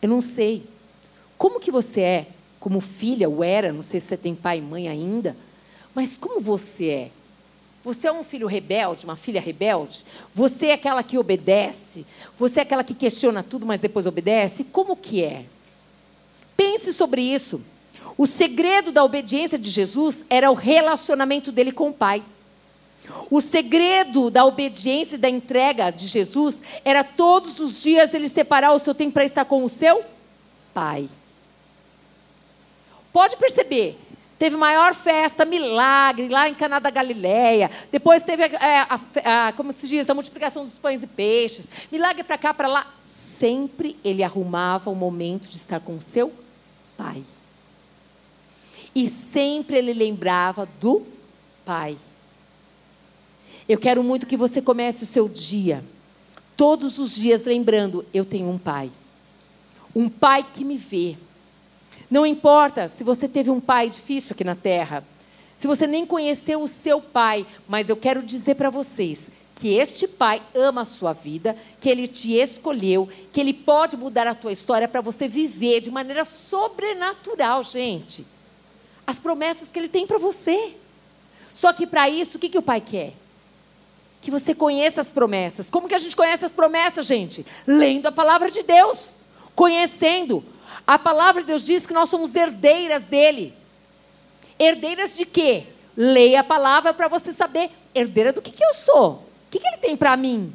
Eu 0.00 0.08
não 0.08 0.20
sei. 0.20 0.64
Como 1.38 1.60
que 1.60 1.70
você 1.70 2.00
é? 2.00 2.26
Como 2.60 2.80
filha 2.80 3.28
ou 3.28 3.44
era? 3.44 3.72
Não 3.72 3.82
sei 3.82 4.00
se 4.00 4.06
você 4.06 4.16
tem 4.16 4.34
pai 4.34 4.58
e 4.58 4.62
mãe 4.62 4.88
ainda. 4.88 5.36
Mas 5.94 6.16
como 6.16 6.40
você 6.40 6.88
é? 6.88 7.10
Você 7.82 8.08
é 8.08 8.12
um 8.12 8.24
filho 8.24 8.48
rebelde, 8.48 9.04
uma 9.04 9.14
filha 9.14 9.40
rebelde? 9.40 10.04
Você 10.34 10.66
é 10.66 10.72
aquela 10.72 11.04
que 11.04 11.16
obedece? 11.16 12.04
Você 12.36 12.58
é 12.58 12.62
aquela 12.62 12.82
que 12.82 12.94
questiona 12.94 13.44
tudo, 13.44 13.64
mas 13.64 13.80
depois 13.80 14.06
obedece? 14.06 14.64
Como 14.64 14.96
que 14.96 15.22
é? 15.22 15.44
Pense 16.56 16.92
sobre 16.92 17.22
isso. 17.22 17.62
O 18.18 18.26
segredo 18.26 18.90
da 18.90 19.04
obediência 19.04 19.56
de 19.58 19.70
Jesus 19.70 20.24
era 20.28 20.50
o 20.50 20.54
relacionamento 20.54 21.52
dele 21.52 21.70
com 21.70 21.90
o 21.90 21.92
Pai. 21.92 22.22
O 23.30 23.40
segredo 23.40 24.30
da 24.30 24.44
obediência 24.44 25.16
e 25.16 25.18
da 25.18 25.28
entrega 25.28 25.90
de 25.90 26.06
Jesus 26.06 26.62
era 26.84 27.02
todos 27.02 27.58
os 27.60 27.82
dias 27.82 28.14
ele 28.14 28.28
separar 28.28 28.72
o 28.72 28.78
seu 28.78 28.94
tempo 28.94 29.14
para 29.14 29.24
estar 29.24 29.44
com 29.44 29.64
o 29.64 29.68
seu 29.68 30.04
pai. 30.72 31.08
Pode 33.12 33.36
perceber, 33.36 33.98
teve 34.38 34.56
maior 34.56 34.94
festa, 34.94 35.44
milagre 35.44 36.28
lá 36.28 36.48
em 36.48 36.54
Caná 36.54 36.78
da 36.78 36.90
Galileia. 36.90 37.70
Depois 37.90 38.22
teve 38.22 38.44
a, 38.44 38.46
é, 38.46 38.80
a, 38.80 39.48
a, 39.48 39.52
como 39.52 39.72
se 39.72 39.88
diz, 39.88 40.08
a 40.10 40.14
multiplicação 40.14 40.62
dos 40.62 40.78
pães 40.78 41.02
e 41.02 41.06
peixes. 41.06 41.68
Milagre 41.90 42.22
para 42.24 42.36
cá, 42.36 42.52
para 42.52 42.68
lá. 42.68 42.86
Sempre 43.02 43.98
ele 44.04 44.22
arrumava 44.22 44.90
o 44.90 44.94
momento 44.94 45.48
de 45.48 45.56
estar 45.56 45.80
com 45.80 45.96
o 45.96 46.00
seu 46.02 46.32
pai. 46.96 47.22
E 48.94 49.08
sempre 49.08 49.78
ele 49.78 49.92
lembrava 49.92 50.68
do 50.80 51.06
pai. 51.64 51.96
Eu 53.68 53.78
quero 53.78 54.02
muito 54.02 54.26
que 54.26 54.36
você 54.36 54.62
comece 54.62 55.02
o 55.02 55.06
seu 55.06 55.28
dia, 55.28 55.84
todos 56.56 56.98
os 56.98 57.14
dias, 57.14 57.44
lembrando: 57.44 58.04
eu 58.14 58.24
tenho 58.24 58.48
um 58.48 58.58
pai. 58.58 58.90
Um 59.94 60.08
pai 60.08 60.44
que 60.44 60.64
me 60.64 60.76
vê. 60.76 61.16
Não 62.10 62.24
importa 62.24 62.86
se 62.86 63.02
você 63.02 63.26
teve 63.26 63.50
um 63.50 63.60
pai 63.60 63.90
difícil 63.90 64.34
aqui 64.34 64.44
na 64.44 64.54
terra, 64.54 65.04
se 65.56 65.66
você 65.66 65.86
nem 65.86 66.06
conheceu 66.06 66.62
o 66.62 66.68
seu 66.68 67.00
pai, 67.00 67.46
mas 67.66 67.88
eu 67.88 67.96
quero 67.96 68.22
dizer 68.22 68.54
para 68.54 68.70
vocês 68.70 69.30
que 69.54 69.74
este 69.74 70.06
pai 70.06 70.42
ama 70.54 70.82
a 70.82 70.84
sua 70.84 71.14
vida, 71.14 71.56
que 71.80 71.88
ele 71.88 72.06
te 72.06 72.34
escolheu, 72.34 73.08
que 73.32 73.40
ele 73.40 73.54
pode 73.54 73.96
mudar 73.96 74.26
a 74.26 74.34
tua 74.34 74.52
história 74.52 74.86
para 74.86 75.00
você 75.00 75.26
viver 75.26 75.80
de 75.80 75.90
maneira 75.90 76.26
sobrenatural, 76.26 77.62
gente. 77.62 78.26
As 79.06 79.18
promessas 79.18 79.70
que 79.70 79.78
ele 79.78 79.88
tem 79.88 80.06
para 80.06 80.18
você. 80.18 80.74
Só 81.54 81.72
que 81.72 81.86
para 81.86 82.08
isso, 82.08 82.36
o 82.36 82.40
que, 82.40 82.50
que 82.50 82.58
o 82.58 82.62
pai 82.62 82.82
quer? 82.82 83.14
Que 84.26 84.30
você 84.32 84.52
conheça 84.52 85.00
as 85.00 85.12
promessas. 85.12 85.70
Como 85.70 85.86
que 85.86 85.94
a 85.94 86.00
gente 86.00 86.16
conhece 86.16 86.44
as 86.44 86.52
promessas, 86.52 87.06
gente? 87.06 87.46
Lendo 87.64 88.06
a 88.06 88.12
palavra 88.12 88.50
de 88.50 88.64
Deus, 88.64 89.18
conhecendo. 89.54 90.42
A 90.84 90.98
palavra 90.98 91.42
de 91.42 91.46
Deus 91.46 91.64
diz 91.64 91.86
que 91.86 91.94
nós 91.94 92.10
somos 92.10 92.34
herdeiras 92.34 93.04
dele. 93.04 93.54
Herdeiras 94.58 95.16
de 95.16 95.24
quê? 95.24 95.68
Leia 95.96 96.40
a 96.40 96.44
palavra 96.44 96.92
para 96.92 97.06
você 97.06 97.32
saber, 97.32 97.70
herdeira 97.94 98.32
do 98.32 98.42
que, 98.42 98.50
que 98.50 98.64
eu 98.64 98.74
sou. 98.74 99.12
O 99.12 99.22
que, 99.48 99.60
que 99.60 99.68
ele 99.68 99.76
tem 99.76 99.96
para 99.96 100.16
mim? 100.16 100.52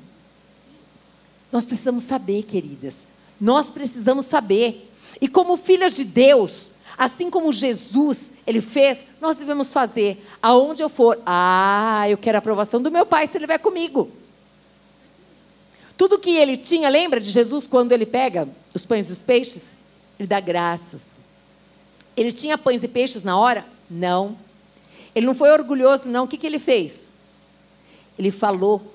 Nós 1.50 1.64
precisamos 1.64 2.04
saber, 2.04 2.44
queridas. 2.44 3.08
Nós 3.40 3.72
precisamos 3.72 4.26
saber. 4.26 4.92
E 5.22 5.30
como 5.30 5.56
filhas 5.56 5.96
de 5.96 6.04
Deus, 6.04 6.71
Assim 7.02 7.32
como 7.32 7.52
Jesus, 7.52 8.32
ele 8.46 8.62
fez, 8.62 9.04
nós 9.20 9.36
devemos 9.36 9.74
fazer. 9.74 10.24
Aonde 10.40 10.84
eu 10.84 10.88
for, 10.88 11.20
ah, 11.26 12.06
eu 12.08 12.16
quero 12.16 12.38
a 12.38 12.40
aprovação 12.40 12.80
do 12.80 12.92
meu 12.92 13.08
pai 13.08 13.26
se 13.26 13.36
ele 13.36 13.48
vai 13.48 13.58
comigo. 13.58 14.12
Tudo 15.98 16.20
que 16.20 16.30
ele 16.30 16.56
tinha, 16.56 16.88
lembra 16.90 17.20
de 17.20 17.32
Jesus 17.32 17.66
quando 17.66 17.92
ele 17.92 18.06
pega 18.06 18.48
os 18.72 18.86
pães 18.86 19.10
e 19.10 19.14
os 19.14 19.20
peixes? 19.20 19.72
Ele 20.20 20.28
dá 20.28 20.40
graças. 20.40 21.16
Ele 22.16 22.32
tinha 22.32 22.56
pães 22.56 22.84
e 22.84 22.88
peixes 22.88 23.24
na 23.24 23.36
hora? 23.36 23.66
Não. 23.90 24.38
Ele 25.16 25.26
não 25.26 25.34
foi 25.34 25.50
orgulhoso, 25.50 26.08
não. 26.08 26.26
O 26.26 26.28
que, 26.28 26.38
que 26.38 26.46
ele 26.46 26.60
fez? 26.60 27.06
Ele 28.16 28.30
falou: 28.30 28.94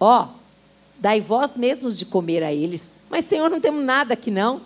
Ó, 0.00 0.22
oh, 0.22 0.28
dai 0.98 1.20
vós 1.20 1.58
mesmos 1.58 1.98
de 1.98 2.06
comer 2.06 2.42
a 2.42 2.50
eles. 2.50 2.94
Mas, 3.10 3.26
Senhor, 3.26 3.50
não 3.50 3.60
temos 3.60 3.84
nada 3.84 4.14
aqui, 4.14 4.30
não. 4.30 4.62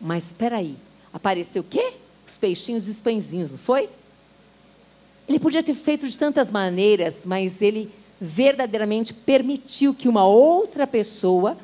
Mas 0.00 0.26
espera 0.26 0.58
aí 0.58 0.85
apareceu 1.16 1.62
o 1.62 1.64
quê? 1.64 1.94
Os 2.26 2.36
peixinhos 2.36 2.86
e 2.86 2.90
os 2.90 3.00
pãezinhos, 3.00 3.52
não 3.52 3.58
foi? 3.58 3.88
Ele 5.26 5.40
podia 5.40 5.62
ter 5.62 5.74
feito 5.74 6.06
de 6.06 6.16
tantas 6.16 6.50
maneiras, 6.50 7.22
mas 7.24 7.62
ele 7.62 7.90
verdadeiramente 8.20 9.12
permitiu 9.12 9.94
que 9.94 10.08
uma 10.08 10.26
outra 10.26 10.86
pessoa 10.86 11.56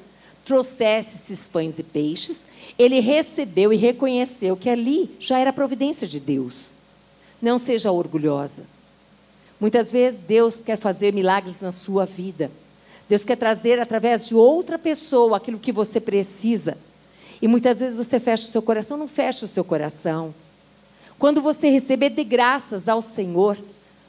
trouxesse 0.44 1.16
esses 1.16 1.48
pães 1.48 1.78
e 1.78 1.82
peixes. 1.82 2.48
Ele 2.78 2.98
recebeu 2.98 3.72
e 3.72 3.76
reconheceu 3.76 4.56
que 4.56 4.70
ali 4.70 5.14
já 5.20 5.38
era 5.38 5.50
a 5.50 5.52
providência 5.52 6.06
de 6.06 6.18
Deus. 6.18 6.74
Não 7.40 7.58
seja 7.58 7.92
orgulhosa. 7.92 8.64
Muitas 9.60 9.90
vezes 9.90 10.20
Deus 10.20 10.56
quer 10.56 10.76
fazer 10.76 11.12
milagres 11.12 11.60
na 11.60 11.70
sua 11.70 12.04
vida. 12.04 12.50
Deus 13.08 13.24
quer 13.24 13.36
trazer 13.36 13.78
através 13.78 14.26
de 14.26 14.34
outra 14.34 14.78
pessoa 14.78 15.36
aquilo 15.36 15.58
que 15.58 15.70
você 15.70 16.00
precisa. 16.00 16.76
E 17.42 17.48
muitas 17.48 17.80
vezes 17.80 17.96
você 17.96 18.20
fecha 18.20 18.46
o 18.46 18.50
seu 18.50 18.62
coração, 18.62 18.96
não 18.96 19.08
fecha 19.08 19.44
o 19.44 19.48
seu 19.48 19.64
coração. 19.64 20.32
Quando 21.18 21.42
você 21.42 21.68
receber 21.68 22.10
de 22.10 22.22
graças 22.22 22.88
ao 22.88 23.02
Senhor, 23.02 23.58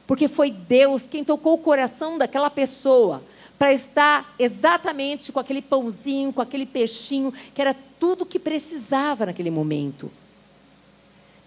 porque 0.06 0.28
foi 0.28 0.52
Deus 0.52 1.10
quem 1.10 1.24
tocou 1.24 1.56
o 1.56 1.58
coração 1.58 2.20
daquela 2.20 2.52
pessoa 2.52 3.24
para 3.58 3.74
estar 3.74 4.36
exatamente 4.38 5.32
com 5.32 5.40
aquele 5.40 5.64
pãozinho, 5.64 6.32
com 6.32 6.42
aquele 6.42 6.66
peixinho, 6.66 7.34
que 7.56 7.62
era 7.62 7.76
tudo 8.00 8.26
que 8.26 8.38
precisava 8.38 9.26
naquele 9.26 9.50
momento. 9.50 10.12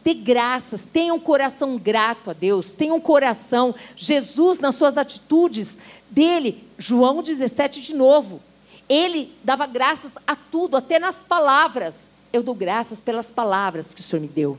Dê 0.02 0.14
graças, 0.14 0.86
tenha 0.86 1.14
um 1.14 1.20
coração 1.20 1.76
grato 1.76 2.30
a 2.30 2.32
Deus, 2.32 2.72
tenha 2.72 2.94
um 2.94 3.00
coração. 3.00 3.74
Jesus, 3.96 4.58
nas 4.58 4.74
suas 4.74 4.96
atitudes 4.96 5.78
dele, 6.10 6.64
João 6.78 7.22
17 7.22 7.82
de 7.82 7.94
novo, 7.94 8.40
ele 8.88 9.32
dava 9.42 9.66
graças 9.66 10.12
a 10.26 10.36
tudo, 10.36 10.76
até 10.76 10.98
nas 10.98 11.22
palavras. 11.22 12.08
Eu 12.32 12.42
dou 12.42 12.54
graças 12.54 13.00
pelas 13.00 13.30
palavras 13.30 13.92
que 13.94 14.00
o 14.00 14.04
Senhor 14.04 14.22
me 14.22 14.28
deu. 14.28 14.58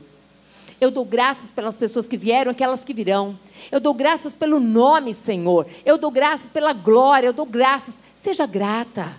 Eu 0.80 0.90
dou 0.90 1.04
graças 1.04 1.50
pelas 1.50 1.76
pessoas 1.76 2.06
que 2.06 2.16
vieram, 2.16 2.52
aquelas 2.52 2.84
que 2.84 2.94
virão. 2.94 3.38
Eu 3.70 3.80
dou 3.80 3.92
graças 3.92 4.36
pelo 4.36 4.60
nome, 4.60 5.12
Senhor. 5.12 5.66
Eu 5.84 5.98
dou 5.98 6.10
graças 6.10 6.50
pela 6.50 6.72
glória. 6.72 7.28
Eu 7.28 7.32
dou 7.32 7.46
graças. 7.46 7.98
Seja 8.16 8.46
grata. 8.46 9.16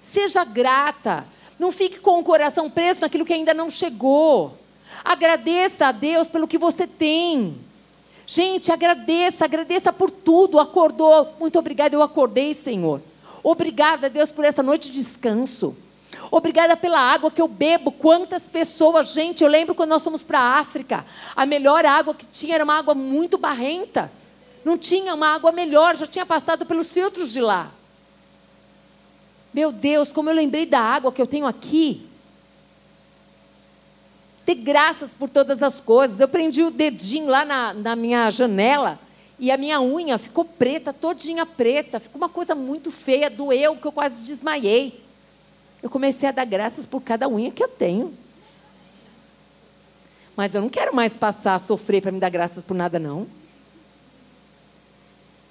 Seja 0.00 0.44
grata. 0.44 1.26
Não 1.58 1.72
fique 1.72 1.98
com 1.98 2.20
o 2.20 2.24
coração 2.24 2.70
preso 2.70 3.00
naquilo 3.00 3.24
que 3.24 3.32
ainda 3.32 3.52
não 3.52 3.68
chegou. 3.68 4.56
Agradeça 5.04 5.86
a 5.86 5.92
Deus 5.92 6.28
pelo 6.28 6.46
que 6.46 6.58
você 6.58 6.86
tem. 6.86 7.56
Gente, 8.24 8.70
agradeça, 8.70 9.44
agradeça 9.44 9.92
por 9.92 10.10
tudo. 10.10 10.60
Acordou. 10.60 11.34
Muito 11.40 11.58
obrigada, 11.58 11.96
eu 11.96 12.02
acordei, 12.02 12.54
Senhor. 12.54 13.00
Obrigada, 13.42 14.08
Deus, 14.08 14.30
por 14.30 14.44
essa 14.44 14.62
noite 14.62 14.90
de 14.90 15.02
descanso. 15.02 15.76
Obrigada 16.30 16.76
pela 16.76 17.00
água 17.00 17.30
que 17.30 17.42
eu 17.42 17.48
bebo. 17.48 17.90
Quantas 17.90 18.48
pessoas, 18.48 19.12
gente, 19.12 19.42
eu 19.42 19.48
lembro 19.48 19.74
quando 19.74 19.90
nós 19.90 20.04
fomos 20.04 20.22
para 20.22 20.38
a 20.38 20.58
África, 20.58 21.04
a 21.34 21.44
melhor 21.44 21.84
água 21.84 22.14
que 22.14 22.26
tinha 22.26 22.54
era 22.54 22.64
uma 22.64 22.78
água 22.78 22.94
muito 22.94 23.36
barrenta. 23.36 24.10
Não 24.64 24.78
tinha 24.78 25.14
uma 25.14 25.34
água 25.34 25.50
melhor, 25.50 25.96
já 25.96 26.06
tinha 26.06 26.24
passado 26.24 26.64
pelos 26.64 26.92
filtros 26.92 27.32
de 27.32 27.40
lá. 27.40 27.72
Meu 29.52 29.72
Deus, 29.72 30.12
como 30.12 30.30
eu 30.30 30.34
lembrei 30.34 30.64
da 30.64 30.80
água 30.80 31.12
que 31.12 31.20
eu 31.20 31.26
tenho 31.26 31.46
aqui. 31.46 32.06
Ter 34.46 34.54
graças 34.54 35.12
por 35.12 35.28
todas 35.28 35.62
as 35.62 35.80
coisas. 35.80 36.20
Eu 36.20 36.28
prendi 36.28 36.62
o 36.62 36.70
dedinho 36.70 37.28
lá 37.28 37.44
na, 37.44 37.74
na 37.74 37.96
minha 37.96 38.30
janela 38.30 38.98
e 39.38 39.50
a 39.50 39.56
minha 39.56 39.80
unha 39.80 40.18
ficou 40.18 40.44
preta, 40.44 40.92
todinha 40.92 41.44
preta. 41.44 41.98
Ficou 41.98 42.20
uma 42.20 42.28
coisa 42.28 42.54
muito 42.54 42.90
feia, 42.90 43.28
doeu, 43.28 43.76
que 43.76 43.86
eu 43.86 43.92
quase 43.92 44.24
desmaiei 44.24 45.02
eu 45.82 45.90
comecei 45.90 46.28
a 46.28 46.32
dar 46.32 46.44
graças 46.44 46.86
por 46.86 47.02
cada 47.02 47.28
unha 47.28 47.50
que 47.50 47.62
eu 47.62 47.68
tenho. 47.68 48.16
Mas 50.36 50.54
eu 50.54 50.62
não 50.62 50.68
quero 50.68 50.94
mais 50.94 51.16
passar 51.16 51.56
a 51.56 51.58
sofrer 51.58 52.00
para 52.00 52.12
me 52.12 52.20
dar 52.20 52.30
graças 52.30 52.62
por 52.62 52.74
nada, 52.74 52.98
não. 52.98 53.26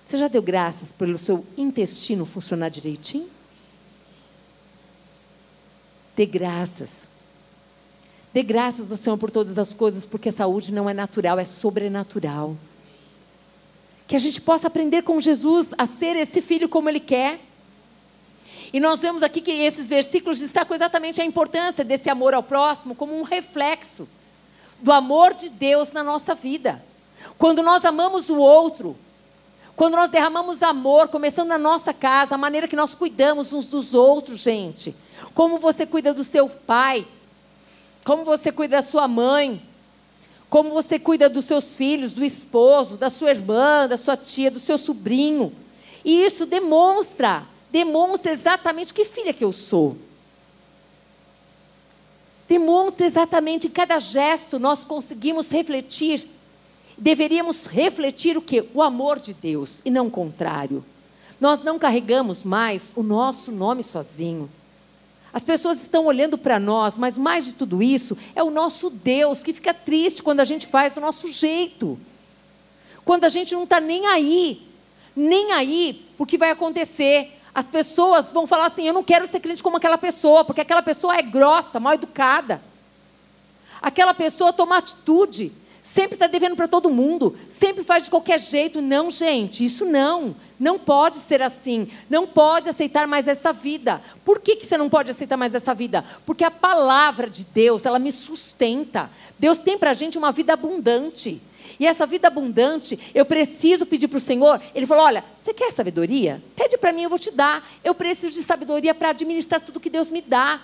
Você 0.06 0.18
já 0.18 0.28
deu 0.28 0.42
graças 0.42 0.92
pelo 0.92 1.18
seu 1.18 1.46
intestino 1.58 2.26
funcionar 2.26 2.70
direitinho? 2.70 3.30
Dê 6.16 6.26
graças. 6.26 7.08
Dê 8.34 8.42
graças 8.42 8.90
ao 8.92 8.98
Senhor 8.98 9.18
por 9.18 9.30
todas 9.30 9.60
as 9.60 9.74
coisas, 9.74 10.06
porque 10.06 10.30
a 10.30 10.32
saúde 10.32 10.72
não 10.72 10.90
é 10.90 10.94
natural, 10.94 11.38
é 11.38 11.46
sobrenatural. 11.46 12.56
Que 14.12 14.18
a 14.18 14.20
gente 14.20 14.42
possa 14.42 14.68
aprender 14.68 15.04
com 15.04 15.22
Jesus 15.22 15.74
a 15.78 15.86
ser 15.86 16.18
esse 16.18 16.42
filho 16.42 16.68
como 16.68 16.90
Ele 16.90 17.00
quer. 17.00 17.40
E 18.74 18.78
nós 18.78 19.02
vemos 19.02 19.24
aqui 19.24 19.40
que 19.40 19.52
esses 19.52 19.88
versículos 19.88 20.42
destacam 20.42 20.76
exatamente 20.76 21.22
a 21.22 21.26
importância 21.26 21.82
desse 21.82 22.10
amor 22.10 22.34
ao 22.34 22.44
próximo 22.44 22.94
como 22.94 23.18
um 23.18 23.24
reflexo 23.24 24.10
do 24.82 24.92
amor 24.92 25.34
de 25.34 25.48
Deus 25.48 25.94
na 25.94 26.04
nossa 26.04 26.36
vida. 26.36 26.84
Quando 27.38 27.64
nós 27.64 27.86
amamos 27.86 28.30
o 28.30 28.36
outro, 28.38 28.98
quando 29.78 29.96
nós 29.96 30.12
derramamos 30.12 30.62
amor, 30.62 31.08
começando 31.08 31.48
na 31.48 31.58
nossa 31.58 31.94
casa, 31.94 32.36
a 32.36 32.38
maneira 32.38 32.68
que 32.68 32.76
nós 32.76 32.94
cuidamos 32.94 33.54
uns 33.54 33.66
dos 33.66 33.94
outros, 33.94 34.42
gente. 34.42 34.94
Como 35.34 35.58
você 35.58 35.86
cuida 35.86 36.14
do 36.14 36.26
seu 36.26 36.50
pai, 36.50 37.08
como 38.04 38.26
você 38.26 38.52
cuida 38.52 38.76
da 38.76 38.82
sua 38.82 39.08
mãe, 39.08 39.62
como 40.52 40.72
você 40.72 41.00
cuida 41.00 41.30
dos 41.30 41.46
seus 41.46 41.74
filhos, 41.74 42.12
do 42.12 42.26
esposo, 42.26 42.98
da 42.98 43.10
sua 43.10 43.30
irmã, 43.30 43.88
da 43.88 43.96
sua 43.96 44.18
tia, 44.18 44.52
do 44.52 44.60
seu 44.60 44.78
sobrinho. 44.78 45.54
E 46.04 46.26
isso 46.26 46.46
demonstra 46.46 47.48
demonstra 47.72 48.34
exatamente 48.34 48.94
que 48.94 49.06
filha 49.06 49.32
que 49.32 49.46
eu 49.46 49.54
sou. 49.54 49.96
Demonstra 52.50 53.06
exatamente 53.06 53.68
em 53.68 53.70
cada 53.70 53.98
gesto 53.98 54.60
nós 54.60 54.84
conseguimos 54.84 55.50
refletir. 55.50 56.28
Deveríamos 56.98 57.66
refletir 57.66 58.38
o 58.38 58.42
que? 58.42 58.66
O 58.74 58.82
amor 58.82 59.22
de 59.22 59.34
Deus 59.34 59.82
e 59.86 59.90
não 59.90 60.08
o 60.08 60.12
contrário. 60.12 60.84
Nós 61.40 61.64
não 61.64 61.80
carregamos 61.80 62.44
mais 62.44 62.92
o 62.94 63.02
nosso 63.02 63.54
nome 63.54 63.84
sozinho. 63.84 64.50
As 65.34 65.44
pessoas 65.44 65.82
estão 65.82 66.06
olhando 66.06 66.38
para 66.38 66.60
nós, 66.60 66.98
mas 66.98 67.18
mais 67.18 67.46
de 67.46 67.54
tudo 67.54 67.82
isso 67.82 68.18
é 68.36 68.44
o 68.44 68.50
nosso 68.50 68.90
Deus 68.90 69.44
que 69.44 69.54
fica 69.54 69.74
triste 69.74 70.22
quando 70.22 70.42
a 70.42 70.46
gente 70.46 70.68
faz 70.68 70.96
do 70.96 71.02
nosso 71.02 71.28
jeito. 71.28 72.00
Quando 73.06 73.24
a 73.24 73.30
gente 73.30 73.54
não 73.54 73.64
está 73.64 73.80
nem 73.80 74.06
aí, 74.08 74.68
nem 75.16 75.54
aí 75.54 76.06
porque 76.18 76.38
vai 76.38 76.52
acontecer 76.52 77.38
as 77.54 77.68
pessoas 77.68 78.32
vão 78.32 78.48
falar 78.48 78.66
assim: 78.66 78.88
eu 78.88 78.94
não 78.94 79.04
quero 79.04 79.28
ser 79.28 79.40
crente 79.40 79.62
como 79.62 79.78
aquela 79.78 79.98
pessoa, 79.98 80.44
porque 80.44 80.62
aquela 80.62 80.82
pessoa 80.82 81.16
é 81.16 81.22
grossa, 81.22 81.80
mal 81.80 81.94
educada. 81.94 82.62
Aquela 83.82 84.14
pessoa 84.14 84.54
toma 84.54 84.78
atitude, 84.78 85.52
sempre 85.94 86.16
está 86.16 86.26
devendo 86.26 86.56
para 86.56 86.70
todo 86.70 86.90
mundo, 86.90 87.36
sempre 87.50 87.84
faz 87.84 88.06
de 88.06 88.10
qualquer 88.10 88.40
jeito. 88.40 88.82
Não, 88.82 89.10
gente, 89.10 89.66
isso 89.66 89.86
não. 89.86 90.34
Não 90.58 90.80
pode 90.80 91.18
ser 91.18 91.42
assim. 91.42 91.90
Não 92.10 92.26
pode 92.26 92.70
aceitar 92.70 93.08
mais 93.08 93.28
essa 93.28 93.52
vida. 93.52 94.02
Por 94.24 94.40
que, 94.40 94.56
que 94.56 94.66
você 94.66 94.78
não 94.78 94.90
pode 94.90 95.12
aceitar 95.12 95.36
mais 95.36 95.54
essa 95.54 95.74
vida? 95.74 96.04
Porque 96.26 96.46
a 96.46 96.52
palavra 96.52 97.30
de 97.30 97.44
Deus, 97.44 97.86
ela 97.86 98.00
me 98.00 98.12
sustenta. 98.12 99.10
Deus 99.38 99.60
tem 99.60 99.78
para 99.78 99.92
a 99.92 99.94
gente 99.94 100.18
uma 100.18 100.32
vida 100.32 100.54
abundante. 100.54 101.42
E 101.78 101.86
essa 101.86 102.06
vida 102.06 102.28
abundante, 102.28 102.98
eu 103.14 103.26
preciso 103.26 103.86
pedir 103.86 104.08
para 104.08 104.18
o 104.18 104.22
Senhor. 104.22 104.62
Ele 104.74 104.86
falou: 104.86 105.04
Olha, 105.04 105.26
você 105.36 105.54
quer 105.54 105.74
sabedoria? 105.74 106.42
Pede 106.56 106.78
para 106.78 106.94
mim, 106.94 107.04
eu 107.04 107.10
vou 107.10 107.20
te 107.20 107.32
dar. 107.32 107.68
Eu 107.84 107.94
preciso 107.94 108.34
de 108.34 108.44
sabedoria 108.44 108.96
para 108.96 109.10
administrar 109.10 109.60
tudo 109.60 109.80
que 109.80 109.90
Deus 109.90 110.10
me 110.10 110.22
dá. 110.22 110.62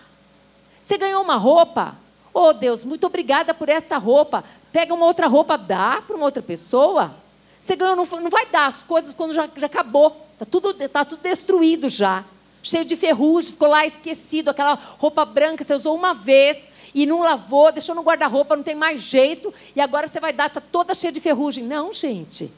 Você 0.82 0.98
ganhou 0.98 1.22
uma 1.22 1.36
roupa? 1.36 1.98
Oh 2.40 2.54
Deus, 2.54 2.84
muito 2.84 3.08
obrigada 3.08 3.52
por 3.52 3.68
esta 3.68 3.98
roupa. 3.98 4.44
Pega 4.72 4.94
uma 4.94 5.08
outra 5.08 5.26
roupa, 5.26 5.58
dá 5.58 6.04
para 6.06 6.16
uma 6.16 6.26
outra 6.26 6.44
pessoa. 6.44 7.16
Você 7.60 7.76
ganhou, 7.76 7.96
não, 7.96 8.06
não 8.06 8.30
vai 8.30 8.46
dar 8.46 8.68
as 8.68 8.84
coisas 8.84 9.12
quando 9.12 9.34
já, 9.34 9.50
já 9.56 9.66
acabou. 9.66 10.16
Está 10.34 10.46
tudo, 10.46 10.72
tá 10.88 11.04
tudo 11.04 11.20
destruído 11.24 11.90
já. 11.90 12.24
Cheio 12.62 12.86
de 12.86 12.96
ferrugem, 12.96 13.54
ficou 13.54 13.68
lá 13.68 13.88
esquecido. 13.88 14.50
Aquela 14.50 14.76
roupa 14.76 15.26
branca, 15.26 15.64
você 15.64 15.74
usou 15.74 15.96
uma 15.96 16.14
vez 16.14 16.62
e 16.94 17.08
não 17.08 17.22
lavou, 17.22 17.72
deixou 17.72 17.96
no 17.96 18.04
guarda-roupa, 18.04 18.56
não 18.56 18.64
tem 18.64 18.76
mais 18.76 19.02
jeito, 19.02 19.52
e 19.76 19.82
agora 19.82 20.08
você 20.08 20.20
vai 20.20 20.32
dar, 20.32 20.46
está 20.46 20.62
toda 20.62 20.94
cheia 20.94 21.12
de 21.12 21.20
ferrugem. 21.20 21.64
Não, 21.64 21.92
gente. 21.92 22.52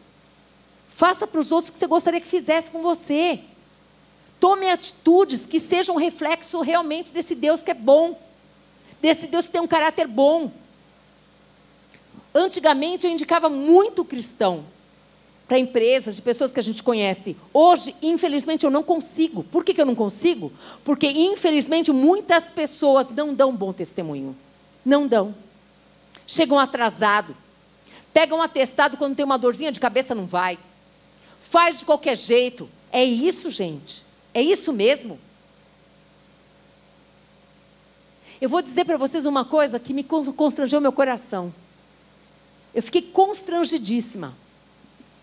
Faça 0.89 1.25
para 1.25 1.39
os 1.39 1.53
outros 1.53 1.69
o 1.69 1.71
que 1.71 1.79
você 1.79 1.87
gostaria 1.87 2.19
que 2.19 2.27
fizesse 2.27 2.69
com 2.69 2.81
você. 2.81 3.39
Tome 4.41 4.69
atitudes 4.69 5.45
que 5.45 5.57
sejam 5.57 5.95
um 5.95 5.97
reflexo 5.97 6.59
realmente 6.59 7.13
desse 7.13 7.33
Deus 7.33 7.63
que 7.63 7.71
é 7.71 7.73
bom, 7.73 8.19
desse 9.01 9.27
Deus 9.27 9.45
que 9.45 9.51
tem 9.51 9.61
um 9.61 9.67
caráter 9.67 10.07
bom. 10.07 10.51
Antigamente 12.33 13.05
eu 13.05 13.11
indicava 13.11 13.49
muito 13.49 14.05
cristão 14.05 14.65
para 15.49 15.57
empresas, 15.57 16.15
de 16.15 16.21
pessoas 16.21 16.51
que 16.51 16.59
a 16.59 16.63
gente 16.63 16.83
conhece. 16.83 17.35
Hoje, 17.51 17.95
infelizmente, 18.03 18.65
eu 18.65 18.69
não 18.69 18.83
consigo. 18.83 19.43
Por 19.43 19.65
que, 19.65 19.73
que 19.73 19.81
eu 19.81 19.85
não 19.85 19.95
consigo? 19.95 20.53
Porque, 20.83 21.07
infelizmente, 21.07 21.91
muitas 21.91 22.51
pessoas 22.51 23.09
não 23.09 23.33
dão 23.33 23.55
bom 23.55 23.73
testemunho. 23.73 24.37
Não 24.85 25.07
dão. 25.07 25.33
Chegam 26.27 26.59
atrasado. 26.59 27.35
Pegam 28.13 28.43
atestado 28.43 28.95
quando 28.95 29.15
tem 29.15 29.25
uma 29.25 29.39
dorzinha 29.39 29.71
de 29.71 29.79
cabeça, 29.79 30.13
não 30.13 30.27
vai. 30.27 30.59
Faz 31.41 31.79
de 31.79 31.85
qualquer 31.85 32.15
jeito. 32.15 32.69
É 32.91 33.03
isso, 33.03 33.49
gente. 33.49 34.03
É 34.35 34.41
isso 34.43 34.71
mesmo. 34.71 35.19
Eu 38.41 38.47
vou 38.47 38.61
dizer 38.61 38.85
para 38.85 38.95
vocês 38.95 39.25
uma 39.25 39.43
coisa 39.43 39.79
que 39.79 39.93
me 39.93 40.03
constrangeu 40.03 40.79
meu 40.79 40.93
coração. 40.93 41.53
Eu 42.73 42.81
fiquei 42.81 43.01
constrangidíssima. 43.01 44.33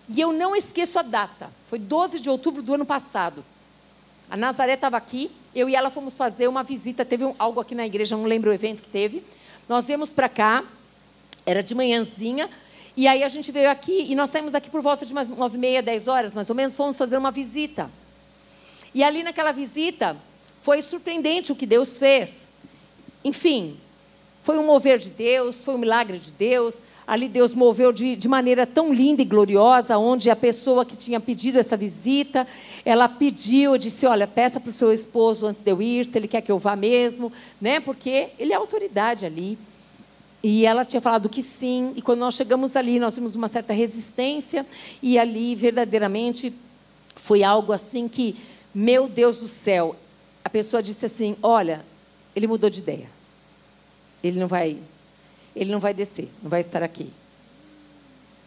E 0.09 0.21
eu 0.21 0.33
não 0.33 0.55
esqueço 0.55 0.99
a 0.99 1.03
data. 1.03 1.51
Foi 1.67 1.79
12 1.79 2.21
de 2.21 2.29
outubro 2.29 2.63
do 2.63 2.75
ano 2.75 2.85
passado. 2.85 3.45
A 4.31 4.37
Nazaré 4.37 4.75
estava 4.75 4.97
aqui, 4.97 5.31
eu 5.55 5.69
e 5.69 5.75
ela 5.75 5.89
fomos 5.89 6.17
fazer 6.17 6.47
uma 6.47 6.63
visita. 6.63 7.05
Teve 7.05 7.25
um, 7.25 7.35
algo 7.39 7.61
aqui 7.61 7.75
na 7.75 7.87
igreja, 7.87 8.17
não 8.17 8.25
lembro 8.25 8.51
o 8.51 8.53
evento 8.53 8.83
que 8.83 8.89
teve. 8.89 9.25
Nós 9.69 9.87
viemos 9.87 10.13
para 10.13 10.29
cá, 10.29 10.65
era 11.45 11.63
de 11.63 11.75
manhãzinha, 11.75 12.51
E 12.97 13.07
aí 13.07 13.23
a 13.23 13.29
gente 13.29 13.53
veio 13.53 13.71
aqui 13.71 14.07
e 14.09 14.15
nós 14.15 14.31
saímos 14.31 14.53
daqui 14.53 14.71
por 14.71 14.81
volta 14.81 15.05
de 15.05 15.13
umas 15.13 15.29
nove 15.29 15.57
e 15.57 15.61
meia, 15.61 15.83
dez 15.83 16.09
horas, 16.09 16.33
mais 16.33 16.49
ou 16.49 16.57
menos, 16.57 16.75
fomos 16.77 16.97
fazer 16.97 17.19
uma 17.19 17.31
visita. 17.31 17.91
E 18.95 19.05
ali 19.05 19.23
naquela 19.23 19.53
visita 19.53 20.17
foi 20.63 20.81
surpreendente 20.81 21.53
o 21.53 21.57
que 21.57 21.67
Deus 21.67 21.99
fez. 21.99 22.51
Enfim, 23.27 23.77
foi 24.41 24.57
um 24.57 24.65
mover 24.65 24.99
de 24.99 25.11
Deus, 25.11 25.65
foi 25.65 25.75
um 25.75 25.79
milagre 25.79 26.17
de 26.17 26.31
Deus. 26.31 26.81
Ali 27.05 27.29
Deus 27.29 27.53
moveu 27.53 27.93
de, 27.93 28.15
de 28.15 28.29
maneira 28.29 28.65
tão 28.65 28.95
linda 28.95 29.21
e 29.21 29.25
gloriosa, 29.25 29.99
onde 29.99 30.31
a 30.31 30.37
pessoa 30.37 30.85
que 30.85 30.97
tinha 30.97 31.19
pedido 31.19 31.59
essa 31.59 31.77
visita, 31.77 32.47
ela 32.85 33.09
pediu, 33.09 33.77
disse, 33.77 34.07
olha, 34.07 34.29
peça 34.29 34.61
para 34.61 34.71
o 34.71 34.73
seu 34.73 34.93
esposo 34.93 35.45
antes 35.45 35.61
de 35.61 35.69
eu 35.69 35.83
ir, 35.83 36.05
se 36.05 36.17
ele 36.17 36.29
quer 36.29 36.41
que 36.41 36.53
eu 36.53 36.57
vá 36.57 36.77
mesmo, 36.77 37.33
né? 37.61 37.81
Porque 37.81 38.29
ele 38.39 38.53
é 38.53 38.57
autoridade 38.57 39.27
ali. 39.27 39.59
E 40.41 40.65
ela 40.65 40.85
tinha 40.85 41.01
falado 41.01 41.29
que 41.29 41.43
sim, 41.43 41.95
e 41.97 42.03
quando 42.03 42.21
nós 42.21 42.37
chegamos 42.37 42.77
ali, 42.77 43.01
nós 43.01 43.17
vimos 43.17 43.35
uma 43.35 43.49
certa 43.49 43.73
resistência, 43.73 44.65
e 45.03 45.19
ali 45.19 45.57
verdadeiramente 45.57 46.53
foi 47.17 47.43
algo 47.43 47.73
assim 47.73 48.07
que, 48.07 48.37
meu 48.73 49.09
Deus 49.09 49.41
do 49.41 49.49
céu, 49.49 49.97
a 50.45 50.49
pessoa 50.49 50.81
disse 50.81 51.07
assim: 51.07 51.35
Olha, 51.43 51.85
ele 52.37 52.47
mudou 52.47 52.69
de 52.69 52.81
ideia, 52.81 53.16
ele 54.23 54.39
não 54.39 54.49
vai 54.49 54.79
ele 55.57 55.73
não 55.73 55.81
vai 55.81 55.95
descer, 55.95 56.29
não 56.43 56.51
vai 56.51 56.61
estar 56.61 56.83
aqui. 56.83 57.11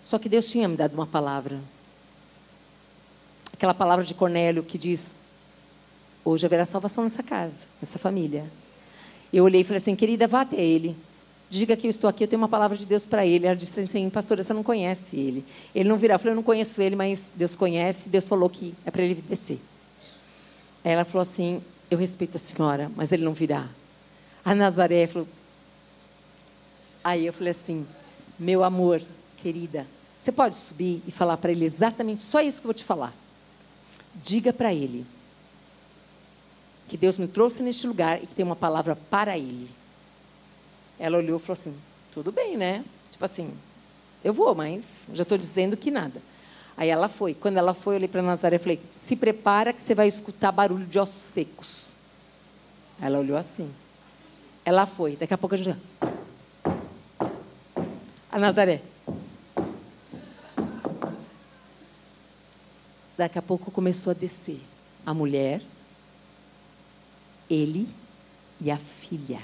Só 0.03 0.19
que 0.19 0.29
Deus 0.29 0.49
tinha 0.49 0.67
me 0.67 0.77
dado 0.77 0.93
uma 0.93 1.07
palavra. 1.07 1.59
Aquela 3.51 3.73
palavra 3.73 4.05
de 4.05 4.13
Cornélio 4.13 4.63
que 4.63 4.77
diz: 4.77 5.15
Hoje 6.23 6.45
haverá 6.45 6.65
salvação 6.65 7.03
nessa 7.03 7.23
casa, 7.23 7.57
nessa 7.81 7.97
família. 7.97 8.45
Eu 9.33 9.43
olhei 9.43 9.61
e 9.61 9.63
falei 9.63 9.77
assim: 9.77 9.95
Querida, 9.95 10.27
vá 10.27 10.41
até 10.41 10.61
ele. 10.61 10.95
Diga 11.49 11.75
que 11.75 11.87
eu 11.87 11.89
estou 11.89 12.07
aqui, 12.07 12.23
eu 12.23 12.27
tenho 12.27 12.39
uma 12.39 12.47
palavra 12.47 12.77
de 12.77 12.85
Deus 12.85 13.07
para 13.07 13.25
ele. 13.25 13.47
Ela 13.47 13.55
disse 13.55 13.79
assim: 13.79 14.07
Pastora, 14.09 14.43
você 14.43 14.53
não 14.53 14.63
conhece 14.63 15.17
ele. 15.17 15.43
Ele 15.73 15.89
não 15.89 15.97
virá. 15.97 16.13
Eu 16.13 16.19
falei: 16.19 16.33
Eu 16.33 16.35
não 16.35 16.43
conheço 16.43 16.79
ele, 16.79 16.95
mas 16.95 17.31
Deus 17.35 17.55
conhece. 17.55 18.07
Deus 18.07 18.27
falou 18.27 18.51
que 18.51 18.75
é 18.85 18.91
para 18.91 19.01
ele 19.01 19.15
descer. 19.15 19.59
Aí 20.83 20.91
ela 20.91 21.03
falou 21.03 21.23
assim: 21.23 21.61
Eu 21.89 21.97
respeito 21.97 22.37
a 22.37 22.39
senhora, 22.39 22.91
mas 22.95 23.11
ele 23.11 23.25
não 23.25 23.33
virá. 23.33 23.67
A 24.45 24.53
Nazaré 24.53 25.07
falou: 25.07 25.27
Aí 27.03 27.25
eu 27.25 27.33
falei 27.33 27.51
assim: 27.51 27.87
meu 28.37 28.63
amor, 28.63 29.01
querida, 29.37 29.85
você 30.21 30.31
pode 30.31 30.55
subir 30.55 31.01
e 31.07 31.11
falar 31.11 31.37
para 31.37 31.51
ele 31.51 31.65
exatamente 31.65 32.21
só 32.21 32.41
isso 32.41 32.59
que 32.59 32.65
eu 32.65 32.69
vou 32.69 32.73
te 32.73 32.83
falar. 32.83 33.13
Diga 34.15 34.51
para 34.51 34.73
ele 34.73 35.05
que 36.87 36.97
Deus 36.97 37.17
me 37.17 37.27
trouxe 37.27 37.61
neste 37.61 37.87
lugar 37.87 38.21
e 38.21 38.27
que 38.27 38.35
tem 38.35 38.43
uma 38.43 38.55
palavra 38.55 38.95
para 38.95 39.37
ele. 39.37 39.69
Ela 40.97 41.17
olhou 41.17 41.37
e 41.37 41.41
falou 41.41 41.53
assim: 41.53 41.75
tudo 42.11 42.31
bem, 42.31 42.57
né? 42.57 42.83
Tipo 43.09 43.25
assim, 43.25 43.53
eu 44.23 44.33
vou, 44.33 44.53
mas 44.53 45.05
já 45.13 45.23
estou 45.23 45.37
dizendo 45.37 45.77
que 45.77 45.91
nada. 45.91 46.21
Aí 46.75 46.89
ela 46.89 47.07
foi. 47.07 47.33
Quando 47.33 47.57
ela 47.57 47.73
foi, 47.73 47.95
eu 47.95 47.97
olhei 47.97 48.07
para 48.07 48.21
Nazaré 48.21 48.55
e 48.55 48.59
falei: 48.59 48.79
se 48.97 49.15
prepara 49.15 49.71
que 49.71 49.81
você 49.81 49.95
vai 49.95 50.07
escutar 50.07 50.51
barulho 50.51 50.85
de 50.85 50.99
ossos 50.99 51.21
secos. 51.21 51.93
Ela 53.01 53.19
olhou 53.19 53.37
assim. 53.37 53.71
Ela 54.65 54.85
foi. 54.85 55.15
Daqui 55.15 55.33
a 55.33 55.37
pouco 55.37 55.55
a 55.55 55.57
gente 55.57 55.77
a 58.31 58.37
Nazaré. 58.37 58.81
Daqui 63.17 63.37
a 63.37 63.41
pouco 63.41 63.69
começou 63.71 64.11
a 64.11 64.13
descer 64.13 64.61
a 65.05 65.13
mulher, 65.13 65.61
ele 67.49 67.87
e 68.61 68.71
a 68.71 68.77
filha. 68.77 69.41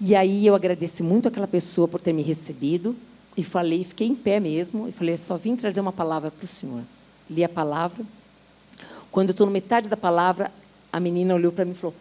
E 0.00 0.16
aí 0.16 0.46
eu 0.46 0.54
agradeci 0.54 1.02
muito 1.02 1.28
aquela 1.28 1.46
pessoa 1.46 1.86
por 1.86 2.00
ter 2.00 2.12
me 2.14 2.22
recebido 2.22 2.96
e 3.36 3.44
falei, 3.44 3.84
fiquei 3.84 4.06
em 4.06 4.14
pé 4.14 4.40
mesmo 4.40 4.88
e 4.88 4.92
falei, 4.92 5.16
só 5.18 5.36
vim 5.36 5.56
trazer 5.56 5.80
uma 5.80 5.92
palavra 5.92 6.30
para 6.30 6.44
o 6.44 6.48
senhor. 6.48 6.82
Li 7.28 7.44
a 7.44 7.48
palavra. 7.48 8.04
Quando 9.10 9.28
eu 9.28 9.32
estou 9.32 9.46
no 9.46 9.52
metade 9.52 9.88
da 9.88 9.96
palavra, 9.96 10.50
a 10.90 10.98
menina 10.98 11.34
olhou 11.34 11.52
para 11.52 11.64
mim 11.64 11.72
e 11.72 11.74
falou: 11.74 11.94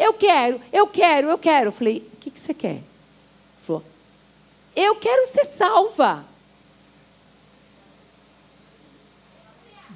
Eu 0.00 0.14
quero, 0.14 0.58
eu 0.72 0.86
quero, 0.86 1.28
eu 1.28 1.36
quero. 1.36 1.66
Eu 1.66 1.72
falei: 1.72 1.98
O 2.14 2.16
que, 2.16 2.30
que 2.30 2.40
você 2.40 2.54
quer? 2.54 2.80
Falou, 3.60 3.84
eu 4.74 4.96
quero 4.96 5.26
ser 5.26 5.44
salva. 5.44 6.24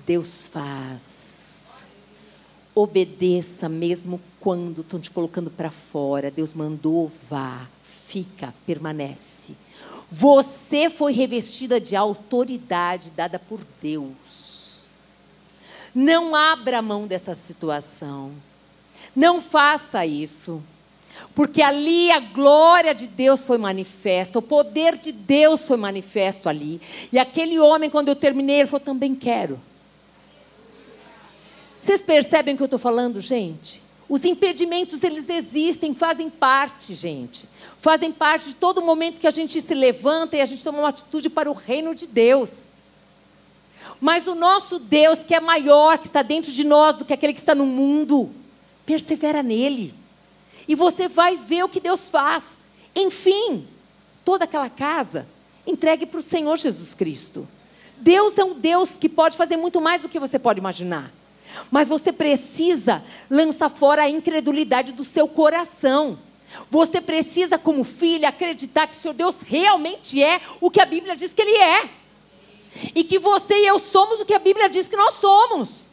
Deus 0.05 0.47
faz. 0.47 1.73
Obedeça 2.75 3.67
mesmo 3.67 4.21
quando 4.39 4.83
estão 4.83 5.01
te 5.01 5.11
colocando 5.11 5.51
para 5.51 5.71
fora. 5.71 6.31
Deus 6.31 6.53
mandou, 6.53 7.11
vá, 7.31 7.67
fica, 7.83 8.53
permanece. 8.67 9.55
Você 10.11 10.91
foi 10.91 11.15
revestida 11.15 11.81
de 11.81 11.97
autoridade 11.97 13.11
dada 13.11 13.39
por 13.39 13.61
Deus. 13.81 14.91
Não 15.95 16.35
abra 16.35 16.83
mão 16.83 17.07
dessa 17.07 17.35
situação. 17.35 18.33
Não 19.15 19.41
faça 19.41 20.05
isso. 20.05 20.63
Porque 21.35 21.63
ali 21.63 22.11
a 22.11 22.21
glória 22.21 22.95
de 22.95 23.07
Deus 23.07 23.45
foi 23.45 23.59
manifesta, 23.59 24.39
o 24.39 24.43
poder 24.43 24.97
de 24.97 25.13
Deus 25.13 25.67
foi 25.67 25.77
manifesto 25.77 26.49
ali. 26.49 26.81
E 27.13 27.19
aquele 27.19 27.59
homem, 27.59 27.91
quando 27.91 28.09
eu 28.09 28.17
terminei, 28.17 28.61
ele 28.61 28.69
falou: 28.69 28.85
também 28.85 29.15
quero. 29.15 29.61
Vocês 31.79 32.03
percebem 32.03 32.55
o 32.55 32.57
que 32.57 32.63
eu 32.63 32.67
estou 32.67 32.79
falando, 32.79 33.21
gente? 33.21 33.83
Os 34.09 34.25
impedimentos, 34.25 35.03
eles 35.03 35.29
existem, 35.29 35.95
fazem 35.95 36.31
parte, 36.31 36.95
gente. 36.95 37.49
Fazem 37.79 38.13
parte 38.13 38.49
de 38.49 38.57
todo 38.57 38.81
momento 38.81 39.21
que 39.21 39.27
a 39.27 39.31
gente 39.31 39.61
se 39.61 39.75
levanta 39.75 40.37
e 40.37 40.41
a 40.41 40.47
gente 40.47 40.65
toma 40.65 40.79
uma 40.79 40.89
atitude 40.89 41.29
para 41.29 41.51
o 41.51 41.55
reino 41.55 41.95
de 41.95 42.07
Deus. 42.07 42.53
Mas 44.01 44.27
o 44.27 44.35
nosso 44.35 44.79
Deus, 44.79 45.21
que 45.21 45.35
é 45.35 45.41
maior, 45.41 45.99
que 45.99 46.07
está 46.07 46.23
dentro 46.23 46.53
de 46.53 46.65
nós 46.65 46.97
do 46.97 47.05
que 47.05 47.13
aquele 47.13 47.33
que 47.33 47.41
está 47.41 47.55
no 47.55 47.67
mundo, 47.67 48.31
persevera 48.85 49.43
nele. 49.43 49.95
E 50.69 50.75
você 50.75 51.09
vai 51.09 51.37
ver 51.37 51.65
o 51.65 51.69
que 51.69 51.81
Deus 51.81 52.09
faz. 52.09 52.59
Enfim, 52.95 53.67
toda 54.25 54.45
aquela 54.45 54.71
casa 54.71 55.27
entregue 55.67 56.07
para 56.07 56.21
o 56.21 56.23
Senhor 56.23 56.57
Jesus 56.57 56.95
Cristo. 56.95 57.49
Deus 57.97 58.39
é 58.39 58.45
um 58.45 58.55
Deus 58.55 58.93
que 58.93 59.09
pode 59.09 59.37
fazer 59.37 59.57
muito 59.57 59.81
mais 59.81 60.03
do 60.03 60.09
que 60.09 60.19
você 60.19 60.39
pode 60.39 60.59
imaginar. 60.59 61.13
Mas 61.71 61.89
você 61.89 62.13
precisa 62.13 63.03
lançar 63.31 63.69
fora 63.69 64.03
a 64.03 64.09
incredulidade 64.09 64.93
do 64.93 65.05
seu 65.05 65.29
coração. 65.29 66.19
Você 66.71 67.01
precisa, 67.01 67.59
como 67.59 67.85
filha, 67.85 68.29
acreditar 68.29 68.87
que 68.87 68.97
o 68.97 69.01
seu 69.01 69.13
Deus 69.13 69.43
realmente 69.43 70.23
é 70.23 70.41
o 70.61 70.71
que 70.71 70.81
a 70.81 70.87
Bíblia 70.87 71.17
diz 71.17 71.33
que 71.33 71.43
Ele 71.43 71.57
é. 71.57 71.91
E 72.95 73.05
que 73.05 73.19
você 73.19 73.55
e 73.55 73.67
eu 73.67 73.79
somos 73.79 74.21
o 74.21 74.25
que 74.25 74.35
a 74.35 74.39
Bíblia 74.39 74.69
diz 74.69 74.89
que 74.89 74.97
nós 74.97 75.15
somos. 75.15 75.89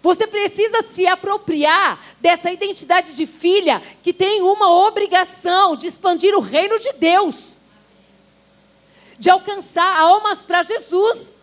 Você 0.00 0.26
precisa 0.26 0.82
se 0.82 1.06
apropriar 1.06 2.00
dessa 2.20 2.50
identidade 2.50 3.16
de 3.16 3.26
filha 3.26 3.82
que 4.02 4.12
tem 4.12 4.42
uma 4.42 4.86
obrigação 4.86 5.74
de 5.74 5.86
expandir 5.86 6.34
o 6.36 6.40
reino 6.40 6.78
de 6.78 6.92
Deus, 6.92 7.56
de 9.18 9.28
alcançar 9.28 9.98
almas 9.98 10.42
para 10.42 10.62
Jesus. 10.62 11.36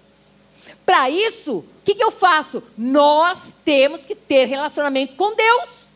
Para 0.85 1.09
isso, 1.09 1.57
o 1.57 1.65
que, 1.83 1.95
que 1.95 2.03
eu 2.03 2.11
faço? 2.11 2.63
Nós 2.77 3.53
temos 3.65 4.05
que 4.05 4.15
ter 4.15 4.45
relacionamento 4.45 5.15
com 5.15 5.35
Deus. 5.35 5.89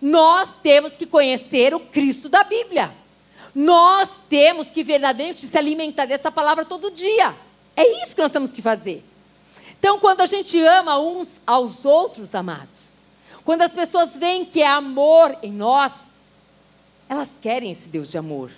Nós 0.00 0.56
temos 0.62 0.92
que 0.92 1.06
conhecer 1.06 1.74
o 1.74 1.80
Cristo 1.80 2.28
da 2.28 2.44
Bíblia. 2.44 2.94
Nós 3.54 4.20
temos 4.28 4.68
que 4.68 4.84
verdadeiramente 4.84 5.46
se 5.46 5.58
alimentar 5.58 6.06
dessa 6.06 6.30
palavra 6.30 6.64
todo 6.64 6.90
dia. 6.90 7.34
É 7.74 8.02
isso 8.02 8.14
que 8.14 8.22
nós 8.22 8.30
temos 8.30 8.52
que 8.52 8.62
fazer. 8.62 9.09
Então, 9.80 9.98
quando 9.98 10.20
a 10.20 10.26
gente 10.26 10.62
ama 10.62 10.98
uns 10.98 11.40
aos 11.46 11.86
outros, 11.86 12.34
amados, 12.34 12.92
quando 13.46 13.62
as 13.62 13.72
pessoas 13.72 14.14
veem 14.14 14.44
que 14.44 14.60
é 14.60 14.66
amor 14.66 15.34
em 15.42 15.50
nós, 15.50 15.90
elas 17.08 17.30
querem 17.40 17.72
esse 17.72 17.88
Deus 17.88 18.10
de 18.10 18.18
amor. 18.18 18.50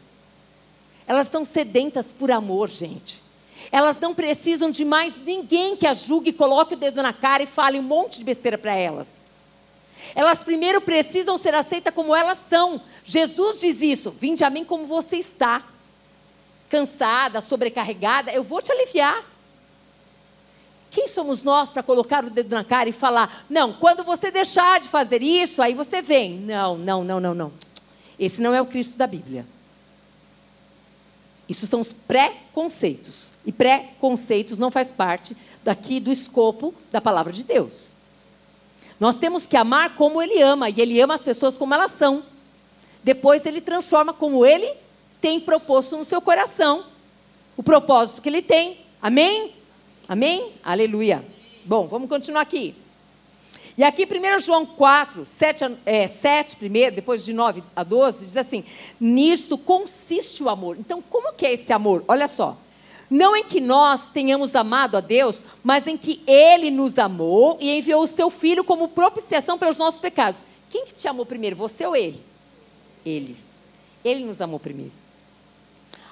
Elas 1.06 1.28
estão 1.28 1.44
sedentas 1.44 2.12
por 2.12 2.32
amor, 2.32 2.68
gente. 2.68 3.22
Elas 3.70 4.00
não 4.00 4.12
precisam 4.12 4.68
de 4.68 4.84
mais 4.84 5.14
ninguém 5.16 5.76
que 5.76 5.86
as 5.86 6.04
julgue, 6.06 6.32
coloque 6.32 6.74
o 6.74 6.76
dedo 6.76 7.00
na 7.00 7.12
cara 7.12 7.44
e 7.44 7.46
fale 7.46 7.78
um 7.78 7.82
monte 7.82 8.18
de 8.18 8.24
besteira 8.24 8.58
para 8.58 8.74
elas. 8.74 9.18
Elas 10.16 10.40
primeiro 10.40 10.80
precisam 10.80 11.38
ser 11.38 11.54
aceitas 11.54 11.94
como 11.94 12.16
elas 12.16 12.38
são. 12.38 12.82
Jesus 13.04 13.60
diz 13.60 13.80
isso: 13.80 14.10
Vinde 14.10 14.42
a 14.42 14.50
mim 14.50 14.64
como 14.64 14.86
você 14.86 15.18
está. 15.18 15.62
Cansada, 16.68 17.40
sobrecarregada, 17.40 18.32
eu 18.32 18.42
vou 18.42 18.60
te 18.60 18.72
aliviar. 18.72 19.31
Quem 20.93 21.09
somos 21.09 21.43
nós 21.43 21.70
para 21.70 21.82
colocar 21.82 22.22
o 22.22 22.28
dedo 22.28 22.55
na 22.55 22.62
cara 22.62 22.86
e 22.86 22.93
falar: 22.93 23.47
não, 23.49 23.72
quando 23.72 24.05
você 24.05 24.30
deixar 24.30 24.78
de 24.78 24.90
fazer 24.90 25.22
isso, 25.22 25.62
aí 25.62 25.72
você 25.72 26.03
vem? 26.03 26.38
Não, 26.38 26.76
não, 26.76 27.03
não, 27.03 27.18
não, 27.18 27.34
não. 27.34 27.53
Esse 28.18 28.43
não 28.43 28.55
é 28.55 28.61
o 28.61 28.66
Cristo 28.66 28.99
da 28.99 29.07
Bíblia. 29.07 29.47
Isso 31.49 31.66
são 31.66 31.80
os 31.80 31.95
pré-conceitos. 31.95 33.30
E 33.45 33.51
pré-conceitos 33.51 34.59
não 34.59 34.70
faz 34.70 34.93
parte 34.93 35.34
daqui 35.64 35.99
do 35.99 36.12
escopo 36.12 36.74
da 36.93 37.01
palavra 37.01 37.32
de 37.32 37.43
Deus. 37.43 37.93
Nós 39.01 39.16
temos 39.16 39.47
que 39.47 39.57
amar 39.57 39.97
como 39.97 40.20
Ele 40.20 40.43
ama, 40.43 40.68
e 40.68 40.78
Ele 40.78 41.01
ama 41.01 41.14
as 41.14 41.22
pessoas 41.22 41.57
como 41.57 41.72
elas 41.72 41.93
são. 41.93 42.22
depois 43.03 43.45
ele 43.47 43.61
transforma 43.61 44.12
como 44.12 44.47
ele 44.47 44.72
tem 45.20 45.40
proposto 45.40 45.97
no 45.97 46.05
seu 46.05 46.20
coração. 46.20 46.84
O 47.57 47.62
propósito 47.62 48.22
que 48.22 48.28
ele 48.28 48.43
tem. 48.43 48.78
Amém? 49.01 49.55
Amém? 50.09 50.53
Aleluia. 50.64 51.24
Bom, 51.64 51.86
vamos 51.86 52.09
continuar 52.09 52.42
aqui. 52.42 52.74
E 53.76 53.82
aqui, 53.82 54.07
1 54.07 54.40
João 54.40 54.66
4, 54.66 55.24
7, 55.24 55.64
é, 55.86 56.07
7 56.07 56.57
primeiro, 56.57 56.94
depois 56.94 57.24
de 57.24 57.32
9 57.32 57.62
a 57.74 57.82
12, 57.82 58.26
diz 58.26 58.36
assim: 58.36 58.64
Nisto 59.00 59.57
consiste 59.57 60.42
o 60.42 60.48
amor. 60.48 60.76
Então, 60.78 61.03
como 61.03 61.32
que 61.32 61.46
é 61.46 61.55
esse 61.55 61.72
amor? 61.72 62.05
Olha 62.07 62.28
só. 62.28 62.57
Não 63.09 63.36
em 63.36 63.44
que 63.44 63.61
nós 63.61 64.09
tenhamos 64.09 64.57
amado 64.57 64.96
a 64.96 65.00
Deus, 65.00 65.44
mas 65.62 65.86
em 65.86 65.96
que 65.98 66.22
Ele 66.26 66.70
nos 66.70 66.98
amou 66.98 67.59
e 67.61 67.76
enviou 67.76 68.03
o 68.03 68.07
seu 68.07 68.30
Filho 68.30 68.64
como 68.64 68.88
propiciação 68.88 69.59
pelos 69.59 69.76
nossos 69.76 70.00
pecados. 70.00 70.44
Quem 70.70 70.86
que 70.86 70.94
te 70.94 71.07
amou 71.07 71.26
primeiro, 71.26 71.55
você 71.55 71.86
ou 71.86 71.94
Ele? 71.94 72.22
Ele. 73.05 73.36
Ele 74.03 74.24
nos 74.24 74.40
amou 74.40 74.59
primeiro. 74.59 74.92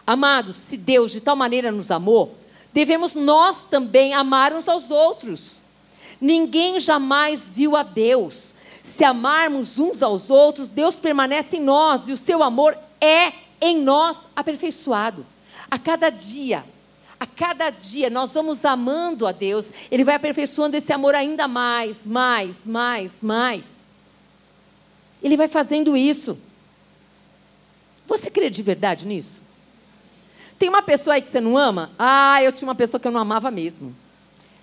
Amados, 0.06 0.56
se 0.56 0.76
Deus 0.76 1.12
de 1.12 1.20
tal 1.20 1.36
maneira 1.36 1.72
nos 1.72 1.90
amou, 1.90 2.34
devemos 2.72 3.14
nós 3.14 3.64
também 3.64 4.14
amar 4.14 4.52
uns 4.52 4.68
aos 4.68 4.90
outros. 4.90 5.62
Ninguém 6.20 6.78
jamais 6.78 7.52
viu 7.52 7.76
a 7.76 7.82
Deus. 7.82 8.54
Se 8.82 9.04
amarmos 9.04 9.78
uns 9.78 10.02
aos 10.02 10.30
outros, 10.30 10.68
Deus 10.68 10.98
permanece 10.98 11.56
em 11.56 11.60
nós 11.60 12.08
e 12.08 12.12
o 12.12 12.16
seu 12.16 12.42
amor 12.42 12.76
é 13.00 13.32
em 13.60 13.78
nós 13.78 14.18
aperfeiçoado. 14.34 15.24
A 15.70 15.78
cada 15.78 16.10
dia, 16.10 16.64
a 17.18 17.26
cada 17.26 17.70
dia 17.70 18.10
nós 18.10 18.32
vamos 18.34 18.64
amando 18.64 19.26
a 19.26 19.32
Deus, 19.32 19.72
Ele 19.90 20.04
vai 20.04 20.14
aperfeiçoando 20.14 20.76
esse 20.76 20.92
amor 20.92 21.14
ainda 21.14 21.46
mais, 21.46 22.04
mais, 22.04 22.64
mais, 22.64 23.18
mais. 23.22 23.66
Ele 25.22 25.36
vai 25.36 25.48
fazendo 25.48 25.96
isso. 25.96 26.38
Você 28.06 28.30
crê 28.30 28.50
de 28.50 28.62
verdade 28.62 29.06
nisso? 29.06 29.42
Tem 30.60 30.68
uma 30.68 30.82
pessoa 30.82 31.14
aí 31.14 31.22
que 31.22 31.30
você 31.30 31.40
não 31.40 31.56
ama? 31.56 31.90
Ah, 31.98 32.42
eu 32.42 32.52
tinha 32.52 32.68
uma 32.68 32.74
pessoa 32.74 33.00
que 33.00 33.08
eu 33.08 33.10
não 33.10 33.18
amava 33.18 33.50
mesmo. 33.50 33.96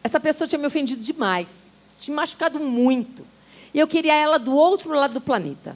Essa 0.04 0.20
pessoa 0.20 0.48
tinha 0.48 0.60
me 0.60 0.68
ofendido 0.68 1.04
demais, 1.04 1.72
tinha 2.00 2.14
me 2.14 2.22
machucado 2.22 2.60
muito. 2.60 3.26
E 3.74 3.80
eu 3.80 3.88
queria 3.88 4.14
ela 4.14 4.38
do 4.38 4.56
outro 4.56 4.94
lado 4.94 5.16
do 5.16 5.22
planeta. 5.22 5.76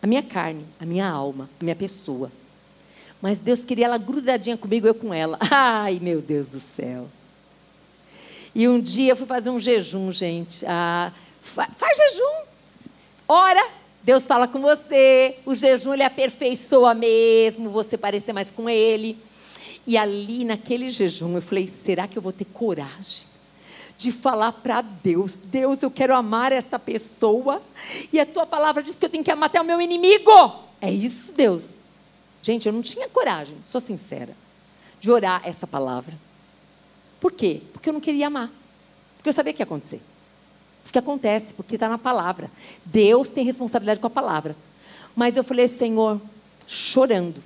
A 0.00 0.06
minha 0.06 0.22
carne, 0.22 0.64
a 0.78 0.86
minha 0.86 1.08
alma, 1.08 1.50
a 1.60 1.64
minha 1.64 1.74
pessoa. 1.74 2.30
Mas 3.20 3.40
Deus 3.40 3.64
queria 3.64 3.86
ela 3.86 3.98
grudadinha 3.98 4.56
comigo, 4.56 4.86
eu 4.86 4.94
com 4.94 5.12
ela. 5.12 5.36
Ai, 5.50 5.98
meu 6.00 6.22
Deus 6.22 6.46
do 6.46 6.60
céu. 6.60 7.08
E 8.54 8.68
um 8.68 8.80
dia 8.80 9.10
eu 9.10 9.16
fui 9.16 9.26
fazer 9.26 9.50
um 9.50 9.58
jejum, 9.58 10.12
gente. 10.12 10.64
Ah, 10.66 11.10
faz 11.42 11.98
jejum. 11.98 12.44
Ora, 13.26 13.68
Deus 14.02 14.24
fala 14.24 14.48
com 14.48 14.60
você. 14.60 15.36
O 15.44 15.54
jejum 15.54 15.94
ele 15.94 16.02
aperfeiçoa 16.02 16.94
mesmo, 16.94 17.70
você 17.70 17.98
parecer 17.98 18.32
mais 18.32 18.50
com 18.50 18.68
Ele. 18.68 19.18
E 19.86 19.96
ali 19.96 20.44
naquele 20.44 20.88
jejum 20.88 21.34
eu 21.34 21.42
falei: 21.42 21.68
será 21.68 22.08
que 22.08 22.16
eu 22.16 22.22
vou 22.22 22.32
ter 22.32 22.46
coragem 22.46 23.28
de 23.98 24.10
falar 24.10 24.52
para 24.52 24.80
Deus: 24.80 25.36
Deus, 25.36 25.82
eu 25.82 25.90
quero 25.90 26.14
amar 26.14 26.52
esta 26.52 26.78
pessoa 26.78 27.62
e 28.12 28.18
a 28.18 28.26
tua 28.26 28.46
palavra 28.46 28.82
diz 28.82 28.98
que 28.98 29.04
eu 29.04 29.10
tenho 29.10 29.24
que 29.24 29.30
amar 29.30 29.48
até 29.48 29.60
o 29.60 29.64
meu 29.64 29.80
inimigo? 29.80 30.32
É 30.80 30.90
isso, 30.90 31.34
Deus. 31.34 31.80
Gente, 32.42 32.66
eu 32.66 32.72
não 32.72 32.80
tinha 32.80 33.08
coragem, 33.08 33.56
sou 33.62 33.80
sincera, 33.80 34.34
de 34.98 35.10
orar 35.10 35.42
essa 35.44 35.66
palavra. 35.66 36.18
Por 37.20 37.32
quê? 37.32 37.60
Porque 37.72 37.90
eu 37.90 37.92
não 37.92 38.00
queria 38.00 38.28
amar. 38.28 38.50
Porque 39.18 39.28
eu 39.28 39.32
sabia 39.34 39.52
que 39.52 39.60
ia 39.60 39.64
acontecer. 39.64 40.00
Porque 40.82 40.98
acontece, 40.98 41.54
porque 41.54 41.76
está 41.76 41.88
na 41.88 41.98
palavra. 41.98 42.50
Deus 42.84 43.30
tem 43.30 43.44
responsabilidade 43.44 44.00
com 44.00 44.06
a 44.06 44.10
palavra. 44.10 44.56
Mas 45.14 45.36
eu 45.36 45.44
falei, 45.44 45.68
Senhor, 45.68 46.20
chorando, 46.66 47.42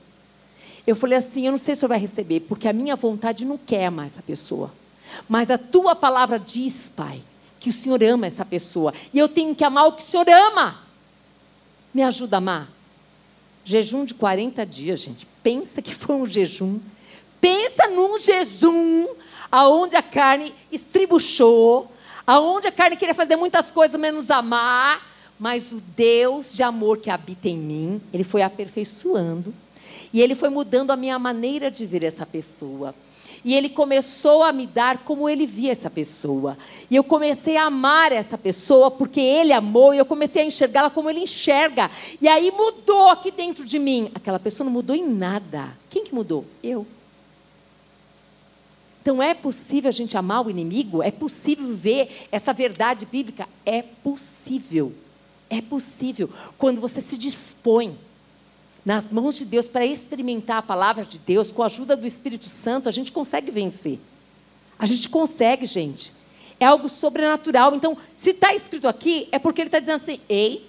eu 0.86 0.94
falei 0.94 1.18
assim: 1.18 1.46
eu 1.46 1.52
não 1.52 1.58
sei 1.58 1.74
se 1.74 1.78
o 1.78 1.80
senhor 1.80 1.88
vai 1.88 1.98
receber, 1.98 2.40
porque 2.40 2.68
a 2.68 2.72
minha 2.72 2.96
vontade 2.96 3.44
não 3.44 3.58
quer 3.58 3.86
amar 3.86 4.06
essa 4.06 4.22
pessoa. 4.22 4.72
Mas 5.28 5.50
a 5.50 5.58
tua 5.58 5.94
palavra 5.94 6.38
diz, 6.38 6.90
Pai, 6.94 7.22
que 7.60 7.70
o 7.70 7.72
Senhor 7.72 8.02
ama 8.02 8.26
essa 8.26 8.44
pessoa. 8.44 8.92
E 9.12 9.18
eu 9.18 9.28
tenho 9.28 9.54
que 9.54 9.64
amar 9.64 9.86
o 9.86 9.92
que 9.92 10.02
o 10.02 10.04
Senhor 10.04 10.28
ama. 10.28 10.80
Me 11.92 12.02
ajuda 12.02 12.36
a 12.36 12.38
amar. 12.38 12.70
Jejum 13.64 14.04
de 14.04 14.14
40 14.14 14.66
dias, 14.66 15.00
gente. 15.00 15.26
Pensa 15.42 15.80
que 15.80 15.94
foi 15.94 16.16
um 16.16 16.26
jejum. 16.26 16.80
Pensa 17.40 17.88
num 17.88 18.18
jejum 18.18 19.06
aonde 19.50 19.96
a 19.96 20.02
carne 20.02 20.52
estribuchou, 20.72 21.90
aonde 22.26 22.68
a 22.68 22.72
carne 22.72 22.96
queria 22.96 23.14
fazer 23.14 23.36
muitas 23.36 23.70
coisas 23.70 23.98
menos 23.98 24.30
amar, 24.30 25.14
mas 25.38 25.72
o 25.72 25.80
Deus 25.80 26.54
de 26.54 26.62
amor 26.62 26.98
que 26.98 27.10
habita 27.10 27.48
em 27.48 27.56
mim, 27.56 28.00
ele 28.12 28.24
foi 28.24 28.42
aperfeiçoando 28.42 29.54
e 30.12 30.20
ele 30.20 30.34
foi 30.34 30.48
mudando 30.48 30.90
a 30.90 30.96
minha 30.96 31.18
maneira 31.18 31.70
de 31.70 31.84
ver 31.84 32.02
essa 32.04 32.24
pessoa. 32.24 32.94
E 33.44 33.54
ele 33.54 33.68
começou 33.68 34.42
a 34.42 34.52
me 34.52 34.66
dar 34.66 34.98
como 34.98 35.28
ele 35.28 35.44
via 35.44 35.70
essa 35.72 35.90
pessoa. 35.90 36.56
E 36.90 36.96
eu 36.96 37.04
comecei 37.04 37.58
a 37.58 37.64
amar 37.64 38.10
essa 38.10 38.38
pessoa 38.38 38.90
porque 38.90 39.20
ele 39.20 39.52
amou 39.52 39.92
e 39.92 39.98
eu 39.98 40.06
comecei 40.06 40.42
a 40.42 40.46
enxergá-la 40.46 40.88
como 40.88 41.10
ele 41.10 41.20
enxerga. 41.20 41.90
E 42.22 42.26
aí 42.26 42.50
mudou 42.50 43.10
aqui 43.10 43.30
dentro 43.30 43.62
de 43.64 43.78
mim. 43.78 44.10
Aquela 44.14 44.38
pessoa 44.38 44.64
não 44.64 44.72
mudou 44.72 44.96
em 44.96 45.06
nada. 45.06 45.76
Quem 45.90 46.04
que 46.04 46.14
mudou? 46.14 46.46
Eu. 46.62 46.86
Então 49.04 49.22
é 49.22 49.34
possível 49.34 49.90
a 49.90 49.92
gente 49.92 50.16
amar 50.16 50.46
o 50.46 50.48
inimigo? 50.48 51.02
É 51.02 51.10
possível 51.10 51.74
ver 51.74 52.26
essa 52.32 52.54
verdade 52.54 53.04
bíblica? 53.04 53.46
É 53.66 53.82
possível. 53.82 54.94
É 55.50 55.60
possível. 55.60 56.30
Quando 56.56 56.80
você 56.80 57.02
se 57.02 57.18
dispõe 57.18 57.98
nas 58.82 59.10
mãos 59.10 59.36
de 59.36 59.44
Deus 59.44 59.68
para 59.68 59.84
experimentar 59.84 60.56
a 60.56 60.62
palavra 60.62 61.04
de 61.04 61.18
Deus, 61.18 61.52
com 61.52 61.62
a 61.62 61.66
ajuda 61.66 61.94
do 61.94 62.06
Espírito 62.06 62.48
Santo, 62.48 62.88
a 62.88 62.90
gente 62.90 63.12
consegue 63.12 63.50
vencer. 63.50 64.00
A 64.78 64.86
gente 64.86 65.10
consegue, 65.10 65.66
gente. 65.66 66.10
É 66.58 66.64
algo 66.64 66.88
sobrenatural. 66.88 67.74
Então, 67.74 67.98
se 68.16 68.30
está 68.30 68.54
escrito 68.54 68.88
aqui, 68.88 69.28
é 69.30 69.38
porque 69.38 69.60
ele 69.60 69.68
está 69.68 69.80
dizendo 69.80 69.96
assim: 69.96 70.18
ei, 70.30 70.66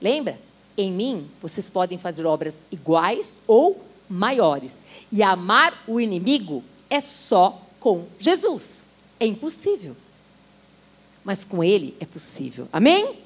lembra? 0.00 0.40
Em 0.78 0.90
mim, 0.90 1.28
vocês 1.42 1.68
podem 1.68 1.98
fazer 1.98 2.24
obras 2.24 2.64
iguais 2.72 3.38
ou 3.46 3.84
maiores. 4.08 4.82
E 5.12 5.22
amar 5.22 5.84
o 5.86 6.00
inimigo 6.00 6.64
é 6.88 7.00
só 7.00 7.60
com 7.80 8.06
Jesus. 8.18 8.86
É 9.18 9.26
impossível. 9.26 9.96
Mas 11.24 11.44
com 11.44 11.62
ele 11.62 11.96
é 11.98 12.06
possível. 12.06 12.68
Amém? 12.72 13.16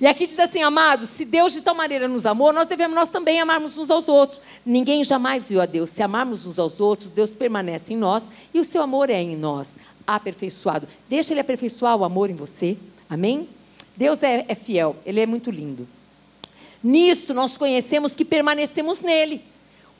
E 0.00 0.06
aqui 0.06 0.26
diz 0.26 0.38
assim, 0.38 0.62
amados, 0.62 1.10
se 1.10 1.24
Deus 1.24 1.52
de 1.52 1.62
tal 1.62 1.74
maneira 1.74 2.06
nos 2.06 2.26
amou, 2.26 2.52
nós 2.52 2.68
devemos 2.68 2.94
nós 2.94 3.08
também 3.08 3.40
amarmos 3.40 3.76
uns 3.78 3.90
aos 3.90 4.08
outros. 4.08 4.40
Ninguém 4.64 5.04
jamais 5.04 5.48
viu 5.48 5.60
a 5.60 5.66
Deus. 5.66 5.90
Se 5.90 6.02
amarmos 6.02 6.46
uns 6.46 6.58
aos 6.58 6.80
outros, 6.80 7.10
Deus 7.10 7.34
permanece 7.34 7.92
em 7.92 7.96
nós 7.96 8.24
e 8.52 8.60
o 8.60 8.64
seu 8.64 8.82
amor 8.82 9.10
é 9.10 9.20
em 9.20 9.36
nós, 9.36 9.76
aperfeiçoado. 10.06 10.86
Deixa 11.08 11.32
Ele 11.32 11.40
aperfeiçoar 11.40 11.96
o 11.96 12.04
amor 12.04 12.30
em 12.30 12.34
você. 12.34 12.76
Amém? 13.08 13.48
Deus 13.96 14.22
é, 14.22 14.44
é 14.48 14.54
fiel, 14.54 14.96
Ele 15.04 15.20
é 15.20 15.26
muito 15.26 15.50
lindo. 15.50 15.88
Nisto 16.82 17.34
nós 17.34 17.56
conhecemos 17.56 18.14
que 18.14 18.24
permanecemos 18.24 19.00
nele. 19.00 19.42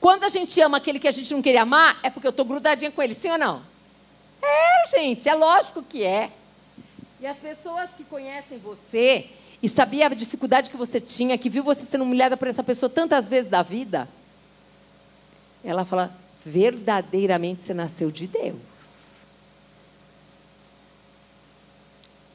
Quando 0.00 0.24
a 0.24 0.28
gente 0.28 0.58
ama 0.60 0.78
aquele 0.78 0.98
que 0.98 1.06
a 1.06 1.10
gente 1.10 1.32
não 1.34 1.42
queria 1.42 1.62
amar, 1.62 1.98
é 2.02 2.08
porque 2.08 2.26
eu 2.26 2.30
estou 2.30 2.44
grudadinha 2.44 2.90
com 2.90 3.02
ele, 3.02 3.14
sim 3.14 3.30
ou 3.30 3.38
não? 3.38 3.62
É, 4.42 4.86
gente, 4.88 5.28
é 5.28 5.34
lógico 5.34 5.82
que 5.82 6.02
é. 6.02 6.32
E 7.20 7.26
as 7.26 7.36
pessoas 7.36 7.90
que 7.96 8.02
conhecem 8.04 8.58
você, 8.58 9.28
e 9.62 9.68
sabia 9.68 10.06
a 10.06 10.14
dificuldade 10.14 10.70
que 10.70 10.76
você 10.76 11.00
tinha, 11.00 11.36
que 11.36 11.50
viu 11.50 11.62
você 11.62 11.84
sendo 11.84 12.04
humilhada 12.04 12.36
por 12.36 12.48
essa 12.48 12.62
pessoa 12.62 12.88
tantas 12.88 13.28
vezes 13.28 13.50
da 13.50 13.62
vida, 13.62 14.08
ela 15.62 15.84
fala: 15.84 16.16
verdadeiramente 16.44 17.62
você 17.62 17.74
nasceu 17.74 18.10
de 18.10 18.26
Deus. 18.26 19.20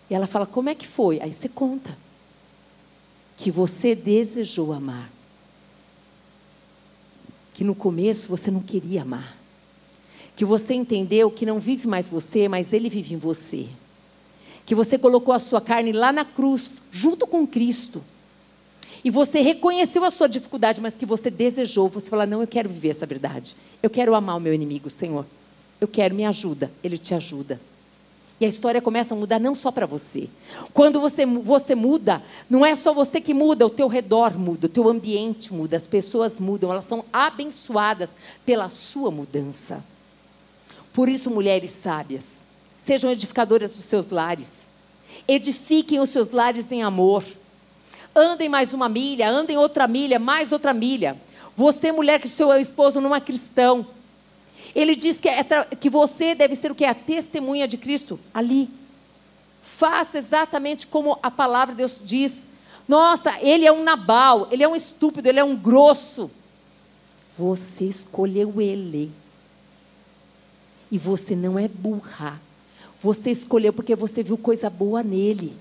E 0.07 0.13
ela 0.13 0.27
fala: 0.27 0.45
como 0.45 0.69
é 0.69 0.75
que 0.75 0.87
foi? 0.87 1.19
Aí 1.19 1.33
você 1.33 1.49
conta 1.49 1.97
que 3.35 3.49
você 3.49 3.95
desejou 3.95 4.71
amar. 4.71 5.14
Que 7.55 7.63
no 7.63 7.73
começo 7.73 8.29
você 8.29 8.51
não 8.51 8.61
queria 8.61 9.01
amar. 9.01 9.35
Que 10.35 10.45
você 10.45 10.75
entendeu 10.75 11.31
que 11.31 11.47
não 11.47 11.59
vive 11.59 11.87
mais 11.87 12.07
você, 12.07 12.47
mas 12.47 12.71
ele 12.71 12.89
vive 12.89 13.15
em 13.15 13.17
você 13.17 13.67
que 14.65 14.73
você 14.73 14.97
colocou 14.97 15.33
a 15.33 15.39
sua 15.39 15.61
carne 15.61 15.91
lá 15.91 16.11
na 16.11 16.25
cruz, 16.25 16.81
junto 16.91 17.27
com 17.27 17.45
Cristo. 17.45 18.03
E 19.03 19.11
você 19.11 19.39
reconheceu 19.41 20.03
a 20.03 20.09
sua 20.09 20.27
dificuldade, 20.27 20.81
mas 20.81 20.97
que 20.97 21.05
você 21.05 21.29
desejou. 21.29 21.87
Você 21.89 22.09
falou: 22.09 22.25
Não, 22.25 22.41
eu 22.41 22.47
quero 22.47 22.67
viver 22.67 22.89
essa 22.89 23.05
verdade. 23.05 23.55
Eu 23.83 23.89
quero 23.89 24.15
amar 24.15 24.35
o 24.35 24.39
meu 24.39 24.53
inimigo, 24.53 24.89
Senhor. 24.89 25.25
Eu 25.79 25.87
quero, 25.87 26.15
me 26.15 26.25
ajuda. 26.25 26.71
Ele 26.83 26.97
te 26.97 27.13
ajuda. 27.13 27.61
E 28.39 28.45
a 28.45 28.49
história 28.49 28.81
começa 28.81 29.13
a 29.13 29.17
mudar 29.17 29.39
não 29.39 29.55
só 29.55 29.71
para 29.71 29.85
você. 29.85 30.29
Quando 30.73 30.99
você, 30.99 31.25
você 31.25 31.73
muda, 31.73 32.21
não 32.49 32.65
é 32.65 32.75
só 32.75 32.93
você 32.93 33.21
que 33.21 33.33
muda, 33.33 33.65
o 33.65 33.69
teu 33.69 33.87
redor 33.87 34.37
muda, 34.37 34.65
o 34.67 34.69
teu 34.69 34.89
ambiente 34.89 35.53
muda, 35.53 35.77
as 35.77 35.87
pessoas 35.87 36.39
mudam, 36.39 36.71
elas 36.71 36.85
são 36.85 37.05
abençoadas 37.13 38.11
pela 38.45 38.69
sua 38.69 39.09
mudança. 39.09 39.83
Por 40.91 41.07
isso, 41.07 41.29
mulheres 41.29 41.71
sábias, 41.71 42.43
Sejam 42.85 43.09
edificadoras 43.09 43.73
dos 43.73 43.85
seus 43.85 44.11
lares. 44.11 44.67
Edifiquem 45.27 45.99
os 45.99 46.11
seus 46.11 46.29
lares 46.29 46.71
em 46.71 46.83
amor. 46.83 47.23
andem 48.15 48.47
mais 48.47 48.73
uma 48.73 48.87
milha, 48.87 49.27
andem 49.27 49.57
outra 49.57 49.87
milha, 49.87 50.19
mais 50.19 50.51
outra 50.51 50.71
milha. 50.71 51.19
Você, 51.55 51.91
mulher, 51.91 52.21
que 52.21 52.29
seu 52.29 52.53
esposo 52.53 53.01
não 53.01 53.15
é 53.15 53.19
cristão. 53.19 53.87
Ele 54.75 54.93
diz 54.93 55.21
que, 55.21 55.29
é, 55.29 55.41
que 55.79 55.89
você 55.89 56.35
deve 56.35 56.55
ser 56.55 56.69
o 56.69 56.75
que? 56.75 56.83
A 56.83 56.93
testemunha 56.93 57.65
de 57.65 57.77
Cristo 57.77 58.19
ali. 58.33 58.69
Faça 59.63 60.17
exatamente 60.17 60.85
como 60.85 61.17
a 61.23 61.31
palavra 61.31 61.73
de 61.73 61.77
Deus 61.77 62.03
diz. 62.05 62.45
Nossa, 62.87 63.39
ele 63.41 63.65
é 63.65 63.71
um 63.71 63.83
Nabal, 63.83 64.49
ele 64.51 64.63
é 64.63 64.67
um 64.67 64.75
estúpido, 64.75 65.29
ele 65.29 65.39
é 65.39 65.43
um 65.43 65.55
grosso. 65.55 66.29
Você 67.37 67.85
escolheu 67.85 68.61
ele. 68.61 69.11
E 70.91 70.97
você 70.97 71.35
não 71.35 71.57
é 71.57 71.67
burra. 71.67 72.39
Você 72.99 73.31
escolheu 73.31 73.71
porque 73.71 73.95
você 73.95 74.21
viu 74.21 74.37
coisa 74.37 74.69
boa 74.69 75.01
nele. 75.01 75.55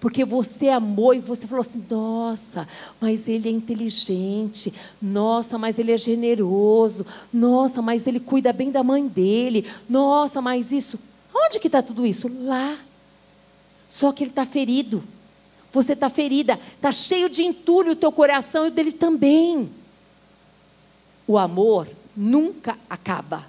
Porque 0.00 0.24
você 0.24 0.68
amou 0.68 1.14
e 1.14 1.18
você 1.18 1.46
falou 1.46 1.60
assim: 1.60 1.84
nossa, 1.90 2.68
mas 3.00 3.28
ele 3.28 3.48
é 3.48 3.52
inteligente, 3.52 4.72
nossa, 5.00 5.58
mas 5.58 5.78
ele 5.78 5.92
é 5.92 5.98
generoso, 5.98 7.06
nossa, 7.32 7.80
mas 7.80 8.06
ele 8.06 8.20
cuida 8.20 8.52
bem 8.52 8.70
da 8.70 8.82
mãe 8.82 9.06
dele, 9.06 9.66
nossa, 9.88 10.40
mas 10.40 10.72
isso. 10.72 10.98
Onde 11.34 11.58
que 11.58 11.66
está 11.66 11.82
tudo 11.82 12.06
isso? 12.06 12.30
Lá. 12.44 12.78
Só 13.88 14.12
que 14.12 14.24
ele 14.24 14.30
está 14.30 14.46
ferido. 14.46 15.02
Você 15.70 15.92
está 15.92 16.08
ferida, 16.08 16.58
está 16.76 16.92
cheio 16.92 17.28
de 17.28 17.42
entulho 17.42 17.92
o 17.92 17.96
teu 17.96 18.12
coração 18.12 18.64
e 18.64 18.68
o 18.68 18.70
dele 18.70 18.92
também. 18.92 19.68
O 21.26 21.36
amor 21.36 21.88
nunca 22.16 22.78
acaba. 22.88 23.46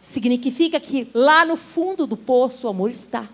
Significa 0.00 0.78
que 0.78 1.08
lá 1.12 1.44
no 1.44 1.56
fundo 1.56 2.06
do 2.06 2.16
poço 2.16 2.66
o 2.66 2.70
amor 2.70 2.90
está. 2.90 3.28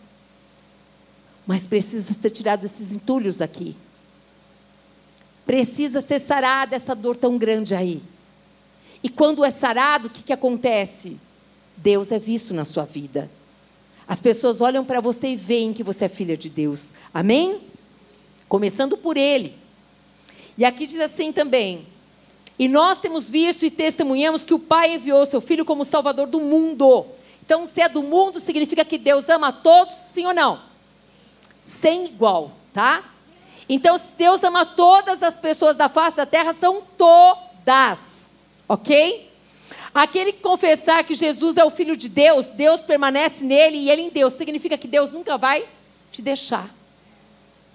Mas 1.46 1.66
precisa 1.66 2.12
ser 2.12 2.30
tirado 2.30 2.64
esses 2.64 2.94
entulhos 2.94 3.40
aqui. 3.40 3.76
Precisa 5.46 6.00
ser 6.00 6.20
sarada 6.20 6.76
essa 6.76 6.94
dor 6.94 7.16
tão 7.16 7.36
grande 7.36 7.74
aí. 7.74 8.02
E 9.02 9.08
quando 9.08 9.44
é 9.44 9.50
sarado, 9.50 10.08
o 10.08 10.10
que, 10.10 10.22
que 10.22 10.32
acontece? 10.32 11.18
Deus 11.76 12.12
é 12.12 12.18
visto 12.18 12.52
na 12.52 12.64
sua 12.64 12.84
vida. 12.84 13.30
As 14.06 14.20
pessoas 14.20 14.60
olham 14.60 14.84
para 14.84 15.00
você 15.00 15.28
e 15.28 15.36
veem 15.36 15.72
que 15.72 15.82
você 15.82 16.04
é 16.04 16.08
filha 16.08 16.36
de 16.36 16.50
Deus. 16.50 16.92
Amém? 17.12 17.60
Começando 18.48 18.96
por 18.96 19.16
Ele. 19.16 19.54
E 20.58 20.64
aqui 20.64 20.86
diz 20.86 21.00
assim 21.00 21.32
também: 21.32 21.86
E 22.58 22.68
nós 22.68 22.98
temos 22.98 23.30
visto 23.30 23.64
e 23.64 23.70
testemunhamos 23.70 24.44
que 24.44 24.52
o 24.52 24.58
Pai 24.58 24.94
enviou 24.94 25.24
seu 25.24 25.40
Filho 25.40 25.64
como 25.64 25.84
Salvador 25.84 26.26
do 26.26 26.40
mundo. 26.40 27.06
Então, 27.42 27.66
se 27.66 27.80
é 27.80 27.88
do 27.88 28.02
mundo, 28.02 28.38
significa 28.38 28.84
que 28.84 28.98
Deus 28.98 29.28
ama 29.28 29.48
a 29.48 29.52
todos, 29.52 29.94
sim 29.94 30.26
ou 30.26 30.34
não? 30.34 30.69
Sem 31.62 32.06
igual, 32.06 32.52
tá? 32.72 33.02
Então, 33.68 33.96
se 33.98 34.16
Deus 34.18 34.42
ama 34.42 34.66
todas 34.66 35.22
as 35.22 35.36
pessoas 35.36 35.76
da 35.76 35.88
face 35.88 36.16
da 36.16 36.26
terra, 36.26 36.52
são 36.52 36.82
todas, 36.98 37.98
ok? 38.68 39.30
Aquele 39.94 40.32
que 40.32 40.40
confessar 40.40 41.04
que 41.04 41.14
Jesus 41.14 41.56
é 41.56 41.64
o 41.64 41.70
Filho 41.70 41.96
de 41.96 42.08
Deus, 42.08 42.48
Deus 42.48 42.82
permanece 42.82 43.44
nele 43.44 43.76
e 43.76 43.90
ele 43.90 44.02
em 44.02 44.10
Deus, 44.10 44.34
significa 44.34 44.76
que 44.76 44.88
Deus 44.88 45.12
nunca 45.12 45.38
vai 45.38 45.64
te 46.10 46.20
deixar. 46.20 46.68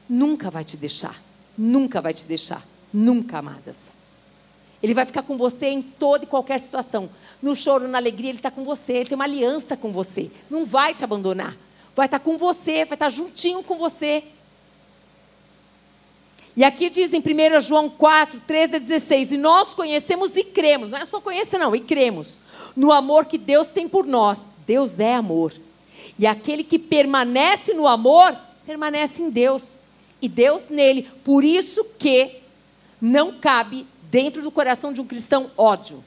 Nunca 0.07 0.49
vai 0.51 0.63
te 0.63 0.77
deixar. 0.77 1.15
Nunca 1.57 2.01
vai 2.01 2.13
te 2.13 2.25
deixar. 2.25 2.61
Nunca, 2.93 3.39
amadas. 3.39 3.95
Ele 4.83 4.93
vai 4.93 5.05
ficar 5.05 5.23
com 5.23 5.38
você 5.38 5.67
em 5.67 5.81
toda 5.81 6.25
e 6.25 6.27
qualquer 6.27 6.59
situação. 6.59 7.09
No 7.41 7.55
choro, 7.55 7.88
na 7.88 7.97
alegria, 7.97 8.29
ele 8.29 8.39
está 8.39 8.51
com 8.51 8.63
você. 8.63 8.93
Ele 8.93 9.09
tem 9.09 9.15
uma 9.15 9.25
aliança 9.25 9.75
com 9.75 9.91
você. 9.91 10.29
Não 10.49 10.65
vai 10.65 10.93
te 10.93 11.03
abandonar 11.03 11.55
vai 11.96 12.06
estar 12.06 12.20
com 12.20 12.38
você, 12.38 12.86
vai 12.86 12.96
estar 12.96 13.10
juntinho 13.10 13.64
com 13.64 13.78
você. 13.78 14.24
E 16.56 16.64
aqui 16.64 16.89
diz 16.89 17.14
em 17.14 17.20
1 17.20 17.62
João 17.62 17.89
4, 17.89 18.41
13 18.41 18.76
a 18.76 18.80
16: 18.80 19.32
E 19.32 19.38
nós 19.38 19.74
conhecemos 19.74 20.36
e 20.36 20.43
cremos, 20.43 20.89
não 20.89 20.98
é 20.98 21.06
só 21.06 21.20
conhecer, 21.20 21.58
não, 21.58 21.76
e 21.76 21.80
cremos, 21.80 22.39
no 22.76 22.91
amor 22.91 23.26
que 23.26 23.38
Deus 23.38 23.70
tem 23.70 23.88
por 23.88 24.06
nós. 24.06 24.52
Deus 24.66 25.00
é 25.00 25.16
amor. 25.16 25.54
E 26.18 26.26
aquele 26.26 26.64
que 26.64 26.80
permanece 26.80 27.74
no 27.74 27.88
amor, 27.88 28.36
permanece 28.66 29.22
em 29.22 29.30
Deus. 29.30 29.80
E 30.22 30.30
Deus 30.30 30.70
nele. 30.70 31.04
Por 31.24 31.43
isso 31.43 31.86
que 32.00 32.38
não 33.02 33.34
cabe 33.34 33.86
dentro 34.04 34.41
do 34.41 34.52
coração 34.52 34.93
de 34.93 35.02
um 35.02 35.06
cristão 35.06 35.52
ódio. 35.58 36.04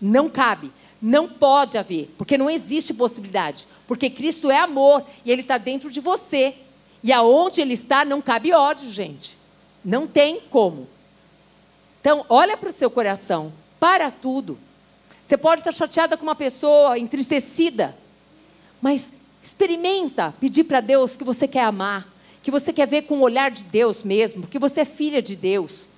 Não 0.00 0.28
cabe. 0.28 0.72
Não 1.06 1.28
pode 1.28 1.76
haver, 1.76 2.10
porque 2.16 2.38
não 2.38 2.48
existe 2.48 2.94
possibilidade. 2.94 3.68
Porque 3.86 4.08
Cristo 4.08 4.50
é 4.50 4.58
amor 4.58 5.04
e 5.22 5.30
Ele 5.30 5.42
está 5.42 5.58
dentro 5.58 5.90
de 5.90 6.00
você. 6.00 6.54
E 7.02 7.12
aonde 7.12 7.60
Ele 7.60 7.74
está, 7.74 8.06
não 8.06 8.22
cabe 8.22 8.54
ódio, 8.54 8.90
gente. 8.90 9.36
Não 9.84 10.06
tem 10.06 10.40
como. 10.48 10.88
Então, 12.00 12.24
olha 12.26 12.56
para 12.56 12.70
o 12.70 12.72
seu 12.72 12.90
coração. 12.90 13.52
Para 13.78 14.10
tudo. 14.10 14.58
Você 15.22 15.36
pode 15.36 15.60
estar 15.60 15.72
chateada 15.72 16.16
com 16.16 16.22
uma 16.22 16.34
pessoa, 16.34 16.98
entristecida. 16.98 17.94
Mas 18.80 19.12
experimenta 19.42 20.34
pedir 20.40 20.64
para 20.64 20.80
Deus 20.80 21.18
que 21.18 21.24
você 21.24 21.46
quer 21.46 21.64
amar. 21.64 22.08
Que 22.42 22.50
você 22.50 22.72
quer 22.72 22.88
ver 22.88 23.02
com 23.02 23.18
o 23.18 23.20
olhar 23.20 23.50
de 23.50 23.64
Deus 23.64 24.02
mesmo. 24.02 24.46
Que 24.46 24.58
você 24.58 24.80
é 24.80 24.84
filha 24.86 25.20
de 25.20 25.36
Deus. 25.36 25.90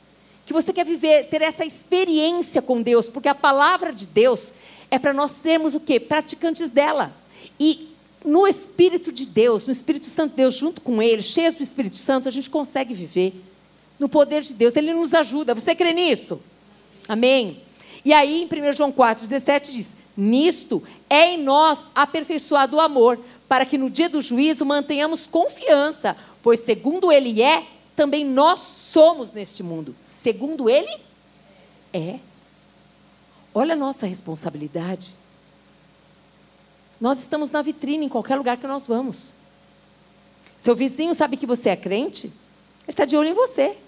Que 0.44 0.52
você 0.52 0.72
quer 0.72 0.84
viver, 0.84 1.28
ter 1.28 1.42
essa 1.42 1.64
experiência 1.64 2.60
com 2.60 2.82
Deus. 2.82 3.08
Porque 3.08 3.28
a 3.28 3.36
palavra 3.36 3.92
de 3.92 4.06
Deus 4.06 4.52
é 4.90 4.98
para 4.98 5.12
nós 5.12 5.32
sermos 5.32 5.74
o 5.74 5.80
quê? 5.80 5.98
Praticantes 5.98 6.70
dela. 6.70 7.12
E 7.58 7.88
no 8.24 8.46
Espírito 8.46 9.12
de 9.12 9.26
Deus, 9.26 9.66
no 9.66 9.72
Espírito 9.72 10.06
Santo 10.06 10.30
de 10.30 10.36
Deus, 10.38 10.54
junto 10.54 10.80
com 10.80 11.02
Ele, 11.02 11.22
cheios 11.22 11.54
do 11.54 11.62
Espírito 11.62 11.96
Santo, 11.96 12.28
a 12.28 12.32
gente 12.32 12.50
consegue 12.50 12.92
viver 12.92 13.34
no 13.98 14.08
poder 14.08 14.42
de 14.42 14.54
Deus. 14.54 14.76
Ele 14.76 14.92
nos 14.92 15.14
ajuda. 15.14 15.54
Você 15.54 15.74
crê 15.74 15.92
nisso? 15.92 16.40
Amém? 17.08 17.62
E 18.04 18.12
aí, 18.12 18.42
em 18.42 18.70
1 18.70 18.72
João 18.72 18.92
4, 18.92 19.26
17 19.26 19.72
diz: 19.72 19.96
Nisto 20.16 20.82
é 21.08 21.34
em 21.34 21.42
nós 21.42 21.86
aperfeiçoado 21.94 22.76
o 22.76 22.80
amor, 22.80 23.18
para 23.48 23.64
que 23.64 23.78
no 23.78 23.90
dia 23.90 24.08
do 24.08 24.20
juízo 24.20 24.64
mantenhamos 24.64 25.26
confiança, 25.26 26.16
pois 26.42 26.60
segundo 26.60 27.12
Ele 27.12 27.42
é, 27.42 27.64
também 27.94 28.24
nós 28.24 28.60
somos 28.60 29.32
neste 29.32 29.62
mundo. 29.62 29.94
Segundo 30.02 30.70
Ele 30.70 30.96
é. 31.92 32.18
Olha 33.58 33.72
a 33.72 33.76
nossa 33.76 34.04
responsabilidade. 34.04 35.14
Nós 37.00 37.20
estamos 37.20 37.50
na 37.50 37.62
vitrine 37.62 38.04
em 38.04 38.08
qualquer 38.08 38.36
lugar 38.36 38.58
que 38.58 38.66
nós 38.66 38.86
vamos. 38.86 39.32
Seu 40.58 40.76
vizinho 40.76 41.14
sabe 41.14 41.38
que 41.38 41.46
você 41.46 41.70
é 41.70 41.76
crente, 41.76 42.26
ele 42.26 42.90
está 42.90 43.06
de 43.06 43.16
olho 43.16 43.30
em 43.30 43.32
você. 43.32 43.78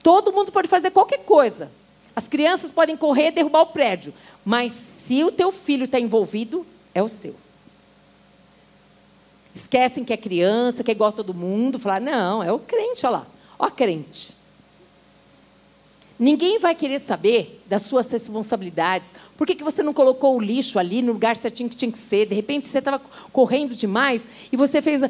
Todo 0.00 0.32
mundo 0.32 0.52
pode 0.52 0.68
fazer 0.68 0.92
qualquer 0.92 1.24
coisa. 1.24 1.72
As 2.14 2.28
crianças 2.28 2.70
podem 2.70 2.96
correr 2.96 3.26
e 3.26 3.30
derrubar 3.32 3.62
o 3.62 3.66
prédio. 3.66 4.14
Mas 4.44 4.72
se 4.72 5.24
o 5.24 5.32
teu 5.32 5.50
filho 5.50 5.86
está 5.86 5.98
envolvido, 5.98 6.64
é 6.94 7.02
o 7.02 7.08
seu. 7.08 7.34
Esquecem 9.52 10.04
que 10.04 10.12
é 10.12 10.16
criança, 10.16 10.84
que 10.84 10.92
é 10.92 10.94
igual 10.94 11.08
a 11.08 11.12
todo 11.12 11.34
mundo. 11.34 11.80
Falar, 11.80 12.00
não, 12.00 12.44
é 12.44 12.52
o 12.52 12.60
crente, 12.60 13.04
olha 13.04 13.16
lá. 13.16 13.26
Ó, 13.58 13.68
crente. 13.70 14.43
Ninguém 16.18 16.60
vai 16.60 16.74
querer 16.74 17.00
saber 17.00 17.62
das 17.66 17.82
suas 17.82 18.08
responsabilidades. 18.10 19.10
Por 19.36 19.46
que, 19.46 19.54
que 19.54 19.64
você 19.64 19.82
não 19.82 19.92
colocou 19.92 20.36
o 20.36 20.40
lixo 20.40 20.78
ali 20.78 21.02
no 21.02 21.12
lugar 21.12 21.36
certinho 21.36 21.68
que 21.68 21.76
tinha 21.76 21.90
que 21.90 21.98
ser? 21.98 22.26
De 22.26 22.34
repente 22.34 22.66
você 22.66 22.78
estava 22.78 23.00
correndo 23.32 23.74
demais 23.74 24.24
e 24.52 24.56
você 24.56 24.80
fez. 24.80 25.02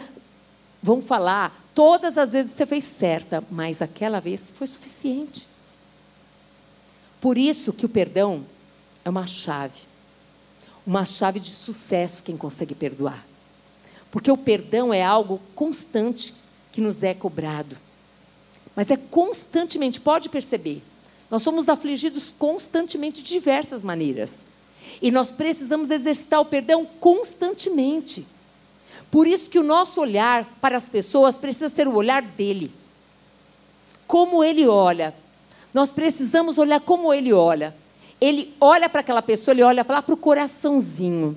Vão 0.83 1.03
falar, 1.03 1.63
todas 1.75 2.17
as 2.17 2.33
vezes 2.33 2.53
você 2.53 2.67
fez 2.67 2.85
certa, 2.85 3.45
mas 3.51 3.83
aquela 3.83 4.21
vez 4.21 4.51
foi 4.55 4.67
suficiente. 4.67 5.47
Por 7.21 7.39
isso 7.39 7.73
que 7.73 7.87
o 7.87 7.89
perdão 7.89 8.45
é 9.05 9.11
uma 9.11 9.27
chave. 9.27 9.83
Uma 10.87 11.07
chave 11.07 11.41
de 11.41 11.51
sucesso 11.51 12.23
quem 12.23 12.37
consegue 12.37 12.75
perdoar. 12.75 13.27
Porque 14.11 14.31
o 14.31 14.37
perdão 14.37 14.93
é 14.93 15.03
algo 15.03 15.41
constante 15.55 16.35
que 16.71 16.81
nos 16.81 17.03
é 17.03 17.15
cobrado. 17.15 17.77
Mas 18.77 18.91
é 18.91 18.97
constantemente, 18.97 20.01
pode 20.01 20.29
perceber. 20.29 20.83
Nós 21.31 21.43
somos 21.43 21.68
afligidos 21.68 22.31
constantemente 22.31 23.22
de 23.22 23.29
diversas 23.29 23.83
maneiras. 23.83 24.47
E 25.01 25.11
nós 25.11 25.33
precisamos 25.33 25.91
exercitar 25.91 26.41
o 26.41 26.45
perdão 26.45 26.87
constantemente. 27.01 28.27
Por 29.11 29.27
isso 29.27 29.51
que 29.51 29.59
o 29.59 29.62
nosso 29.62 30.01
olhar 30.01 30.45
para 30.61 30.77
as 30.77 30.89
pessoas 30.89 31.37
precisa 31.37 31.68
ser 31.68 31.89
o 31.89 31.95
olhar 31.95 32.22
dele. 32.22 32.70
Como 34.07 34.43
ele 34.43 34.66
olha. 34.66 35.14
Nós 35.72 35.91
precisamos 35.91 36.59
olhar 36.59 36.81
como 36.81 37.12
ele 37.12 37.33
olha. 37.33 37.75
Ele 38.20 38.55
olha 38.61 38.89
para 38.89 39.01
aquela 39.01 39.22
pessoa, 39.22 39.53
ele 39.55 39.62
olha 39.62 39.85
lá 39.89 40.03
para 40.03 40.14
o 40.14 40.16
coraçãozinho. 40.16 41.37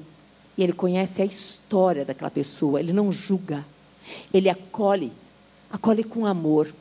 E 0.58 0.64
ele 0.64 0.74
conhece 0.74 1.22
a 1.22 1.26
história 1.26 2.06
daquela 2.06 2.32
pessoa, 2.32 2.80
ele 2.80 2.94
não 2.94 3.12
julga. 3.12 3.66
Ele 4.34 4.50
acolhe, 4.50 5.12
acolhe 5.72 6.04
com 6.04 6.26
amor. 6.26 6.74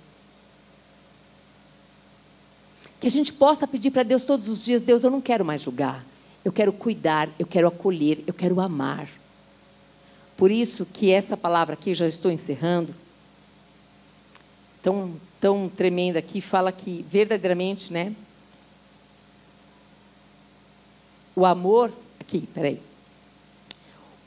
Que 3.01 3.07
a 3.07 3.11
gente 3.11 3.33
possa 3.33 3.67
pedir 3.67 3.91
para 3.91 4.03
Deus 4.03 4.25
todos 4.25 4.49
os 4.49 4.65
dias: 4.65 4.83
Deus, 4.83 5.05
eu 5.05 5.11
não 5.11 5.21
quero 5.21 5.45
mais 5.45 5.63
julgar. 5.63 6.05
Eu 6.45 6.53
quero 6.53 6.73
cuidar, 6.73 7.29
eu 7.39 7.47
quero 7.47 7.67
acolher, 7.67 8.23
eu 8.27 8.33
quero 8.33 8.61
amar. 8.61 9.09
Por 10.37 10.51
isso 10.51 10.87
que 10.87 11.11
essa 11.11 11.37
palavra 11.37 11.75
aqui, 11.75 11.95
já 11.95 12.07
estou 12.07 12.31
encerrando. 12.31 12.95
Então, 14.81 15.15
tão 15.41 15.69
tremenda 15.69 16.19
aqui, 16.21 16.41
fala 16.41 16.71
que 16.71 17.05
verdadeiramente, 17.09 17.93
né? 17.93 18.15
O 21.35 21.45
amor, 21.45 21.93
aqui, 22.21 22.49
peraí. 22.55 22.81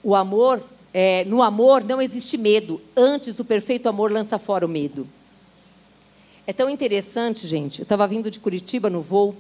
O 0.04 0.16
amor, 0.16 0.64
é, 0.94 1.24
no 1.26 1.42
amor 1.42 1.84
não 1.84 2.02
existe 2.02 2.38
medo. 2.38 2.82
Antes, 2.96 3.40
o 3.40 3.46
perfeito 3.46 3.88
amor 3.88 4.12
lança 4.12 4.38
fora 4.38 4.66
o 4.66 4.70
medo. 4.70 5.08
É 6.50 6.52
tão 6.52 6.68
interessante, 6.68 7.46
gente. 7.46 7.78
Eu 7.78 7.84
estava 7.84 8.08
vindo 8.08 8.32
de 8.32 8.40
Curitiba 8.40 8.90
no 8.90 9.04
voo. 9.04 9.36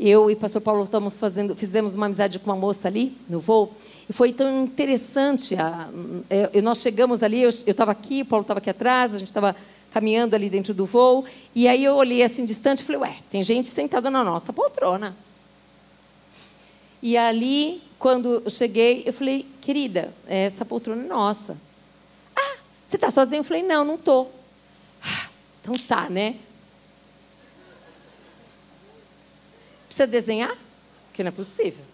Eu 0.00 0.30
e 0.30 0.32
o 0.32 0.36
pastor 0.38 0.62
Paulo 0.62 0.82
estamos 0.82 1.18
fazendo, 1.18 1.54
fizemos 1.54 1.94
uma 1.94 2.06
amizade 2.06 2.38
com 2.38 2.50
uma 2.50 2.56
moça 2.56 2.88
ali 2.88 3.14
no 3.28 3.38
voo. 3.38 3.74
E 4.08 4.14
foi 4.14 4.32
tão 4.32 4.64
interessante. 4.64 5.56
A, 5.56 5.90
é, 6.30 6.62
nós 6.62 6.78
chegamos 6.78 7.22
ali, 7.22 7.42
eu 7.42 7.50
estava 7.50 7.92
aqui, 7.92 8.22
o 8.22 8.24
Paulo 8.24 8.44
estava 8.44 8.60
aqui 8.60 8.70
atrás, 8.70 9.14
a 9.14 9.18
gente 9.18 9.28
estava 9.28 9.54
caminhando 9.90 10.34
ali 10.34 10.48
dentro 10.48 10.72
do 10.72 10.86
voo. 10.86 11.26
E 11.54 11.68
aí 11.68 11.84
eu 11.84 11.96
olhei 11.96 12.22
assim 12.22 12.46
distante 12.46 12.78
e 12.78 12.84
falei, 12.84 13.02
ué, 13.02 13.16
tem 13.30 13.44
gente 13.44 13.68
sentada 13.68 14.10
na 14.10 14.24
nossa 14.24 14.50
poltrona. 14.50 15.14
E 17.02 17.14
ali, 17.14 17.82
quando 17.98 18.42
eu 18.42 18.48
cheguei, 18.48 19.02
eu 19.04 19.12
falei, 19.12 19.44
querida, 19.60 20.14
essa 20.26 20.64
poltrona 20.64 21.04
é 21.04 21.08
nossa. 21.08 21.58
Ah, 22.34 22.56
você 22.86 22.96
está 22.96 23.10
sozinha? 23.10 23.40
Eu 23.40 23.44
falei, 23.44 23.62
não, 23.62 23.84
não 23.84 23.96
estou. 23.96 24.32
Ah, 25.02 25.28
então 25.60 25.74
tá, 25.74 26.08
né? 26.08 26.36
Precisa 29.94 30.08
desenhar? 30.08 30.56
Porque 31.06 31.22
não 31.22 31.28
é 31.28 31.32
possível. 31.32 31.84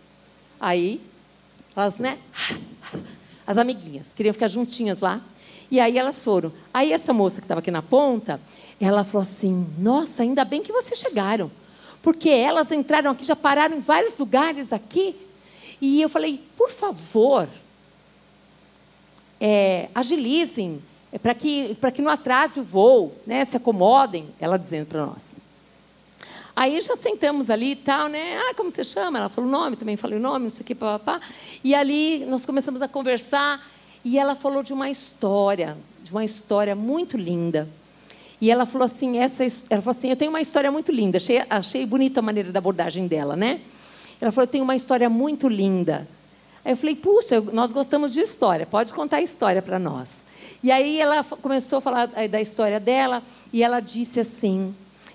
Aí, 0.59 1.03
elas, 1.77 1.99
né? 1.99 2.19
As 3.47 3.59
amiguinhas, 3.59 4.15
queriam 4.15 4.33
ficar 4.33 4.49
juntinhas 4.49 5.01
lá. 5.01 5.21
E 5.71 5.79
aí 5.79 5.99
elas 5.99 6.25
foram. 6.25 6.51
Aí 6.73 6.93
essa 6.93 7.13
moça 7.13 7.41
que 7.41 7.45
estava 7.45 7.61
aqui 7.61 7.71
na 7.71 7.83
ponta, 7.83 8.41
ela 8.81 9.05
falou 9.05 9.23
assim: 9.23 9.67
Nossa, 9.79 10.23
ainda 10.23 10.47
bem 10.47 10.63
que 10.63 10.73
vocês 10.73 10.99
chegaram 10.99 11.51
porque 12.03 12.31
elas 12.31 12.73
entraram 12.73 13.11
aqui, 13.11 13.25
já 13.25 13.37
pararam 13.37 13.77
em 13.77 13.81
vários 13.81 14.17
lugares 14.17 14.73
aqui. 14.73 15.15
E 15.81 16.01
eu 16.01 16.09
falei, 16.09 16.43
por 16.57 16.71
favor, 16.71 17.49
é, 19.39 19.89
agilizem, 19.95 20.83
é, 21.13 21.19
para 21.19 21.35
que, 21.35 21.77
que 21.95 22.03
não 22.03 22.11
atrase 22.11 22.61
o 22.61 22.65
voo, 22.65 23.15
né, 23.27 23.45
se 23.45 23.57
acomodem, 23.57 24.29
ela 24.41 24.59
dizendo 24.59 24.87
para 24.87 25.07
nós. 25.07 25.37
Aí 26.61 26.79
já 26.83 26.95
sentamos 26.95 27.49
ali 27.49 27.71
e 27.71 27.77
tal, 27.77 28.07
né? 28.09 28.37
Ah, 28.37 28.55
como 28.55 28.71
você 28.71 28.85
chama? 28.85 29.19
Ela 29.19 29.31
falou 29.31 29.49
o 29.49 29.51
nome, 29.51 29.77
também 29.77 29.97
falei 29.97 30.19
o 30.19 30.21
nome, 30.21 30.43
não 30.43 30.51
sei 30.51 30.61
o 30.61 30.65
que, 30.67 30.75
papapá. 30.75 31.19
E 31.65 31.75
ali 31.75 32.27
nós 32.27 32.45
começamos 32.45 32.83
a 32.83 32.87
conversar 32.87 33.67
e 34.05 34.19
ela 34.19 34.35
falou 34.35 34.63
de 34.63 34.71
uma 34.71 34.91
história, 34.91 35.75
de 36.05 36.11
uma 36.11 36.23
história 36.23 36.77
muito 36.77 37.17
linda. 37.17 37.67
E 38.43 38.51
ela 38.51 38.67
falou 38.67 38.85
assim, 38.85 39.17
essa, 39.17 39.43
ela 39.71 39.81
falou 39.81 39.97
assim, 39.97 40.11
eu 40.11 40.17
tenho 40.17 40.31
uma 40.31 40.43
história 40.43 40.71
muito 40.71 40.93
linda. 40.93 41.17
Achei, 41.17 41.43
achei 41.49 41.87
bonita 41.87 42.21
a 42.21 42.23
maneira 42.23 42.53
da 42.53 42.59
abordagem 42.59 43.07
dela, 43.07 43.35
né? 43.35 43.63
Ela 44.21 44.31
falou, 44.31 44.45
eu 44.45 44.53
tenho 44.53 44.65
uma 44.65 44.77
história 44.77 45.09
muito 45.09 45.49
linda. 45.49 46.07
Aí 46.63 46.75
eu 46.75 46.77
falei, 46.77 46.95
puxa, 46.95 47.41
nós 47.41 47.73
gostamos 47.73 48.13
de 48.13 48.21
história, 48.21 48.67
pode 48.67 48.93
contar 48.93 49.17
a 49.17 49.23
história 49.23 49.63
para 49.63 49.79
nós. 49.79 50.27
E 50.63 50.71
aí 50.71 51.01
ela 51.01 51.25
começou 51.25 51.79
a 51.79 51.81
falar 51.81 52.11
eh, 52.17 52.29
da 52.29 52.39
história 52.39 52.79
dela 52.79 53.23
e 53.51 53.63
ela 53.63 53.81
disse 53.81 54.21
assim, 54.21 54.75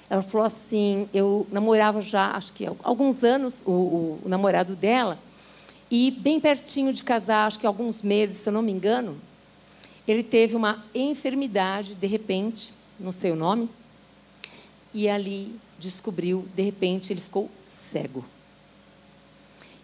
ela 0.10 0.22
falou 0.22 0.46
assim, 0.46 1.10
eu 1.14 1.48
namorava 1.52 2.02
já, 2.02 2.32
acho 2.32 2.54
que 2.54 2.68
alguns 2.84 3.24
anos, 3.24 3.64
o, 3.66 3.72
o, 3.72 4.22
o 4.26 4.30
namorado 4.30 4.76
dela, 4.76 5.18
e 5.90 6.12
bem 6.12 6.40
pertinho 6.40 6.94
de 6.94 7.04
casar, 7.04 7.48
acho 7.48 7.60
que 7.60 7.66
alguns 7.66 8.02
meses, 8.02 8.38
se 8.38 8.50
eu 8.50 8.54
não 8.54 8.62
me 8.62 8.72
engano, 8.72 9.18
ele 10.08 10.24
teve 10.24 10.56
uma 10.56 10.84
enfermidade, 10.94 11.96
de 11.96 12.08
repente, 12.08 12.72
não 13.00 13.12
sei 13.12 13.32
o 13.32 13.36
nome, 13.36 13.70
e 14.94 15.10
ali 15.10 15.56
descobriu, 15.80 16.48
de 16.56 16.64
repente, 16.64 17.12
ele 17.12 17.22
ficou 17.22 17.50
cego. 17.66 18.24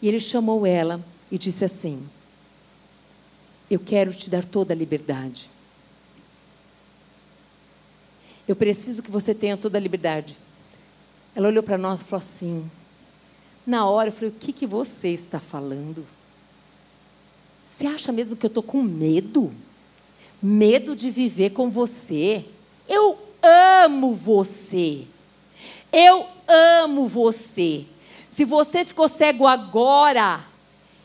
E 0.01 0.07
ele 0.07 0.19
chamou 0.19 0.65
ela 0.65 1.03
e 1.31 1.37
disse 1.37 1.65
assim: 1.65 2.01
Eu 3.69 3.79
quero 3.79 4.13
te 4.13 4.29
dar 4.29 4.45
toda 4.45 4.73
a 4.73 4.75
liberdade. 4.75 5.49
Eu 8.51 8.55
preciso 8.57 9.01
que 9.01 9.09
você 9.09 9.33
tenha 9.33 9.55
toda 9.55 9.77
a 9.77 9.81
liberdade. 9.81 10.35
Ela 11.33 11.47
olhou 11.47 11.63
para 11.63 11.77
nós 11.77 12.01
e 12.01 12.03
falou 12.03 12.21
assim: 12.21 12.69
Na 13.65 13.85
hora 13.85 14.09
eu 14.09 14.11
falei: 14.11 14.29
O 14.29 14.33
que, 14.33 14.51
que 14.51 14.67
você 14.67 15.07
está 15.07 15.39
falando? 15.39 16.05
Você 17.65 17.87
acha 17.87 18.11
mesmo 18.11 18.35
que 18.35 18.45
eu 18.45 18.49
estou 18.49 18.61
com 18.61 18.83
medo? 18.83 19.53
Medo 20.43 20.97
de 20.97 21.09
viver 21.09 21.51
com 21.51 21.69
você? 21.69 22.43
Eu 22.89 23.17
amo 23.41 24.13
você. 24.13 25.07
Eu 25.89 26.27
amo 26.45 27.07
você. 27.07 27.85
Se 28.27 28.43
você 28.43 28.83
ficou 28.83 29.07
cego 29.07 29.47
agora, 29.47 30.43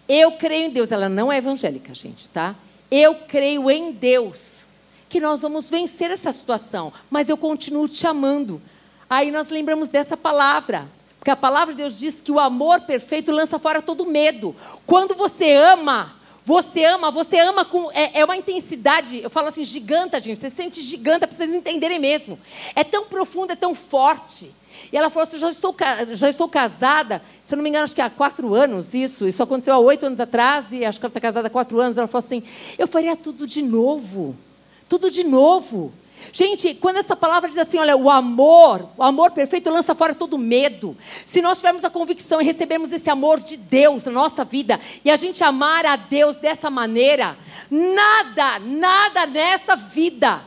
eu 0.09 0.32
creio 0.32 0.66
em 0.66 0.70
Deus. 0.70 0.90
Ela 0.90 1.09
não 1.09 1.30
é 1.30 1.36
evangélica, 1.36 1.94
gente, 1.94 2.28
tá? 2.28 2.57
Eu 2.90 3.14
creio 3.14 3.70
em 3.70 3.92
Deus 3.92 4.65
que 5.09 5.20
nós 5.20 5.42
vamos 5.42 5.70
vencer 5.70 6.11
essa 6.11 6.32
situação, 6.32 6.92
mas 7.11 7.28
eu 7.28 7.36
continuo 7.36 7.88
te 7.88 8.07
amando. 8.07 8.61
Aí 9.09 9.30
nós 9.30 9.48
lembramos 9.48 9.88
dessa 9.88 10.16
palavra, 10.16 10.88
porque 11.18 11.30
a 11.30 11.36
palavra 11.36 11.74
de 11.74 11.82
Deus 11.82 11.98
diz 11.98 12.20
que 12.20 12.32
o 12.32 12.40
amor 12.40 12.80
perfeito 12.82 13.30
lança 13.32 13.59
fora 13.59 13.80
todo 13.80 14.07
medo. 14.07 14.54
Quando 14.86 15.14
você 15.14 15.54
ama, 15.54 16.14
você 16.44 16.84
ama, 16.84 17.11
você 17.11 17.38
ama 17.38 17.64
com. 17.64 17.90
É, 17.92 18.20
é, 18.20 18.24
uma 18.24 18.36
intensidade, 18.36 19.20
eu 19.20 19.28
falo 19.28 19.48
assim, 19.48 19.64
giganta, 19.64 20.20
gente. 20.20 20.38
Você 20.38 20.50
sente 20.50 20.80
giganta 20.80 21.26
para 21.26 21.36
vocês 21.36 21.52
entenderem 21.52 21.98
mesmo. 21.98 22.38
É 22.74 22.84
tão 22.84 23.07
profundo, 23.07 23.52
é 23.52 23.57
tão 23.57 23.74
forte. 23.74 24.52
E 24.92 24.96
ela 24.96 25.11
falou 25.11 25.24
assim: 25.24 25.38
já 25.38 25.50
estou, 25.50 25.74
já 26.12 26.28
estou 26.28 26.48
casada, 26.48 27.20
se 27.42 27.52
eu 27.52 27.57
não 27.57 27.62
me 27.64 27.70
engano, 27.70 27.84
acho 27.84 27.94
que 27.94 28.00
há 28.00 28.09
quatro 28.09 28.54
anos 28.54 28.94
isso. 28.94 29.26
Isso 29.26 29.42
aconteceu 29.42 29.74
há 29.74 29.78
oito 29.78 30.07
anos 30.07 30.20
atrás, 30.20 30.72
e 30.72 30.84
acho 30.84 31.00
que 31.00 31.07
ela 31.07 31.11
está 31.11 31.20
casada 31.20 31.48
há 31.48 31.50
quatro 31.50 31.80
anos. 31.80 31.98
Ela 31.98 32.07
falou 32.07 32.24
assim: 32.24 32.42
eu 32.78 32.86
faria 32.86 33.16
tudo 33.16 33.46
de 33.46 33.62
novo. 33.62 34.36
Tudo 34.89 35.11
de 35.11 35.24
novo. 35.24 35.93
Gente, 36.32 36.74
quando 36.74 36.97
essa 36.97 37.14
palavra 37.14 37.49
diz 37.49 37.59
assim, 37.59 37.78
olha, 37.78 37.97
o 37.97 38.11
amor, 38.11 38.89
o 38.97 39.03
amor 39.03 39.30
perfeito 39.30 39.70
lança 39.70 39.95
fora 39.95 40.14
todo 40.14 40.39
medo. 40.39 40.97
Se 41.24 41.43
nós 41.43 41.59
tivermos 41.59 41.84
a 41.84 41.91
convicção 41.91 42.41
e 42.41 42.45
recebemos 42.45 42.91
esse 42.93 43.11
amor 43.11 43.39
de 43.41 43.57
Deus 43.57 44.05
na 44.05 44.12
nossa 44.12 44.45
vida 44.45 44.80
e 45.05 45.11
a 45.11 45.16
gente 45.16 45.45
amar 45.45 45.84
a 45.84 45.97
Deus 45.97 46.37
dessa 46.37 46.70
maneira, 46.70 47.37
nada, 47.70 48.59
nada 48.61 49.26
nessa 49.26 49.76
vida, 49.76 50.43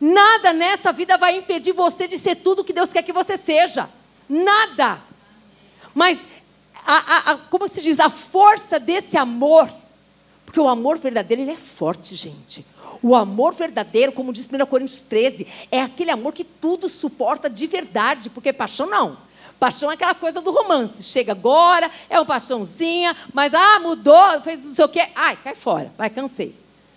nada 0.00 0.52
nessa 0.52 0.92
vida 0.92 1.18
vai 1.18 1.36
impedir 1.36 1.72
você 1.72 2.06
de 2.06 2.18
ser 2.18 2.36
tudo 2.36 2.64
que 2.64 2.72
Deus 2.72 2.92
quer 2.92 3.02
que 3.02 3.12
você 3.12 3.36
seja. 3.36 3.88
Nada. 4.28 5.00
Mas, 5.94 6.18
a, 6.86 6.96
a, 6.96 7.32
a, 7.32 7.36
como 7.36 7.68
se 7.68 7.82
diz, 7.82 7.98
a 7.98 8.08
força 8.08 8.78
desse 8.78 9.16
amor, 9.16 9.68
porque 10.44 10.60
o 10.60 10.68
amor 10.68 10.98
verdadeiro 10.98 11.42
ele 11.42 11.52
é 11.52 11.56
forte, 11.56 12.14
gente. 12.14 12.64
O 13.02 13.14
amor 13.14 13.54
verdadeiro, 13.54 14.12
como 14.12 14.32
diz 14.32 14.46
1 14.46 14.66
Coríntios 14.66 15.02
13, 15.02 15.46
é 15.70 15.80
aquele 15.80 16.10
amor 16.10 16.32
que 16.32 16.44
tudo 16.44 16.88
suporta 16.88 17.48
de 17.48 17.66
verdade, 17.66 18.30
porque 18.30 18.52
paixão 18.52 18.88
não. 18.88 19.16
Paixão 19.58 19.90
é 19.90 19.94
aquela 19.94 20.14
coisa 20.14 20.40
do 20.40 20.50
romance. 20.50 21.02
Chega 21.02 21.32
agora, 21.32 21.90
é 22.08 22.18
uma 22.18 22.26
paixãozinha, 22.26 23.16
mas 23.32 23.54
ah, 23.54 23.80
mudou, 23.80 24.40
fez 24.42 24.64
não 24.64 24.74
sei 24.74 24.84
o 24.84 24.88
quê. 24.88 25.06
Ai, 25.14 25.36
cai 25.36 25.54
fora, 25.54 25.92
vai, 25.98 26.08
cansei. 26.10 26.54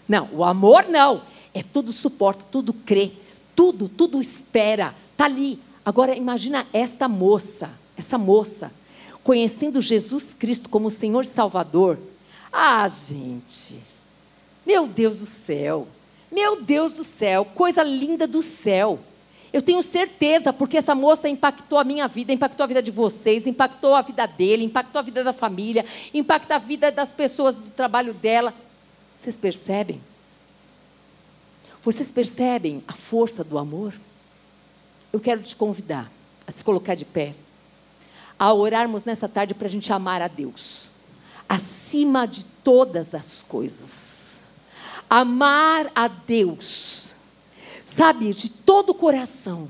Não, 0.07 0.29
o 0.31 0.43
amor 0.43 0.85
não. 0.87 1.23
É 1.53 1.63
tudo 1.63 1.91
suporta, 1.91 2.45
tudo 2.51 2.73
crê, 2.73 3.11
tudo, 3.55 3.89
tudo 3.89 4.21
espera. 4.21 4.95
Está 5.11 5.25
ali. 5.25 5.59
Agora 5.83 6.15
imagina 6.15 6.67
esta 6.71 7.07
moça, 7.07 7.71
essa 7.97 8.17
moça, 8.17 8.71
conhecendo 9.23 9.81
Jesus 9.81 10.33
Cristo 10.33 10.69
como 10.69 10.91
Senhor 10.91 11.25
Salvador. 11.25 11.97
Ah, 12.53 12.87
gente. 12.87 13.90
Meu 14.71 14.87
Deus 14.87 15.19
do 15.19 15.25
céu. 15.25 15.85
Meu 16.31 16.61
Deus 16.61 16.93
do 16.93 17.03
céu, 17.03 17.43
coisa 17.43 17.83
linda 17.83 18.25
do 18.25 18.41
céu. 18.41 19.01
Eu 19.51 19.61
tenho 19.61 19.83
certeza, 19.83 20.53
porque 20.53 20.77
essa 20.77 20.95
moça 20.95 21.27
impactou 21.27 21.77
a 21.77 21.83
minha 21.83 22.07
vida, 22.07 22.31
impactou 22.31 22.63
a 22.63 22.67
vida 22.67 22.81
de 22.81 22.89
vocês, 22.89 23.45
impactou 23.45 23.93
a 23.95 24.01
vida 24.01 24.25
dele, 24.25 24.63
impactou 24.63 24.99
a 24.99 25.01
vida 25.01 25.25
da 25.25 25.33
família, 25.33 25.85
impacta 26.13 26.55
a 26.55 26.57
vida 26.57 26.89
das 26.89 27.11
pessoas 27.11 27.57
do 27.57 27.69
trabalho 27.71 28.13
dela. 28.13 28.53
Vocês 29.13 29.37
percebem? 29.37 30.01
Vocês 31.81 32.09
percebem 32.09 32.81
a 32.87 32.93
força 32.93 33.43
do 33.43 33.57
amor? 33.57 33.93
Eu 35.11 35.19
quero 35.19 35.41
te 35.41 35.53
convidar 35.53 36.09
a 36.47 36.51
se 36.53 36.63
colocar 36.63 36.95
de 36.95 37.03
pé, 37.03 37.35
a 38.39 38.53
orarmos 38.53 39.03
nessa 39.03 39.27
tarde 39.27 39.53
para 39.53 39.67
a 39.67 39.71
gente 39.71 39.91
amar 39.91 40.21
a 40.21 40.29
Deus, 40.29 40.89
acima 41.49 42.25
de 42.25 42.45
todas 42.45 43.13
as 43.13 43.43
coisas 43.43 44.10
amar 45.11 45.91
a 45.93 46.07
Deus, 46.07 47.09
sabe, 47.85 48.33
de 48.33 48.49
todo 48.49 48.91
o 48.91 48.95
coração, 48.95 49.69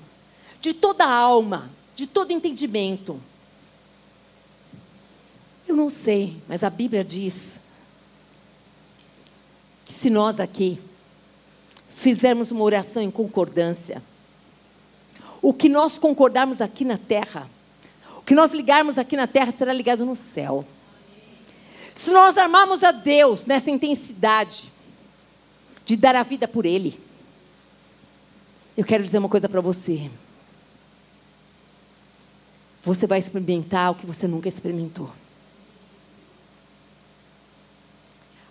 de 0.61 0.71
toda 0.71 1.03
a 1.03 1.11
alma, 1.11 1.71
de 1.95 2.05
todo 2.05 2.29
entendimento. 2.29 3.19
Eu 5.67 5.75
não 5.75 5.89
sei, 5.89 6.39
mas 6.47 6.63
a 6.63 6.69
Bíblia 6.69 7.03
diz 7.03 7.59
que 9.83 9.91
se 9.91 10.11
nós 10.11 10.39
aqui 10.39 10.79
fizermos 11.89 12.51
uma 12.51 12.63
oração 12.63 13.01
em 13.01 13.09
concordância, 13.09 14.03
o 15.41 15.51
que 15.51 15.67
nós 15.67 15.97
concordarmos 15.97 16.61
aqui 16.61 16.85
na 16.85 16.99
terra, 16.99 17.49
o 18.15 18.21
que 18.21 18.35
nós 18.35 18.51
ligarmos 18.51 18.99
aqui 18.99 19.17
na 19.17 19.25
terra 19.25 19.51
será 19.51 19.73
ligado 19.73 20.05
no 20.05 20.15
céu. 20.15 20.63
Se 21.95 22.11
nós 22.11 22.37
amarmos 22.37 22.83
a 22.83 22.91
Deus 22.91 23.47
nessa 23.47 23.71
intensidade 23.71 24.80
de 25.91 25.97
dar 25.97 26.15
a 26.15 26.23
vida 26.23 26.47
por 26.47 26.65
Ele, 26.65 26.97
eu 28.77 28.85
quero 28.85 29.03
dizer 29.03 29.17
uma 29.17 29.27
coisa 29.27 29.49
para 29.49 29.59
você. 29.59 30.09
Você 32.81 33.05
vai 33.05 33.19
experimentar 33.19 33.91
o 33.91 33.95
que 33.95 34.05
você 34.05 34.25
nunca 34.25 34.47
experimentou. 34.47 35.11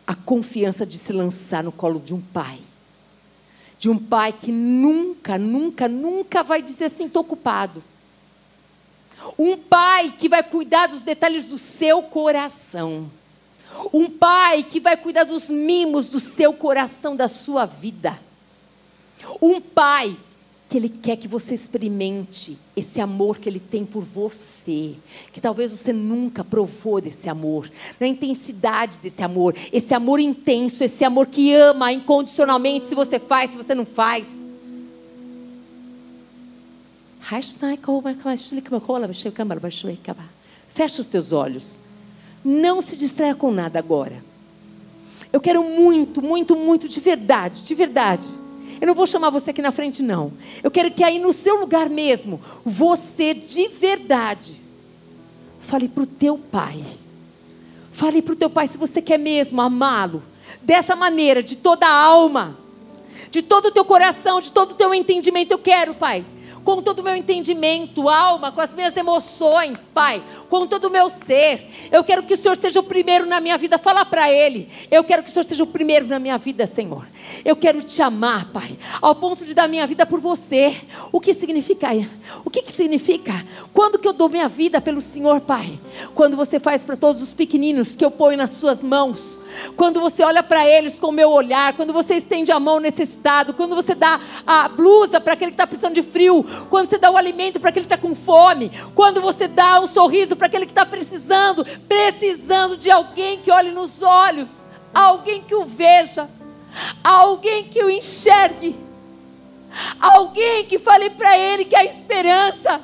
A 0.07 0.15
confiança 0.15 0.85
de 0.85 0.99
se 0.99 1.15
lançar 1.15 1.65
no 1.65 1.73
colo 1.73 1.99
de 1.99 2.13
um 2.13 2.21
pai. 2.21 2.61
De 3.79 3.89
um 3.89 3.97
pai 3.97 4.35
que 4.35 4.53
nunca, 4.53 5.39
nunca, 5.39 5.89
nunca 5.89 6.43
vai 6.43 6.61
dizer 6.61 6.85
assim: 6.85 7.07
estou 7.07 7.23
ocupado. 7.23 7.83
Um 9.39 9.57
pai 9.57 10.13
que 10.19 10.29
vai 10.29 10.43
cuidar 10.43 10.89
dos 10.89 11.05
detalhes 11.05 11.47
do 11.47 11.57
seu 11.57 12.03
coração. 12.03 13.11
Um 13.93 14.11
pai 14.11 14.63
que 14.63 14.81
vai 14.81 14.97
cuidar 14.97 15.25
dos 15.25 15.49
mimos 15.49 16.09
do 16.09 16.21
seu 16.21 16.53
coração, 16.53 17.17
da 17.17 17.29
sua 17.29 17.67
vida. 17.67 18.21
Um 19.41 19.61
pai 19.61 20.17
que 20.71 20.77
ele 20.77 20.89
quer 20.89 21.17
que 21.17 21.27
você 21.27 21.53
experimente 21.53 22.57
esse 22.77 23.01
amor 23.01 23.39
que 23.39 23.49
ele 23.49 23.59
tem 23.59 23.85
por 23.85 24.05
você, 24.05 24.95
que 25.33 25.41
talvez 25.41 25.73
você 25.73 25.93
nunca 25.93 26.45
provou 26.45 27.01
desse 27.01 27.29
amor, 27.29 27.69
na 27.99 28.07
intensidade 28.07 28.97
desse 28.99 29.21
amor, 29.21 29.57
esse 29.73 29.93
amor 29.93 30.21
intenso, 30.21 30.85
esse 30.85 31.05
amor 31.05 31.27
que 31.27 31.53
ama 31.53 31.93
incondicionalmente, 31.93 32.87
se 32.87 32.95
você 32.95 33.19
faz, 33.19 33.51
se 33.51 33.57
você 33.57 33.75
não 33.75 33.85
faz. 33.85 34.29
Fecha 40.69 41.01
os 41.01 41.09
teus 41.09 41.33
olhos. 41.33 41.81
Não 42.45 42.81
se 42.81 42.97
distraia 42.97 43.35
com 43.35 43.51
nada 43.51 43.79
agora. 43.79 44.25
Eu 45.33 45.41
quero 45.41 45.63
muito, 45.63 46.23
muito, 46.23 46.57
muito 46.57 46.89
de 46.89 46.99
verdade, 47.01 47.63
de 47.63 47.75
verdade. 47.75 48.29
Eu 48.81 48.87
não 48.87 48.95
vou 48.95 49.07
chamar 49.07 49.31
você 49.31 49.51
aqui 49.51 49.61
na 49.61 49.71
frente, 49.71 50.03
não. 50.03 50.33
Eu 50.63 50.71
quero 50.71 50.91
que 50.91 51.05
aí 51.05 51.19
no 51.19 51.33
seu 51.33 51.61
lugar 51.61 51.89
mesmo, 51.89 52.41
você 52.65 53.35
de 53.35 53.69
verdade, 53.69 54.61
fale 55.61 55.89
para 55.89 56.03
o 56.03 56.07
teu 56.07 56.39
pai. 56.39 56.83
Fale 57.93 58.23
para 58.23 58.33
o 58.33 58.37
teu 58.37 58.49
pai 58.49 58.67
se 58.67 58.79
você 58.79 59.03
quer 59.03 59.19
mesmo 59.19 59.61
amá-lo. 59.61 60.23
Dessa 60.63 60.97
maneira, 60.97 61.43
de 61.43 61.57
toda 61.57 61.87
a 61.87 61.93
alma, 61.93 62.59
de 63.31 63.43
todo 63.43 63.67
o 63.67 63.71
teu 63.71 63.85
coração, 63.85 64.41
de 64.41 64.51
todo 64.51 64.73
o 64.73 64.75
teu 64.75 64.93
entendimento. 64.95 65.53
Eu 65.53 65.59
quero, 65.59 65.95
pai 65.95 66.25
com 66.65 66.83
todo 66.83 67.01
o 67.01 67.03
meu 67.03 67.17
entendimento, 67.17 68.09
alma, 68.09 68.53
com 68.53 68.61
as 68.61 68.75
minhas 68.75 68.97
emoções, 68.97 69.91
Pai, 69.93 70.23
com 70.49 70.67
todo 70.67 70.85
o 70.85 70.91
meu 70.91 71.09
ser. 71.11 71.69
Eu 71.91 72.05
quero 72.05 72.23
que 72.23 72.35
o 72.35 72.37
Senhor 72.37 72.57
seja 72.57 72.81
o 72.81 72.83
primeiro 72.83 73.27
na 73.27 73.41
minha 73.41 73.57
vida. 73.57 73.79
Fala 73.79 74.05
para 74.05 74.31
Ele. 74.31 74.69
Eu 74.91 75.03
quero 75.05 75.23
que 75.23 75.31
o 75.31 75.33
Senhor 75.33 75.45
seja 75.45 75.65
o 75.65 75.67
primeiro 75.67 76.07
na 76.07 76.19
minha 76.19 76.39
vida, 76.39 76.67
Senhor. 76.67 77.07
Eu 77.45 77.57
quero 77.57 77.83
te 77.83 78.03
amar, 78.03 78.51
Pai, 78.53 78.79
ao 79.01 79.15
ponto 79.15 79.45
de 79.45 79.55
dar 79.55 79.69
minha 79.69 79.87
vida 79.87 80.05
por 80.05 80.21
você. 80.21 80.77
O 81.13 81.21
que 81.21 81.33
significa? 81.35 81.89
O 82.45 82.51
que, 82.51 82.63
que 82.63 82.71
significa? 82.71 83.33
Quando 83.73 83.99
que 83.99 84.07
eu 84.07 84.13
dou 84.13 84.29
minha 84.29 84.49
vida 84.49 84.81
pelo 84.81 85.01
Senhor, 85.01 85.41
Pai? 85.41 85.79
Quando 86.15 86.37
você 86.37 86.61
faz 86.61 86.85
para 86.85 86.97
todos 86.97 87.23
os 87.23 87.33
pequeninos 87.33 87.95
que 87.95 88.05
eu 88.05 88.11
ponho 88.11 88.37
nas 88.37 88.51
suas 88.51 88.83
mãos 88.83 89.41
quando 89.77 90.01
você 90.01 90.23
olha 90.23 90.43
para 90.43 90.67
eles 90.67 90.99
com 90.99 91.09
o 91.09 91.13
meu 91.13 91.31
olhar, 91.31 91.75
quando 91.75 91.93
você 91.93 92.15
estende 92.15 92.53
a 92.53 92.61
mão 92.61 92.81
necessitado, 92.81 93.55
quando 93.55 93.75
você 93.75 93.95
dá 93.95 94.21
a 94.47 94.69
blusa 94.69 95.21
para 95.21 95.35
aquele 95.35 95.51
que 95.51 95.55
está 95.55 95.67
precisando 95.67 95.95
de 95.95 96.03
frio, 96.03 96.45
quando 96.69 96.89
você 96.89 96.99
dá 96.99 97.11
o 97.11 97.17
alimento 97.17 97.61
para 97.61 97.71
aquele 97.71 97.87
que 97.87 97.95
está 97.95 98.09
com 98.09 98.15
fome, 98.15 98.71
quando 98.95 99.21
você 99.21 99.49
dá 99.49 99.81
um 99.81 99.87
sorriso 99.87 100.37
para 100.37 100.47
aquele 100.47 100.67
que 100.67 100.73
está 100.73 100.87
precisando, 100.87 101.65
precisando 101.89 102.77
de 102.77 102.91
alguém 102.91 103.39
que 103.39 103.51
olhe 103.51 103.71
nos 103.71 104.03
olhos, 104.03 104.69
alguém 104.95 105.43
que 105.43 105.55
o 105.55 105.65
veja, 105.65 106.29
alguém 107.03 107.65
que 107.65 107.83
o 107.83 107.91
enxergue, 107.91 108.79
alguém 110.01 110.65
que 110.65 110.79
fale 110.79 111.11
para 111.11 111.37
ele 111.39 111.65
que 111.65 111.77
há 111.77 111.85
esperança, 111.85 112.81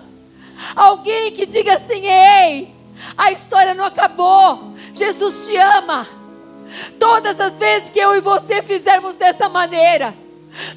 alguém 0.75 1.33
que 1.33 1.47
diga 1.47 1.75
assim: 1.75 2.07
ei, 2.07 2.75
a 3.17 3.33
história 3.33 3.75
não 3.75 3.85
acabou, 3.85 4.75
Jesus 4.95 5.47
te 5.47 5.57
ama. 5.57 6.16
Todas 6.99 7.39
as 7.41 7.59
vezes 7.59 7.91
que 7.91 7.99
eu 7.99 8.17
e 8.17 8.21
você 8.21 8.63
fizermos 8.63 9.17
dessa 9.17 9.49
maneira, 9.49 10.15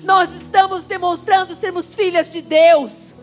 nós 0.04 0.30
estamos 0.36 0.84
demonstrando 0.84 1.56
sermos 1.56 1.96
filhas 1.96 2.32
de 2.32 2.42
Deus. 2.42 3.14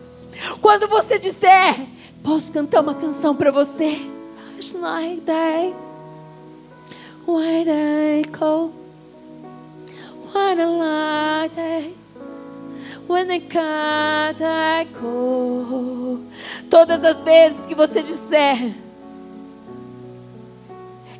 Quando 0.61 0.87
você 0.87 1.17
disser, 1.17 1.75
posso 2.23 2.51
cantar 2.51 2.81
uma 2.81 2.95
canção 2.95 3.35
para 3.35 3.51
você? 3.51 3.99
Why 7.27 8.25
call? 8.31 8.71
I? 10.35 11.93
When 13.07 13.41
can't 13.41 14.41
I 14.41 14.85
call? 14.93 16.19
Todas 16.69 17.03
as 17.03 17.23
vezes 17.23 17.65
que 17.65 17.75
você 17.75 18.01
disser, 18.01 18.73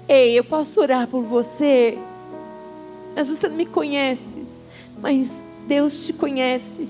Ei, 0.10 0.40
eu 0.40 0.44
posso 0.46 0.80
orar 0.80 1.06
por 1.06 1.22
você, 1.22 1.98
mas 3.14 3.28
você 3.28 3.50
não 3.50 3.58
me 3.58 3.66
conhece. 3.66 4.42
Mas 5.02 5.44
Deus 5.68 6.06
te 6.06 6.14
conhece. 6.14 6.88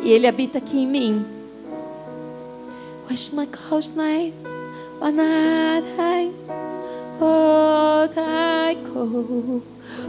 E 0.00 0.10
Ele 0.10 0.28
habita 0.28 0.58
aqui 0.58 0.78
em 0.78 0.86
mim. 0.86 1.26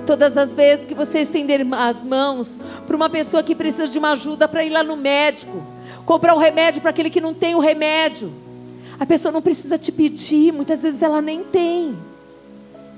Todas 0.05 0.37
as 0.37 0.53
vezes 0.53 0.85
que 0.85 0.93
você 0.93 1.21
estender 1.21 1.65
as 1.73 2.03
mãos 2.03 2.59
para 2.85 2.95
uma 2.95 3.09
pessoa 3.09 3.41
que 3.41 3.55
precisa 3.55 3.87
de 3.87 3.97
uma 3.97 4.11
ajuda 4.11 4.47
para 4.47 4.63
ir 4.63 4.69
lá 4.69 4.83
no 4.83 4.95
médico, 4.95 5.63
comprar 6.05 6.35
um 6.35 6.39
remédio 6.39 6.81
para 6.81 6.91
aquele 6.91 7.09
que 7.09 7.19
não 7.19 7.33
tem 7.33 7.55
o 7.55 7.59
remédio 7.59 8.42
a 9.03 9.05
pessoa 9.05 9.33
não 9.33 9.41
precisa 9.41 9.77
te 9.77 9.91
pedir, 9.91 10.53
muitas 10.53 10.81
vezes 10.81 11.01
ela 11.01 11.21
nem 11.21 11.43
tem. 11.43 11.93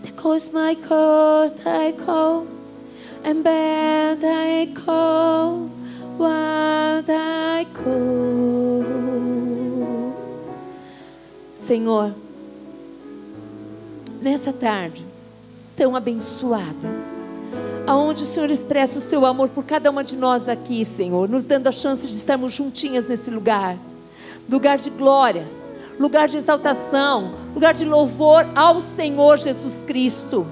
Because 0.04 0.52
my 0.54 0.76
coat 0.76 1.60
I 1.62 1.94
call, 1.94 2.46
and 3.24 3.42
bad 3.42 4.24
I 4.24 4.68
call, 4.68 5.68
what 6.20 7.10
I 7.10 7.66
call. 7.74 8.86
Senhor, 11.56 12.14
nessa 14.22 14.54
tarde 14.54 15.04
tão 15.76 15.96
abençoada, 15.96 16.88
aonde 17.88 18.26
o 18.26 18.28
Senhor 18.28 18.52
expressa 18.52 19.00
o 19.00 19.02
seu 19.02 19.26
amor 19.26 19.50
por 19.50 19.64
cada 19.64 19.90
uma 19.90 20.04
de 20.04 20.16
nós 20.16 20.48
aqui, 20.48 20.86
Senhor, 20.86 21.28
nos 21.28 21.46
dando 21.46 21.66
a 21.66 21.72
chance 21.72 22.06
de 22.06 22.16
estarmos 22.16 22.54
juntinhas 22.54 23.08
nesse 23.08 23.32
lugar, 23.32 23.76
lugar 24.48 24.78
de 24.78 24.92
glória 24.92 25.65
lugar 26.00 26.28
de 26.28 26.38
exaltação, 26.38 27.34
lugar 27.54 27.74
de 27.74 27.86
louvor 27.86 28.48
ao 28.56 28.82
Senhor 28.82 29.38
Jesus 29.38 29.84
Cristo. 29.86 30.46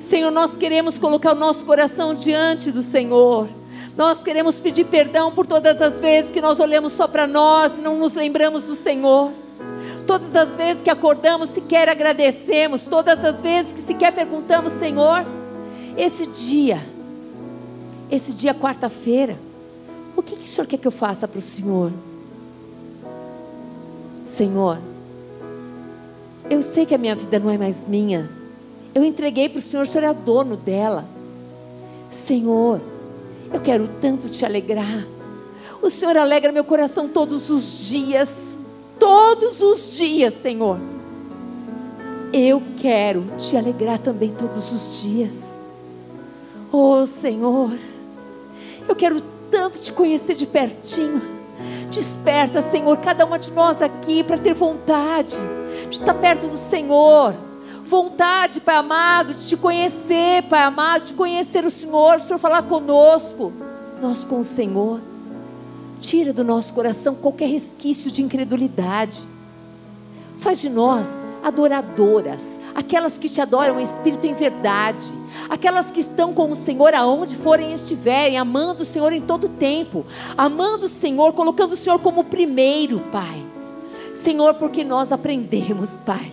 Senhor, 0.00 0.30
nós 0.30 0.56
queremos 0.56 0.98
colocar 0.98 1.32
o 1.32 1.34
nosso 1.34 1.64
coração 1.64 2.14
diante 2.14 2.70
do 2.70 2.82
Senhor. 2.82 3.48
Nós 3.96 4.22
queremos 4.22 4.60
pedir 4.60 4.84
perdão 4.84 5.32
por 5.32 5.46
todas 5.46 5.80
as 5.80 5.98
vezes 5.98 6.30
que 6.30 6.40
nós 6.40 6.60
olhamos 6.60 6.92
só 6.92 7.08
para 7.08 7.26
nós 7.26 7.76
não 7.76 7.98
nos 7.98 8.14
lembramos 8.14 8.62
do 8.62 8.74
Senhor. 8.74 9.32
Todas 10.06 10.36
as 10.36 10.54
vezes 10.54 10.82
que 10.82 10.90
acordamos, 10.90 11.50
sequer 11.50 11.88
agradecemos. 11.88 12.86
Todas 12.86 13.24
as 13.24 13.40
vezes 13.40 13.72
que 13.72 13.80
sequer 13.80 14.12
perguntamos, 14.12 14.72
Senhor, 14.72 15.26
esse 15.96 16.26
dia, 16.26 16.78
esse 18.10 18.32
dia 18.32 18.54
quarta-feira, 18.54 19.38
o 20.16 20.22
que, 20.22 20.36
que 20.36 20.44
o 20.44 20.48
Senhor 20.48 20.66
quer 20.66 20.78
que 20.78 20.86
eu 20.86 20.92
faça 20.92 21.26
para 21.26 21.38
o 21.38 21.42
Senhor? 21.42 21.92
Senhor, 24.36 24.78
eu 26.50 26.60
sei 26.60 26.84
que 26.84 26.94
a 26.94 26.98
minha 26.98 27.16
vida 27.16 27.38
não 27.38 27.48
é 27.48 27.56
mais 27.56 27.86
minha. 27.88 28.28
Eu 28.94 29.02
entreguei 29.02 29.48
para 29.48 29.60
o 29.60 29.62
Senhor, 29.62 29.84
o 29.84 29.86
Senhor 29.86 30.04
é 30.04 30.12
dono 30.12 30.58
dela. 30.58 31.06
Senhor, 32.10 32.78
eu 33.50 33.58
quero 33.62 33.88
tanto 33.88 34.28
te 34.28 34.44
alegrar. 34.44 35.06
O 35.80 35.88
Senhor 35.88 36.18
alegra 36.18 36.52
meu 36.52 36.64
coração 36.64 37.08
todos 37.08 37.48
os 37.48 37.88
dias. 37.88 38.58
Todos 38.98 39.62
os 39.62 39.96
dias, 39.96 40.34
Senhor. 40.34 40.78
Eu 42.30 42.62
quero 42.76 43.24
te 43.38 43.56
alegrar 43.56 43.98
também 44.00 44.32
todos 44.32 44.70
os 44.70 45.00
dias. 45.00 45.56
Oh, 46.70 47.06
Senhor, 47.06 47.72
eu 48.86 48.94
quero 48.94 49.22
tanto 49.50 49.80
te 49.80 49.94
conhecer 49.94 50.34
de 50.34 50.46
pertinho. 50.46 51.35
Desperta, 51.90 52.60
Senhor, 52.62 52.96
cada 52.98 53.24
uma 53.24 53.38
de 53.38 53.52
nós 53.52 53.80
aqui 53.80 54.22
para 54.22 54.38
ter 54.38 54.54
vontade 54.54 55.36
de 55.88 55.98
estar 55.98 56.14
perto 56.14 56.48
do 56.48 56.56
Senhor. 56.56 57.34
Vontade, 57.84 58.60
Pai 58.60 58.76
amado, 58.76 59.32
de 59.32 59.46
te 59.46 59.56
conhecer, 59.56 60.42
Pai 60.48 60.62
amado, 60.62 61.04
de 61.04 61.12
conhecer 61.12 61.64
o 61.64 61.70
Senhor, 61.70 62.16
o 62.16 62.20
Senhor 62.20 62.38
falar 62.38 62.62
conosco, 62.62 63.52
nós 64.00 64.24
com 64.24 64.40
o 64.40 64.44
Senhor. 64.44 65.00
Tira 65.98 66.32
do 66.32 66.44
nosso 66.44 66.74
coração 66.74 67.14
qualquer 67.14 67.48
resquício 67.48 68.10
de 68.10 68.22
incredulidade. 68.22 69.22
Faz 70.36 70.60
de 70.60 70.68
nós 70.68 71.25
adoradoras, 71.46 72.58
aquelas 72.74 73.16
que 73.16 73.28
te 73.28 73.40
adoram 73.40 73.78
em 73.78 73.84
espírito 73.84 74.26
e 74.26 74.30
em 74.30 74.34
verdade, 74.34 75.14
aquelas 75.48 75.92
que 75.92 76.00
estão 76.00 76.34
com 76.34 76.50
o 76.50 76.56
Senhor 76.56 76.92
aonde 76.92 77.36
forem 77.36 77.72
estiverem, 77.72 78.36
amando 78.36 78.82
o 78.82 78.86
Senhor 78.86 79.12
em 79.12 79.20
todo 79.20 79.48
tempo, 79.48 80.04
amando 80.36 80.86
o 80.86 80.88
Senhor, 80.88 81.32
colocando 81.34 81.74
o 81.74 81.76
Senhor 81.76 82.00
como 82.00 82.24
primeiro, 82.24 82.98
Pai. 83.12 83.46
Senhor, 84.12 84.54
porque 84.54 84.82
nós 84.82 85.12
aprendemos, 85.12 86.00
Pai, 86.04 86.32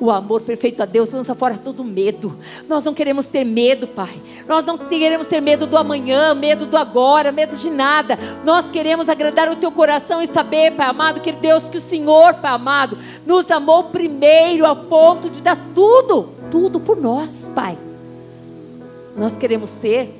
o 0.00 0.10
amor 0.10 0.40
perfeito 0.40 0.82
a 0.82 0.86
Deus 0.86 1.12
lança 1.12 1.34
fora 1.34 1.58
todo 1.58 1.84
medo. 1.84 2.34
Nós 2.66 2.84
não 2.84 2.94
queremos 2.94 3.28
ter 3.28 3.44
medo, 3.44 3.86
Pai. 3.86 4.18
Nós 4.48 4.64
não 4.64 4.78
queremos 4.78 5.26
ter 5.26 5.42
medo 5.42 5.66
do 5.66 5.76
amanhã, 5.76 6.34
medo 6.34 6.64
do 6.64 6.76
agora, 6.76 7.30
medo 7.30 7.54
de 7.54 7.68
nada. 7.68 8.18
Nós 8.42 8.70
queremos 8.70 9.10
agradar 9.10 9.50
o 9.50 9.56
teu 9.56 9.70
coração 9.70 10.22
e 10.22 10.26
saber, 10.26 10.74
Pai 10.74 10.88
amado, 10.88 11.20
que 11.20 11.30
Deus, 11.30 11.68
que 11.68 11.76
o 11.76 11.82
Senhor, 11.82 12.34
Pai 12.34 12.50
amado, 12.50 12.96
nos 13.26 13.50
amou 13.50 13.84
primeiro 13.84 14.64
a 14.64 14.74
ponto 14.74 15.28
de 15.28 15.42
dar 15.42 15.58
tudo, 15.74 16.30
tudo 16.50 16.80
por 16.80 16.96
nós, 16.96 17.50
Pai. 17.54 17.78
Nós 19.14 19.36
queremos 19.36 19.68
ser 19.68 20.18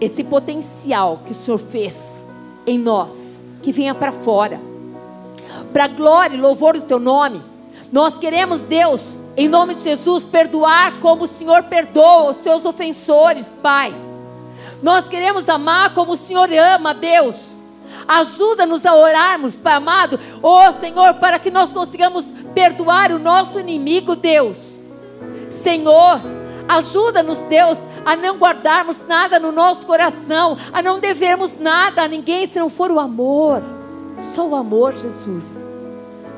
esse 0.00 0.24
potencial 0.24 1.20
que 1.24 1.30
o 1.30 1.34
Senhor 1.34 1.58
fez 1.58 2.24
em 2.66 2.76
nós, 2.76 3.44
que 3.62 3.70
venha 3.70 3.94
para 3.94 4.10
fora, 4.10 4.60
para 5.72 5.86
glória 5.86 6.34
e 6.34 6.40
louvor 6.40 6.74
do 6.74 6.86
teu 6.88 6.98
nome. 6.98 7.55
Nós 7.92 8.18
queremos, 8.18 8.62
Deus, 8.62 9.22
em 9.36 9.48
nome 9.48 9.74
de 9.74 9.82
Jesus, 9.82 10.26
perdoar 10.26 11.00
como 11.00 11.24
o 11.24 11.28
Senhor 11.28 11.64
perdoa 11.64 12.30
os 12.30 12.38
seus 12.38 12.64
ofensores, 12.64 13.56
Pai. 13.62 13.94
Nós 14.82 15.08
queremos 15.08 15.48
amar 15.48 15.94
como 15.94 16.12
o 16.12 16.16
Senhor 16.16 16.48
ama, 16.74 16.92
Deus. 16.92 17.56
Ajuda-nos 18.08 18.84
a 18.84 18.94
orarmos, 18.94 19.56
Pai 19.56 19.74
amado, 19.74 20.18
oh 20.42 20.72
Senhor, 20.80 21.14
para 21.14 21.38
que 21.38 21.50
nós 21.50 21.72
consigamos 21.72 22.26
perdoar 22.54 23.12
o 23.12 23.18
nosso 23.18 23.58
inimigo, 23.58 24.16
Deus. 24.16 24.80
Senhor, 25.50 26.20
ajuda-nos, 26.68 27.38
Deus, 27.40 27.78
a 28.04 28.16
não 28.16 28.36
guardarmos 28.36 28.98
nada 29.06 29.38
no 29.38 29.52
nosso 29.52 29.86
coração, 29.86 30.56
a 30.72 30.82
não 30.82 31.00
devermos 31.00 31.58
nada 31.58 32.02
a 32.02 32.08
ninguém 32.08 32.46
se 32.46 32.58
não 32.58 32.68
for 32.68 32.90
o 32.90 33.00
amor. 33.00 33.62
Só 34.18 34.46
o 34.46 34.54
amor, 34.54 34.92
Jesus. 34.92 35.65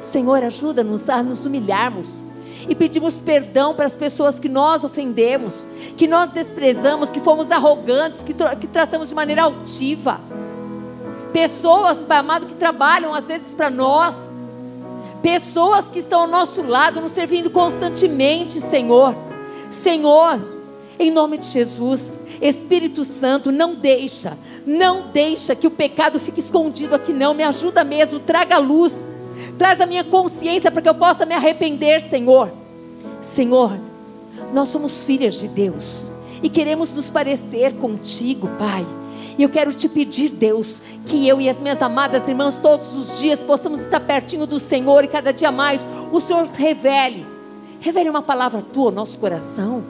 Senhor, 0.09 0.43
ajuda-nos 0.43 1.09
a 1.09 1.23
nos 1.23 1.45
humilharmos 1.45 2.23
e 2.69 2.75
pedimos 2.75 3.21
perdão 3.21 3.75
para 3.75 3.87
as 3.87 3.95
pessoas 3.95 4.41
que 4.41 4.49
nós 4.49 4.83
ofendemos, 4.85 5.67
que 5.97 6.09
nós 6.09 6.31
desprezamos, 6.31 7.11
que 7.11 7.21
fomos 7.21 7.51
arrogantes, 7.51 8.23
que, 8.23 8.35
que 8.35 8.67
tratamos 8.67 9.11
de 9.11 9.15
maneira 9.15 9.43
altiva. 9.43 10.21
Pessoas, 11.33 12.03
Pai 12.03 12.19
amado, 12.19 12.47
que 12.47 12.57
trabalham 12.57 13.15
às 13.15 13.29
vezes 13.29 13.55
para 13.55 13.71
nós, 13.71 14.15
pessoas 15.23 15.91
que 15.91 15.99
estão 15.99 16.23
ao 16.23 16.27
nosso 16.27 16.63
lado, 16.63 17.01
nos 17.01 17.13
servindo 17.13 17.51
constantemente, 17.51 18.61
Senhor. 18.61 19.15
Senhor, 19.71 20.41
em 20.99 21.11
nome 21.11 21.39
de 21.39 21.47
Jesus, 21.47 22.19
Espírito 22.41 23.05
Santo, 23.05 23.53
não 23.53 23.75
deixa, 23.75 24.37
não 24.67 25.09
deixa 25.13 25.55
que 25.55 25.67
o 25.67 25.71
pecado 25.71 26.19
fique 26.19 26.41
escondido 26.41 26.95
aqui, 26.95 27.13
não. 27.13 27.35
Me 27.35 27.45
ajuda 27.45 27.85
mesmo, 27.85 28.19
traga 28.19 28.59
luz 28.59 29.07
Traz 29.59 29.81
a 29.81 29.87
minha 29.87 30.05
consciência 30.05 30.71
para 30.71 30.81
que 30.81 30.89
eu 30.89 30.95
possa 30.95 31.27
me 31.27 31.35
arrepender, 31.35 32.01
Senhor. 32.01 32.51
Senhor, 33.21 33.77
nós 34.55 34.69
somos 34.69 35.05
filhas 35.05 35.35
de 35.35 35.49
Deus 35.49 36.11
e 36.43 36.49
queremos 36.49 36.95
nos 36.95 37.11
parecer 37.11 37.75
contigo, 37.75 38.49
Pai. 38.57 38.87
E 39.37 39.43
eu 39.43 39.49
quero 39.49 39.75
te 39.75 39.89
pedir, 39.89 40.31
Deus, 40.31 40.81
que 41.05 41.27
eu 41.27 41.41
e 41.41 41.49
as 41.49 41.61
minhas 41.61 41.83
amadas 41.83 42.29
irmãs 42.29 42.57
todos 42.57 42.95
os 42.95 43.19
dias 43.19 43.43
possamos 43.43 43.81
estar 43.81 44.01
pertinho 44.01 44.47
do 44.47 44.61
Senhor 44.61 45.05
e 45.05 45.09
cada 45.09 45.33
dia 45.33 45.51
mais 45.51 45.87
o 46.13 46.21
Senhor 46.21 46.41
nos 46.41 46.55
revele. 46.55 47.27
Revele 47.81 48.11
uma 48.11 48.23
palavra 48.23 48.63
tua 48.63 48.87
ao 48.87 48.93
nosso 48.93 49.19
coração. 49.19 49.85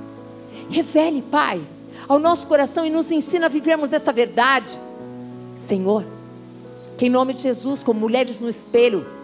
Revele, 0.71 1.23
Pai, 1.23 1.61
ao 2.07 2.19
nosso 2.19 2.47
coração 2.47 2.85
e 2.87 2.91
nos 2.91 3.11
ensina 3.11 3.47
a 3.47 3.51
vivermos 3.51 3.93
essa 3.93 4.13
verdade. 4.13 4.79
Senhor, 5.55 6.05
que 6.97 7.07
em 7.07 7.11
nome 7.11 7.35
de 7.35 7.43
Jesus, 7.43 7.83
como 7.83 8.01
mulheres 8.01 8.41
no 8.41 8.49
espelho, 8.49 9.18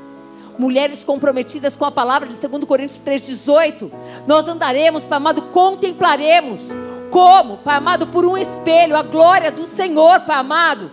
mulheres 0.59 1.03
comprometidas 1.05 1.77
com 1.77 1.85
a 1.85 1.91
palavra 1.91 2.29
de 2.29 2.37
2 2.37 2.65
Coríntios 2.65 3.01
3,18, 3.05 3.91
nós 4.27 4.47
andaremos, 4.47 5.05
Pai 5.05 5.17
amado, 5.17 5.43
contemplaremos, 5.43 6.69
como, 7.11 7.59
Pai 7.59 7.77
amado, 7.77 8.07
por 8.07 8.25
um 8.25 8.37
espelho, 8.37 8.97
a 8.97 9.03
glória 9.03 9.51
do 9.51 9.67
Senhor, 9.67 10.21
Pai 10.21 10.37
amado. 10.37 10.91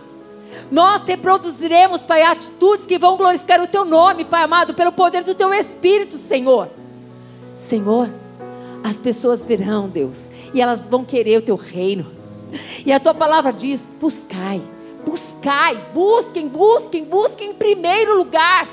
Nós 0.70 1.04
reproduziremos, 1.04 2.02
Pai, 2.02 2.22
atitudes 2.22 2.86
que 2.86 2.98
vão 2.98 3.16
glorificar 3.16 3.60
o 3.62 3.66
Teu 3.66 3.84
nome, 3.84 4.24
Pai 4.24 4.42
amado, 4.42 4.74
pelo 4.74 4.92
poder 4.92 5.22
do 5.22 5.34
Teu 5.34 5.52
Espírito, 5.52 6.18
Senhor. 6.18 6.68
Senhor, 7.56 8.10
as 8.82 8.98
pessoas 8.98 9.44
virão, 9.44 9.88
Deus, 9.88 10.22
e 10.52 10.60
elas 10.60 10.86
vão 10.86 11.04
querer 11.04 11.38
o 11.38 11.42
Teu 11.42 11.56
reino. 11.56 12.10
E 12.84 12.92
a 12.92 13.00
Tua 13.00 13.14
palavra 13.14 13.52
diz: 13.52 13.84
buscai, 14.00 14.60
buscai, 15.06 15.76
busquem, 15.94 16.48
busquem, 16.48 17.04
busquem 17.04 17.50
em 17.50 17.54
primeiro 17.54 18.18
lugar 18.18 18.68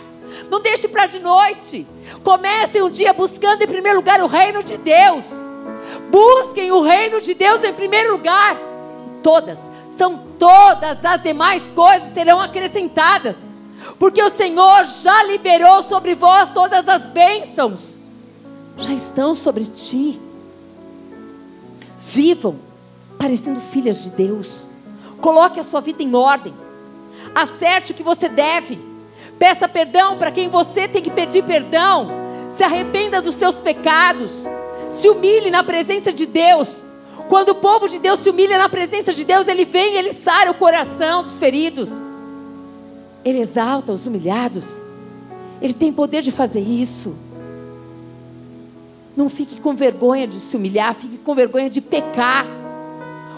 não 0.49 0.61
deixe 0.61 0.87
para 0.87 1.05
de 1.05 1.19
noite. 1.19 1.85
Comecem 2.23 2.81
um 2.81 2.89
dia 2.89 3.13
buscando 3.13 3.61
em 3.61 3.67
primeiro 3.67 3.97
lugar 3.97 4.21
o 4.21 4.27
reino 4.27 4.63
de 4.63 4.77
Deus. 4.77 5.25
Busquem 6.09 6.71
o 6.71 6.81
reino 6.81 7.21
de 7.21 7.33
Deus 7.33 7.63
em 7.63 7.73
primeiro 7.73 8.13
lugar. 8.13 8.57
Todas, 9.21 9.59
são 9.89 10.17
todas 10.39 11.03
as 11.03 11.21
demais 11.21 11.71
coisas 11.71 12.13
serão 12.13 12.39
acrescentadas. 12.39 13.37
Porque 13.97 14.21
o 14.21 14.29
Senhor 14.29 14.85
já 14.85 15.23
liberou 15.23 15.83
sobre 15.83 16.15
vós 16.15 16.51
todas 16.51 16.87
as 16.87 17.05
bênçãos. 17.05 17.99
Já 18.77 18.91
estão 18.91 19.35
sobre 19.35 19.65
ti. 19.65 20.19
Vivam 21.99 22.59
parecendo 23.17 23.59
filhas 23.59 24.03
de 24.03 24.11
Deus. 24.11 24.69
Coloque 25.21 25.59
a 25.59 25.63
sua 25.63 25.81
vida 25.81 26.01
em 26.01 26.15
ordem. 26.15 26.53
Acerte 27.35 27.91
o 27.91 27.95
que 27.95 28.03
você 28.03 28.29
deve. 28.29 28.88
Peça 29.39 29.69
perdão 29.69 30.17
para 30.17 30.29
quem 30.29 30.49
você 30.49 30.85
tem 30.87 31.01
que 31.01 31.09
pedir 31.09 31.43
perdão. 31.43 32.11
Se 32.49 32.61
arrependa 32.61 33.21
dos 33.21 33.35
seus 33.35 33.61
pecados. 33.61 34.45
Se 34.89 35.07
humilhe 35.07 35.49
na 35.49 35.63
presença 35.63 36.11
de 36.11 36.25
Deus. 36.25 36.83
Quando 37.29 37.49
o 37.49 37.55
povo 37.55 37.87
de 37.87 37.99
Deus 37.99 38.19
se 38.19 38.29
humilha 38.29 38.57
na 38.57 38.67
presença 38.67 39.13
de 39.13 39.23
Deus, 39.23 39.47
ele 39.47 39.63
vem 39.63 39.93
e 39.93 39.97
ele 39.97 40.11
sara 40.11 40.51
o 40.51 40.55
coração 40.55 41.23
dos 41.23 41.39
feridos. 41.39 41.89
Ele 43.23 43.39
exalta 43.39 43.93
os 43.93 44.05
humilhados. 44.05 44.81
Ele 45.61 45.73
tem 45.73 45.93
poder 45.93 46.21
de 46.21 46.31
fazer 46.31 46.59
isso. 46.59 47.15
Não 49.15 49.29
fique 49.29 49.61
com 49.61 49.75
vergonha 49.75 50.27
de 50.27 50.39
se 50.39 50.55
humilhar, 50.57 50.93
fique 50.95 51.17
com 51.17 51.35
vergonha 51.35 51.69
de 51.69 51.81
pecar. 51.81 52.45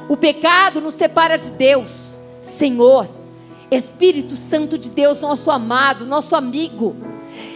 O 0.08 0.18
pecado 0.18 0.82
nos 0.82 0.96
separa 0.96 1.38
de 1.38 1.52
Deus. 1.52 2.20
Senhor, 2.42 3.08
Espírito 3.72 4.36
Santo 4.36 4.78
de 4.78 4.90
Deus, 4.90 5.22
nosso 5.22 5.50
amado, 5.50 6.06
nosso 6.06 6.36
amigo. 6.36 6.94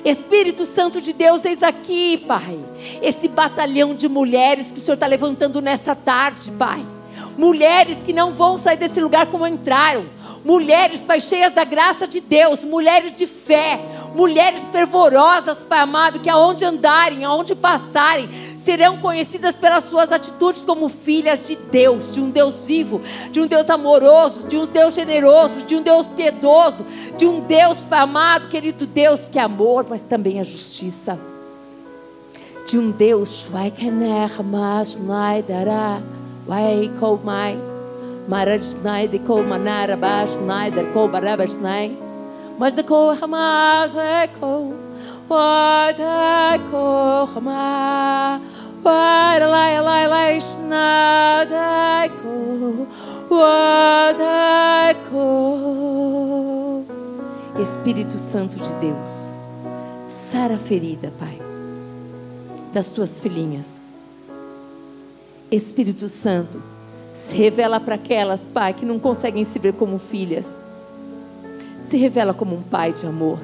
Espírito 0.06 0.66
Santo 0.66 1.02
de 1.02 1.12
Deus, 1.12 1.44
eis 1.44 1.62
aqui, 1.62 2.24
Pai, 2.26 2.58
esse 3.02 3.28
batalhão 3.28 3.94
de 3.94 4.08
mulheres 4.08 4.72
que 4.72 4.78
o 4.78 4.82
Senhor 4.82 4.94
está 4.94 5.08
levantando 5.08 5.62
nessa 5.62 5.94
tarde, 5.94 6.52
Pai. 6.52 6.82
Mulheres 7.38 7.98
que 8.02 8.14
não 8.14 8.32
vão 8.32 8.58
sair 8.58 8.78
desse 8.78 9.02
lugar 9.02 9.26
como 9.26 9.46
entraram. 9.46 10.06
Mulheres, 10.46 11.04
Pai, 11.04 11.20
cheias 11.20 11.54
da 11.54 11.66
graça 11.66 12.08
de 12.08 12.22
Deus, 12.22 12.64
mulheres 12.64 13.14
de 13.14 13.28
fé, 13.28 13.78
mulheres 14.16 14.70
fervorosas, 14.70 15.66
Pai 15.66 15.80
amado, 15.80 16.22
que 16.22 16.30
aonde 16.30 16.64
andarem, 16.64 17.26
aonde 17.26 17.54
passarem, 17.56 18.30
serão 18.66 18.98
conhecidas 18.98 19.56
pelas 19.56 19.84
suas 19.84 20.12
atitudes 20.12 20.64
como 20.64 20.90
filhas 20.90 21.46
de 21.46 21.56
Deus, 21.56 22.16
de 22.16 22.20
um 22.20 22.32
Deus 22.32 22.66
vivo, 22.66 23.00
de 23.32 23.40
um 23.40 23.46
Deus 23.46 23.70
amoroso, 23.70 24.48
de 24.48 24.58
um 24.58 24.66
Deus 24.66 24.96
generoso, 24.96 25.62
de 25.68 25.76
um 25.76 25.84
Deus 25.84 26.08
piedoso, 26.08 26.84
de 27.16 27.28
um 27.28 27.42
Deus 27.42 27.78
amado, 27.92 28.50
querido 28.50 28.88
Deus 28.88 29.30
que 29.30 29.38
é 29.38 29.44
amor, 29.44 29.86
mas 29.88 30.02
também 30.02 30.40
é 30.40 30.44
justiça. 30.44 31.20
De 32.66 32.80
um 32.80 32.90
Deus, 32.90 33.46
vai 33.52 33.70
kener 33.70 34.42
mas 34.42 34.98
naidara, 34.98 36.02
vai 36.48 36.92
komai, 37.00 37.56
Espírito 57.60 58.18
Santo 58.18 58.56
de 58.58 58.72
Deus, 58.74 59.38
sara 60.10 60.56
a 60.56 60.58
ferida, 60.58 61.12
Pai, 61.18 61.40
das 62.72 62.92
tuas 62.92 63.20
filhinhas. 63.20 63.82
Espírito 65.52 66.08
Santo, 66.08 66.62
se 67.14 67.36
revela 67.36 67.80
para 67.80 67.96
aquelas, 67.96 68.48
Pai, 68.48 68.74
que 68.74 68.86
não 68.86 69.00
conseguem 69.00 69.44
se 69.44 69.58
ver 69.58 69.74
como 69.74 69.98
filhas. 69.98 70.64
se 71.82 71.98
revela 71.98 72.34
como 72.34 72.56
um 72.56 72.62
pai 72.62 72.94
de 72.94 73.06
amor. 73.06 73.40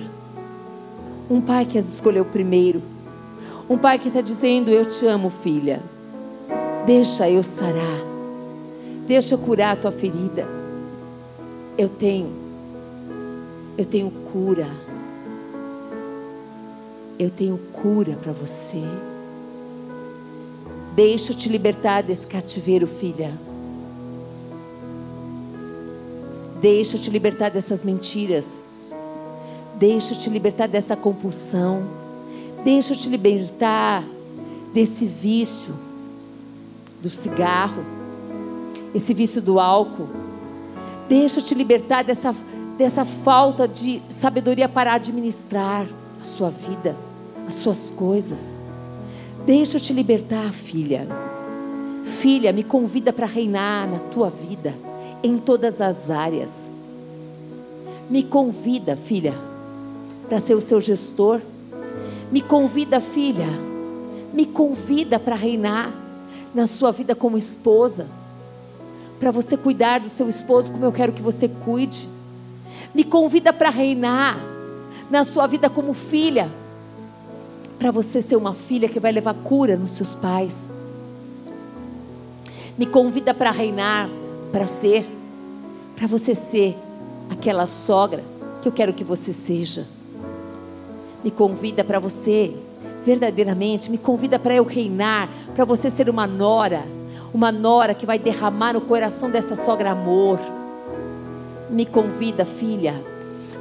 Um 1.31 1.39
pai 1.39 1.65
que 1.65 1.77
as 1.77 1.87
escolheu 1.87 2.25
primeiro. 2.25 2.81
Um 3.69 3.77
pai 3.77 3.97
que 3.97 4.09
está 4.09 4.19
dizendo: 4.19 4.69
Eu 4.69 4.85
te 4.85 5.05
amo, 5.05 5.29
filha. 5.29 5.81
Deixa 6.85 7.29
eu 7.29 7.41
sarar. 7.41 8.01
Deixa 9.07 9.35
eu 9.35 9.37
curar 9.37 9.77
a 9.77 9.79
tua 9.79 9.93
ferida. 9.93 10.45
Eu 11.77 11.87
tenho. 11.87 12.33
Eu 13.77 13.85
tenho 13.85 14.11
cura. 14.11 14.67
Eu 17.17 17.29
tenho 17.29 17.57
cura 17.71 18.17
para 18.21 18.33
você. 18.33 18.83
Deixa 20.93 21.31
eu 21.31 21.37
te 21.37 21.47
libertar 21.47 22.03
desse 22.03 22.27
cativeiro, 22.27 22.85
filha. 22.85 23.31
Deixa 26.59 26.97
eu 26.97 27.01
te 27.01 27.09
libertar 27.09 27.47
dessas 27.51 27.85
mentiras. 27.85 28.65
Deixa 29.81 30.13
eu 30.13 30.19
te 30.19 30.29
libertar 30.29 30.67
dessa 30.67 30.95
compulsão. 30.95 31.81
Deixa 32.63 32.93
eu 32.93 32.97
te 32.97 33.09
libertar 33.09 34.03
desse 34.71 35.07
vício 35.07 35.73
do 37.01 37.09
cigarro, 37.09 37.83
esse 38.93 39.11
vício 39.11 39.41
do 39.41 39.59
álcool. 39.59 40.07
Deixa 41.09 41.39
eu 41.39 41.43
te 41.43 41.55
libertar 41.55 42.03
dessa, 42.03 42.35
dessa 42.77 43.03
falta 43.03 43.67
de 43.67 44.03
sabedoria 44.07 44.69
para 44.69 44.93
administrar 44.93 45.87
a 46.21 46.23
sua 46.23 46.51
vida, 46.51 46.95
as 47.47 47.55
suas 47.55 47.89
coisas. 47.89 48.53
Deixa 49.47 49.77
eu 49.77 49.81
te 49.81 49.93
libertar, 49.93 50.53
filha. 50.53 51.07
Filha, 52.05 52.53
me 52.53 52.63
convida 52.63 53.11
para 53.11 53.25
reinar 53.25 53.89
na 53.89 53.97
tua 53.97 54.29
vida, 54.29 54.75
em 55.23 55.39
todas 55.39 55.81
as 55.81 56.11
áreas. 56.11 56.69
Me 58.07 58.21
convida, 58.21 58.95
filha, 58.95 59.33
para 60.31 60.39
ser 60.39 60.53
o 60.53 60.61
seu 60.61 60.79
gestor. 60.79 61.41
Me 62.31 62.41
convida, 62.41 63.01
filha. 63.01 63.49
Me 64.31 64.45
convida 64.45 65.19
para 65.19 65.35
reinar 65.35 65.93
na 66.55 66.65
sua 66.65 66.89
vida 66.89 67.13
como 67.13 67.37
esposa. 67.37 68.07
Para 69.19 69.29
você 69.29 69.57
cuidar 69.57 69.99
do 69.99 70.07
seu 70.07 70.29
esposo 70.29 70.71
como 70.71 70.85
eu 70.85 70.91
quero 70.93 71.11
que 71.11 71.21
você 71.21 71.49
cuide. 71.49 72.07
Me 72.95 73.03
convida 73.03 73.51
para 73.51 73.69
reinar 73.69 74.39
na 75.09 75.25
sua 75.25 75.47
vida 75.47 75.69
como 75.69 75.93
filha. 75.93 76.49
Para 77.77 77.91
você 77.91 78.21
ser 78.21 78.37
uma 78.37 78.53
filha 78.53 78.87
que 78.87 79.01
vai 79.01 79.11
levar 79.11 79.33
cura 79.33 79.75
nos 79.75 79.91
seus 79.91 80.15
pais. 80.15 80.73
Me 82.77 82.85
convida 82.85 83.33
para 83.33 83.51
reinar, 83.51 84.09
para 84.49 84.65
ser, 84.65 85.05
para 85.93 86.07
você 86.07 86.33
ser 86.33 86.77
aquela 87.29 87.67
sogra 87.67 88.23
que 88.61 88.67
eu 88.69 88.71
quero 88.71 88.93
que 88.93 89.03
você 89.03 89.33
seja 89.33 89.99
me 91.23 91.31
convida 91.31 91.83
para 91.83 91.99
você, 91.99 92.53
verdadeiramente, 93.03 93.89
me 93.89 93.97
convida 93.97 94.39
para 94.39 94.55
eu 94.55 94.63
reinar, 94.63 95.29
para 95.53 95.65
você 95.65 95.89
ser 95.89 96.09
uma 96.09 96.25
nora, 96.25 96.83
uma 97.33 97.51
nora 97.51 97.93
que 97.93 98.05
vai 98.05 98.19
derramar 98.19 98.73
no 98.73 98.81
coração 98.81 99.29
dessa 99.29 99.55
sogra 99.55 99.91
amor. 99.91 100.39
Me 101.69 101.85
convida, 101.85 102.45
filha, 102.45 103.01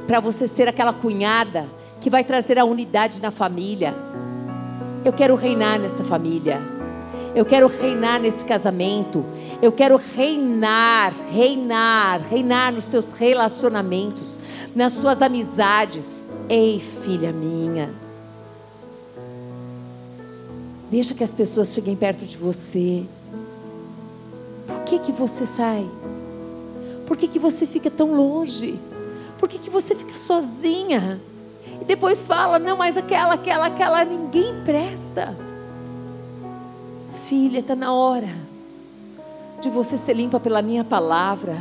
para 0.07 0.19
você 0.19 0.47
ser 0.47 0.67
aquela 0.67 0.93
cunhada 0.93 1.65
que 1.99 2.09
vai 2.09 2.23
trazer 2.23 2.57
a 2.57 2.65
unidade 2.65 3.21
na 3.21 3.31
família. 3.31 3.95
Eu 5.05 5.13
quero 5.13 5.35
reinar 5.35 5.79
nessa 5.79 6.03
família. 6.03 6.61
Eu 7.33 7.45
quero 7.45 7.67
reinar 7.67 8.19
nesse 8.19 8.43
casamento. 8.43 9.23
Eu 9.61 9.71
quero 9.71 9.95
reinar, 9.95 11.13
reinar, 11.31 12.21
reinar 12.29 12.73
nos 12.73 12.85
seus 12.85 13.11
relacionamentos, 13.11 14.39
nas 14.75 14.93
suas 14.93 15.21
amizades, 15.21 16.23
Ei, 16.53 16.81
filha 16.81 17.31
minha, 17.31 17.89
deixa 20.89 21.13
que 21.13 21.23
as 21.23 21.33
pessoas 21.33 21.73
cheguem 21.73 21.95
perto 21.95 22.25
de 22.25 22.35
você. 22.35 23.05
Por 24.67 24.81
que 24.81 24.99
que 24.99 25.13
você 25.13 25.45
sai? 25.45 25.89
Por 27.07 27.15
que 27.15 27.29
que 27.29 27.39
você 27.39 27.65
fica 27.65 27.89
tão 27.89 28.13
longe? 28.13 28.77
Por 29.39 29.47
que 29.47 29.57
que 29.59 29.69
você 29.69 29.95
fica 29.95 30.17
sozinha? 30.17 31.21
E 31.79 31.85
depois 31.85 32.27
fala, 32.27 32.59
não, 32.59 32.75
mas 32.75 32.97
aquela, 32.97 33.35
aquela, 33.35 33.67
aquela, 33.67 34.03
ninguém 34.03 34.61
presta. 34.65 35.33
Filha, 37.29 37.59
está 37.59 37.77
na 37.77 37.93
hora 37.93 38.27
de 39.61 39.69
você 39.69 39.97
ser 39.97 40.17
limpa 40.17 40.37
pela 40.37 40.61
minha 40.61 40.83
palavra. 40.83 41.55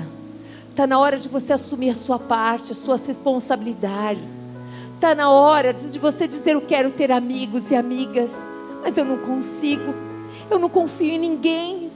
Está 0.68 0.84
na 0.84 0.98
hora 0.98 1.16
de 1.16 1.28
você 1.28 1.52
assumir 1.52 1.90
a 1.90 1.94
sua 1.94 2.18
parte, 2.18 2.72
as 2.72 2.78
suas 2.78 3.06
responsabilidades. 3.06 4.49
Está 5.00 5.14
na 5.14 5.30
hora 5.30 5.72
de 5.72 5.98
você 5.98 6.28
dizer: 6.28 6.50
Eu 6.50 6.60
quero 6.60 6.90
ter 6.90 7.10
amigos 7.10 7.70
e 7.70 7.74
amigas, 7.74 8.36
mas 8.82 8.98
eu 8.98 9.04
não 9.06 9.16
consigo. 9.16 9.94
Eu 10.50 10.58
não 10.58 10.68
confio 10.68 11.14
em 11.14 11.18
ninguém. 11.18 11.90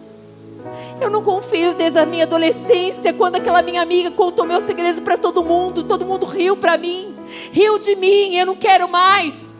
Eu 0.99 1.11
não 1.11 1.23
confio 1.23 1.75
desde 1.75 1.99
a 1.99 2.07
minha 2.07 2.25
adolescência, 2.25 3.13
quando 3.13 3.37
aquela 3.37 3.61
minha 3.61 3.83
amiga 3.83 4.11
contou 4.11 4.47
meu 4.47 4.59
segredo 4.59 5.03
para 5.03 5.19
todo 5.19 5.45
mundo. 5.45 5.85
Todo 5.85 6.07
mundo 6.07 6.25
riu 6.25 6.57
para 6.57 6.79
mim, 6.79 7.15
riu 7.53 7.79
de 7.79 7.95
mim. 7.95 8.37
Eu 8.37 8.47
não 8.47 8.57
quero 8.57 8.89
mais. 8.89 9.59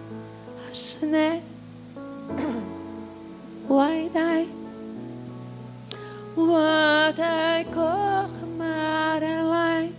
Né? 1.03 1.43
Why 3.69 4.09
die? 4.09 4.49
What 6.35 7.21
I 7.21 7.67
call 7.75 8.31
my 8.57 9.91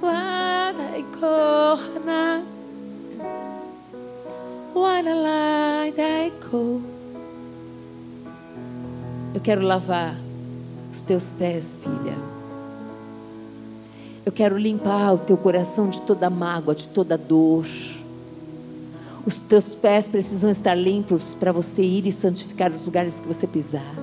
What 0.00 0.80
I 0.80 1.04
call 1.20 2.53
eu 9.32 9.40
quero 9.40 9.62
lavar 9.62 10.16
os 10.90 11.02
teus 11.02 11.30
pés, 11.30 11.80
filha. 11.82 12.16
Eu 14.26 14.32
quero 14.32 14.58
limpar 14.58 15.12
o 15.12 15.18
teu 15.18 15.36
coração 15.36 15.88
de 15.88 16.02
toda 16.02 16.28
mágoa, 16.28 16.74
de 16.74 16.88
toda 16.88 17.16
dor. 17.16 17.66
Os 19.24 19.38
teus 19.38 19.74
pés 19.74 20.08
precisam 20.08 20.50
estar 20.50 20.74
limpos 20.74 21.34
para 21.34 21.52
você 21.52 21.82
ir 21.82 22.06
e 22.06 22.12
santificar 22.12 22.72
os 22.72 22.84
lugares 22.84 23.20
que 23.20 23.28
você 23.28 23.46
pisar. 23.46 23.94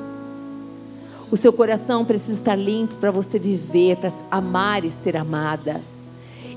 O 1.30 1.36
seu 1.36 1.52
coração 1.52 2.06
precisa 2.06 2.40
estar 2.40 2.56
limpo 2.56 2.96
para 2.96 3.12
você 3.12 3.38
viver, 3.38 3.98
para 3.98 4.12
amar 4.30 4.86
e 4.86 4.90
ser 4.90 5.18
amada. 5.18 5.82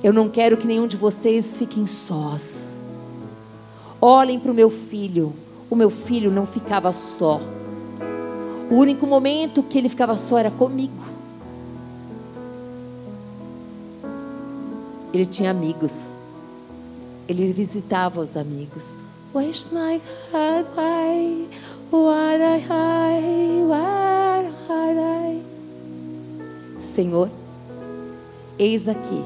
Eu 0.02 0.12
não 0.12 0.28
quero 0.28 0.56
que 0.56 0.66
nenhum 0.66 0.86
de 0.86 0.96
vocês 0.96 1.58
fiquem 1.58 1.86
sós. 1.86 2.73
Olhem 4.06 4.38
para 4.38 4.52
o 4.52 4.54
meu 4.54 4.68
filho. 4.68 5.32
O 5.70 5.74
meu 5.74 5.88
filho 5.88 6.30
não 6.30 6.44
ficava 6.44 6.92
só. 6.92 7.40
O 8.70 8.74
único 8.74 9.06
momento 9.06 9.62
que 9.62 9.78
ele 9.78 9.88
ficava 9.88 10.14
só 10.18 10.36
era 10.36 10.50
comigo. 10.50 11.02
Ele 15.10 15.24
tinha 15.24 15.50
amigos. 15.50 16.10
Ele 17.26 17.50
visitava 17.50 18.20
os 18.20 18.36
amigos. 18.36 18.98
Senhor, 26.78 27.30
eis 28.58 28.86
aqui. 28.86 29.24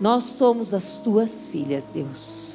Nós 0.00 0.22
somos 0.22 0.72
as 0.72 0.98
tuas 0.98 1.48
filhas, 1.48 1.88
Deus. 1.92 2.53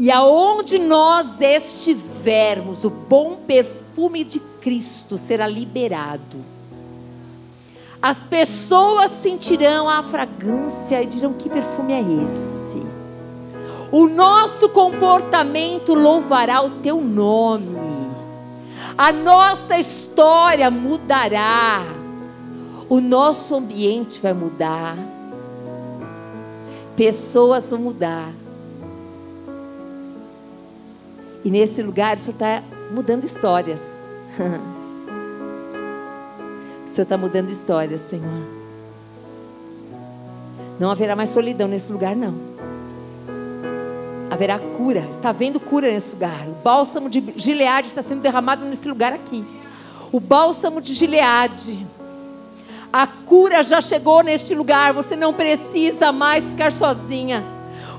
E 0.00 0.10
aonde 0.10 0.78
nós 0.78 1.42
estivermos, 1.42 2.84
o 2.84 2.90
bom 2.90 3.36
perfume 3.46 4.24
de 4.24 4.40
Cristo 4.40 5.18
será 5.18 5.46
liberado. 5.46 6.38
As 8.00 8.22
pessoas 8.22 9.10
sentirão 9.10 9.90
a 9.90 10.02
fragrância 10.02 11.02
e 11.02 11.06
dirão: 11.06 11.34
que 11.34 11.50
perfume 11.50 11.92
é 11.92 12.00
esse? 12.00 12.82
O 13.92 14.08
nosso 14.08 14.70
comportamento 14.70 15.92
louvará 15.92 16.62
o 16.62 16.70
teu 16.80 16.98
nome. 16.98 17.76
A 18.96 19.12
nossa 19.12 19.76
história 19.76 20.70
mudará. 20.70 21.84
O 22.88 23.02
nosso 23.02 23.54
ambiente 23.54 24.18
vai 24.18 24.32
mudar. 24.32 24.96
Pessoas 26.96 27.68
vão 27.68 27.80
mudar. 27.80 28.39
E 31.44 31.50
nesse 31.50 31.82
lugar 31.82 32.16
o 32.16 32.20
Senhor 32.20 32.32
está 32.34 32.62
mudando 32.90 33.24
histórias. 33.24 33.80
o 36.84 36.88
Senhor 36.88 37.04
está 37.04 37.16
mudando 37.16 37.50
histórias, 37.50 38.02
Senhor. 38.02 38.60
Não 40.78 40.90
haverá 40.90 41.14
mais 41.14 41.30
solidão 41.30 41.68
nesse 41.68 41.92
lugar, 41.92 42.16
não. 42.16 42.34
Haverá 44.30 44.58
cura. 44.58 45.06
Está 45.10 45.30
havendo 45.30 45.58
cura 45.58 45.90
nesse 45.90 46.12
lugar. 46.14 46.46
O 46.48 46.52
bálsamo 46.62 47.10
de 47.10 47.22
Gileade 47.36 47.88
está 47.88 48.02
sendo 48.02 48.20
derramado 48.20 48.64
nesse 48.64 48.88
lugar 48.88 49.12
aqui. 49.12 49.44
O 50.12 50.20
bálsamo 50.20 50.80
de 50.80 50.94
Gileade. 50.94 51.86
A 52.92 53.06
cura 53.06 53.62
já 53.62 53.80
chegou 53.80 54.22
neste 54.22 54.54
lugar. 54.54 54.92
Você 54.92 55.16
não 55.16 55.32
precisa 55.32 56.12
mais 56.12 56.44
ficar 56.50 56.72
sozinha. 56.72 57.44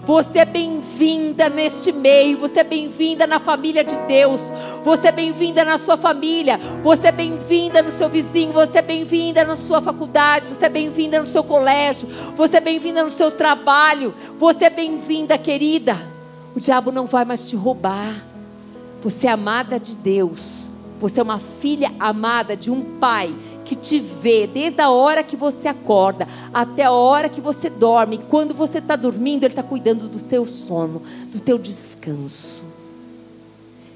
Você 0.04 0.40
é 0.40 0.46
bem-vinda 0.46 1.48
neste 1.48 1.92
meio, 1.92 2.40
você 2.40 2.62
é 2.62 2.64
bem-vinda 2.64 3.28
na 3.28 3.40
família 3.40 3.84
de 3.84 3.96
Deus, 4.08 4.52
você 4.84 5.10
é 5.10 5.12
bem-vinda 5.12 5.64
na 5.64 5.78
sua 5.78 5.96
família, 5.96 6.60
você 6.82 7.08
é 7.08 7.12
bem-vinda 7.12 7.84
no 7.84 7.92
seu 7.92 8.10
vizinho, 8.10 8.52
você 8.52 8.80
é 8.80 8.82
bem-vinda 8.82 9.44
na 9.44 9.56
sua 9.56 9.80
faculdade, 9.80 10.48
você 10.48 10.66
é 10.66 10.70
bem-vinda 10.70 11.20
no 11.20 11.26
seu 11.26 11.44
colégio, 11.44 12.08
você 12.36 12.58
é 12.58 12.62
bem-vinda 12.62 13.04
no 13.04 13.12
seu 13.12 13.30
trabalho, 13.30 14.16
você 14.40 14.66
é 14.66 14.70
bem-vinda, 14.72 15.38
querida. 15.38 15.96
O 16.56 16.60
diabo 16.60 16.92
não 16.92 17.06
vai 17.06 17.24
mais 17.24 17.48
te 17.48 17.56
roubar. 17.56 18.26
Você 19.02 19.28
é 19.28 19.32
amada 19.32 19.80
de 19.80 19.96
Deus, 19.96 20.72
você 21.00 21.20
é 21.20 21.24
uma 21.24 21.40
filha 21.40 21.92
amada 22.00 22.56
de 22.56 22.70
um 22.70 22.82
pai 23.00 23.34
que 23.66 23.76
te 23.76 24.00
vê 24.00 24.48
desde 24.48 24.82
a 24.82 24.90
hora 24.90 25.24
que 25.24 25.36
você 25.36 25.68
acorda 25.68 26.28
até 26.54 26.84
a 26.84 26.92
hora 26.92 27.30
que 27.30 27.42
você 27.42 27.70
dorme. 27.70 28.20
Quando 28.30 28.54
você 28.54 28.80
está 28.80 28.96
dormindo, 28.96 29.44
Ele 29.44 29.54
está 29.54 29.64
cuidando 29.64 30.08
do 30.08 30.22
teu 30.22 30.46
sono, 30.46 31.02
do 31.28 31.40
teu 31.40 31.58
descanso. 31.58 32.64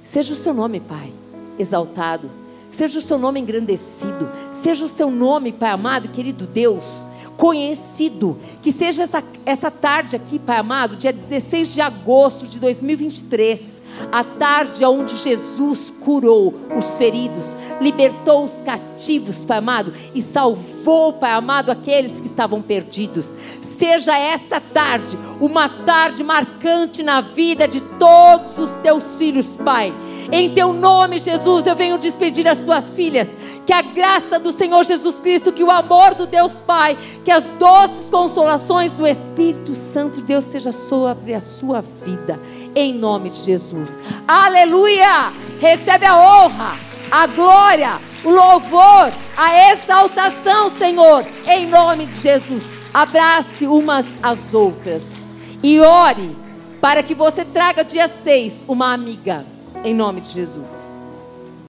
Seja 0.04 0.34
o 0.34 0.38
seu 0.38 0.54
nome, 0.54 0.80
Pai, 0.80 1.12
exaltado. 1.58 2.30
Seja 2.70 3.00
o 3.00 3.02
seu 3.02 3.18
nome 3.18 3.40
engrandecido. 3.40 4.30
Seja 4.52 4.86
o 4.86 4.90
seu 4.90 5.10
nome, 5.10 5.52
Pai 5.52 5.70
amado, 5.70 6.10
querido 6.10 6.46
Deus, 6.46 7.08
conhecido. 7.38 8.38
Que 8.62 8.72
seja 8.72 9.04
essa, 9.04 9.24
essa 9.46 9.72
tarde 9.72 10.16
aqui, 10.16 10.38
Pai 10.40 10.58
amado, 10.58 10.96
dia 10.96 11.12
16 11.12 11.74
de 11.74 11.82
agosto 11.82 12.48
de 12.48 12.60
2023 12.60 13.75
a 14.12 14.24
tarde 14.24 14.86
onde 14.86 15.16
Jesus 15.16 15.90
curou 15.90 16.54
os 16.76 16.98
feridos, 16.98 17.56
libertou 17.82 18.46
os 18.46 18.60
cativos, 18.60 19.44
Pai 19.44 19.58
amado, 19.58 19.94
e 20.14 20.22
salvou, 20.22 21.14
Pai 21.14 21.32
amado, 21.32 21.72
aqueles 21.72 22.20
que 22.20 22.28
estavam 22.28 22.62
perdidos. 22.62 23.36
Seja 23.62 24.18
esta 24.18 24.60
tarde 24.60 25.18
uma 25.40 25.68
tarde 25.68 26.24
marcante 26.24 27.04
na 27.04 27.22
vida 27.22 27.68
de 27.68 27.82
todos 27.82 28.58
os 28.58 28.72
teus 28.78 29.18
filhos, 29.18 29.56
Pai. 29.56 29.94
Em 30.32 30.54
teu 30.54 30.74
nome, 30.74 31.20
Jesus, 31.20 31.68
eu 31.68 31.76
venho 31.76 31.98
despedir 31.98 32.48
as 32.48 32.60
tuas 32.60 32.94
filhas. 32.94 33.30
Que 33.66 33.74
a 33.74 33.82
graça 33.82 34.40
do 34.40 34.52
Senhor 34.52 34.84
Jesus 34.84 35.20
Cristo, 35.20 35.52
que 35.52 35.64
o 35.64 35.72
amor 35.72 36.14
do 36.14 36.28
Deus 36.28 36.54
Pai, 36.54 36.98
que 37.24 37.32
as 37.32 37.46
doces 37.60 38.10
consolações 38.10 38.94
do 38.94 39.08
Espírito 39.08 39.76
Santo, 39.76 40.22
Deus, 40.22 40.46
seja 40.46 40.72
sobre 40.72 41.34
a 41.34 41.42
sua 41.42 41.82
vida 41.82 42.40
em 42.76 42.94
nome 42.94 43.30
de 43.30 43.40
Jesus. 43.40 44.00
Aleluia! 44.28 45.32
Recebe 45.60 46.06
a 46.06 46.18
honra, 46.18 46.78
a 47.10 47.26
glória, 47.28 47.94
o 48.24 48.30
louvor, 48.30 49.12
a 49.38 49.72
exaltação, 49.72 50.70
Senhor, 50.70 51.26
em 51.48 51.68
nome 51.68 52.06
de 52.06 52.16
Jesus. 52.16 52.66
Abrace 52.94 53.66
umas 53.66 54.06
às 54.22 54.54
outras 54.54 55.26
e 55.64 55.80
ore 55.80 56.36
para 56.82 57.02
que 57.02 57.16
você 57.16 57.44
traga 57.44 57.84
dia 57.84 58.08
6 58.08 58.66
uma 58.68 58.94
amiga, 58.94 59.46
em 59.84 59.94
nome 59.94 60.22
de 60.22 60.30
Jesus. 60.30 60.85